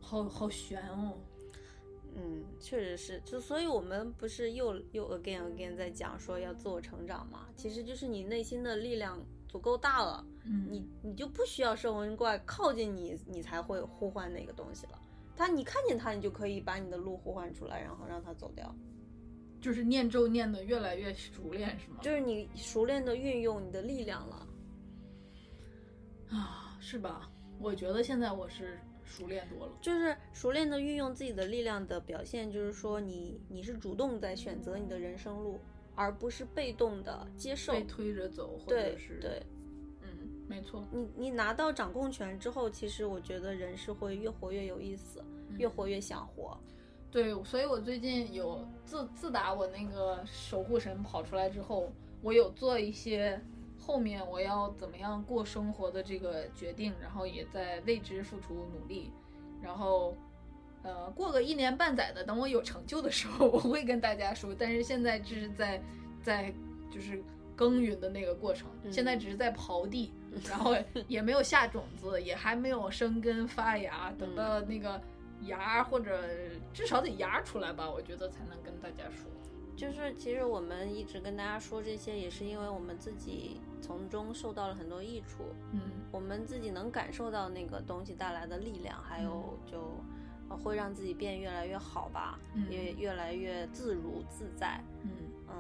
[0.01, 1.19] 好好悬哦。
[2.15, 7.47] 嗯，确实是，就所以我们不是又又 again again 在讲说要自我成长嘛？
[7.57, 9.19] 其实就是你内心的力量
[9.49, 15.01] 足够大了，嗯，你你就不需要摄魂怪靠近你，你才会呼唤那个东西了。
[15.35, 18.75] 他你看见他，你就可以把你的路呼唤出来，然后让它走掉。
[19.63, 22.01] 就是念咒念的越来越熟练，是吗？
[22.03, 24.47] 就是你熟练的运用你的力量了。
[26.29, 27.31] 啊，是吧？
[27.61, 29.73] 我觉得现在我是熟练多了。
[29.81, 35.61] 就是熟练的运用自己的力量的表现，就是说你你是主动在选择你的人生路，
[35.95, 37.73] 而不是被动的接受。
[37.73, 39.43] 被推着走，或者对是对，
[40.01, 40.09] 嗯，
[40.49, 46.61] 没错，你你拿到掌控权之后，其实我觉得人是会越活越有意思，嗯越活越想活。
[47.13, 53.41] 对，所以我最近有自自打我那个守护神跑出来之后，我有做一些
[53.79, 59.13] 后面我要怎么样过生活的这个决定，然后也在为之付出努力，
[59.63, 60.17] 然后。
[60.85, 64.53] 呃，过个一年半载的，等我有成就的时候， 我会跟大家说。
[64.53, 65.81] 但是现在这是在，
[66.21, 66.53] 在
[66.91, 67.23] 就是
[67.55, 70.13] 耕耘的那个过程，嗯现在只是在刨地，
[70.51, 70.75] 然后
[71.07, 74.13] 也没有下种子，也还没有生根发芽。
[74.19, 75.01] 等到那个
[75.47, 76.21] 芽或者
[76.73, 79.31] 至少得芽出来吧，我觉得才能跟大家说。
[79.75, 85.81] 就是其实我们一直跟大家说这些，也是因为我们自己从中受到了很多益处，嗯
[86.13, 89.97] 我们自己能感受到那个东西带来的力量，还有就
[90.51, 94.79] 呃会让自己变越来越好吧，嗯也越来越自如自在。
[95.03, 95.11] 嗯，
[95.49, 95.55] 嗯，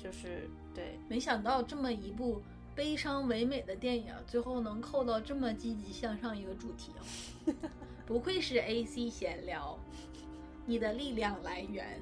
[0.00, 2.40] 就是对，没想到这么一部
[2.74, 7.02] 悲伤唯美的电影，最后能扣到这么积极向上一个主题啊！
[8.06, 9.78] 不愧是 AC 闲聊，
[10.66, 12.00] 你的力量来源，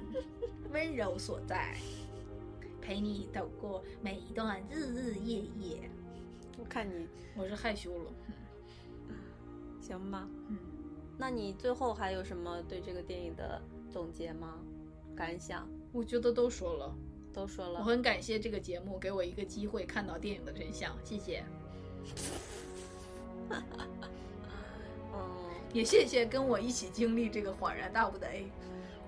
[0.71, 1.77] 温柔所在，
[2.81, 5.89] 陪你走过每一段日日夜夜。
[6.59, 8.11] 我看你我是害羞了，
[9.81, 10.27] 行吧。
[10.49, 10.57] 嗯，
[11.17, 13.61] 那你最后还有什么对这个电影的
[13.91, 14.59] 总结吗？
[15.15, 16.95] 感想我觉得都说了。
[17.33, 21.43] 都说了，我很感谢这个节目给我一个机会看到电影的真相，谢谢，
[23.49, 23.63] 嗯，
[25.73, 28.47] 也谢谢跟我一起经历这个恍然大悟的 A。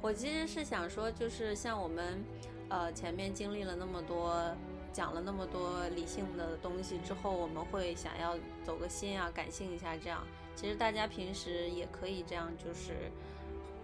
[0.02, 2.24] 我其实是想说，就是像我们，
[2.70, 4.44] 呃，前面经历了那么多，
[4.92, 10.26] 讲了那么多理性的东西之后，我们会想要走个心啊，感性一下，这样。
[10.56, 12.94] 其实大家平时也可以这样，就是，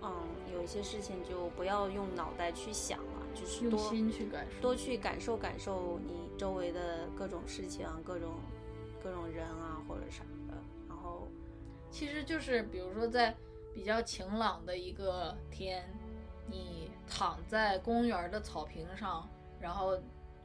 [0.02, 0.12] 嗯，
[0.54, 4.62] 有一些事情就不要用脑袋去想了，就是用多心去感受。
[4.62, 8.30] 多去感受感受你周围的各种事情啊、各种
[9.04, 10.24] 各种人啊或者啥
[11.92, 13.36] 其实就是比如说在
[13.74, 15.84] 比较晴朗的一个天，
[16.50, 20.00] 你躺在公园的草坪上，然后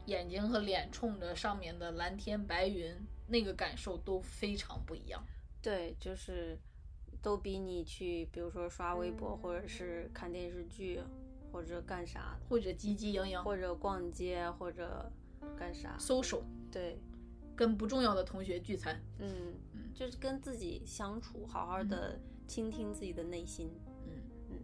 [0.07, 2.95] 眼睛和脸冲着上面的蓝天白云，
[3.27, 5.25] 那个感受都非常不一样。
[5.63, 6.59] 对，就是
[7.23, 11.01] 都比你去，比如说刷微博或者是看电视剧
[11.51, 15.11] 或者干啥，或者汲汲营营或者逛街或者
[15.59, 17.01] 干啥，social，对，
[17.57, 19.01] 跟不重要的同学聚餐。
[19.19, 19.55] 嗯嗯
[19.99, 23.71] 就是跟自己相处，好好的倾听自己的内心，
[24.05, 24.13] 嗯
[24.51, 24.57] 嗯，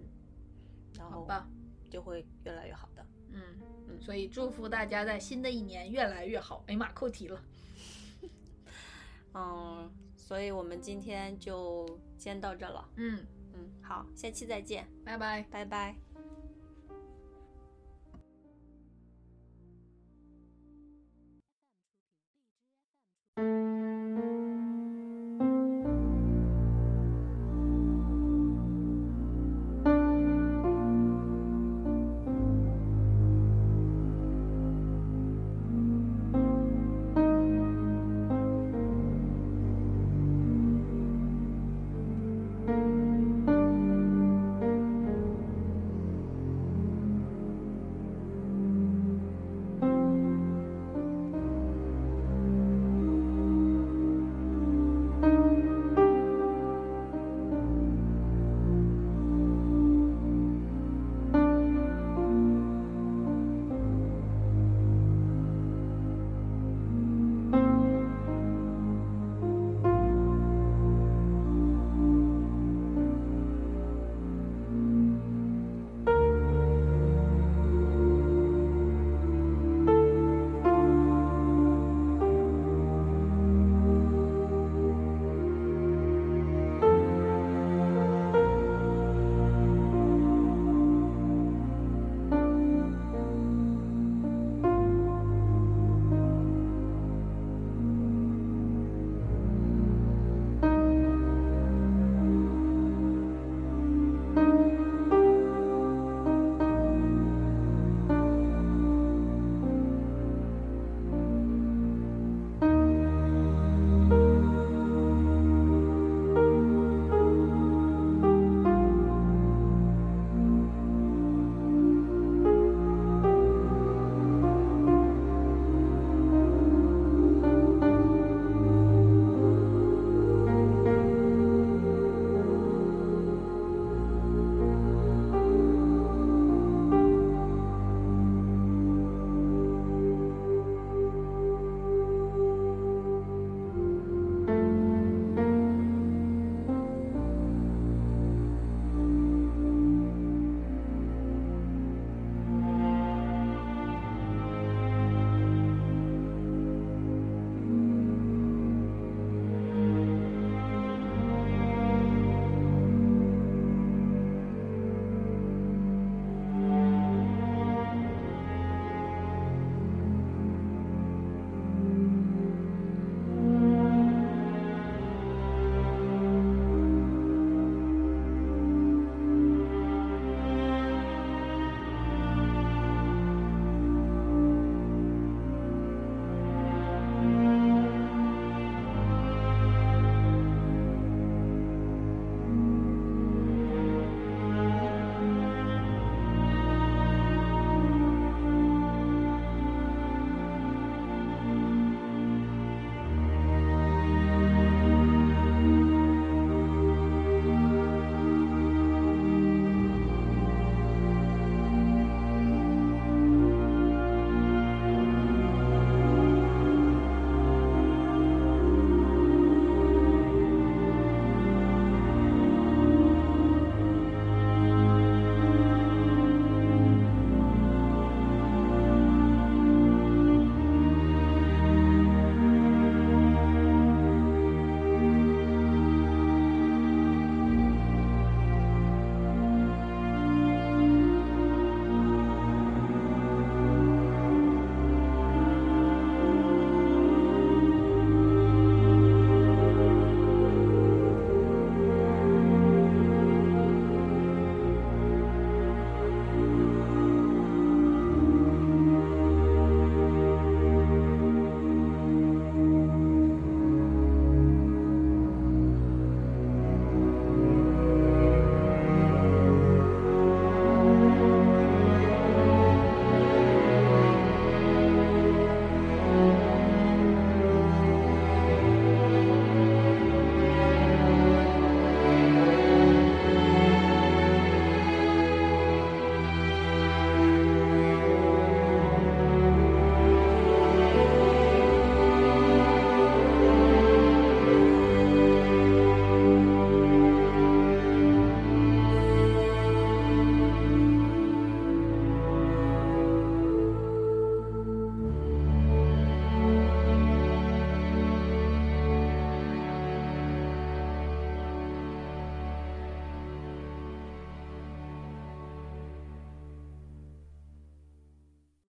[0.99, 1.49] 然后吧
[1.89, 3.43] 就会越来越好的，嗯
[3.89, 4.01] 嗯。
[4.01, 6.63] 所以祝福大家在新的一年越来越好。
[6.67, 7.43] 哎妈，扣题了。
[9.33, 12.87] 嗯，所以我们今天就先到这了。
[12.97, 15.97] 嗯嗯，好，下期再见，拜拜，拜拜。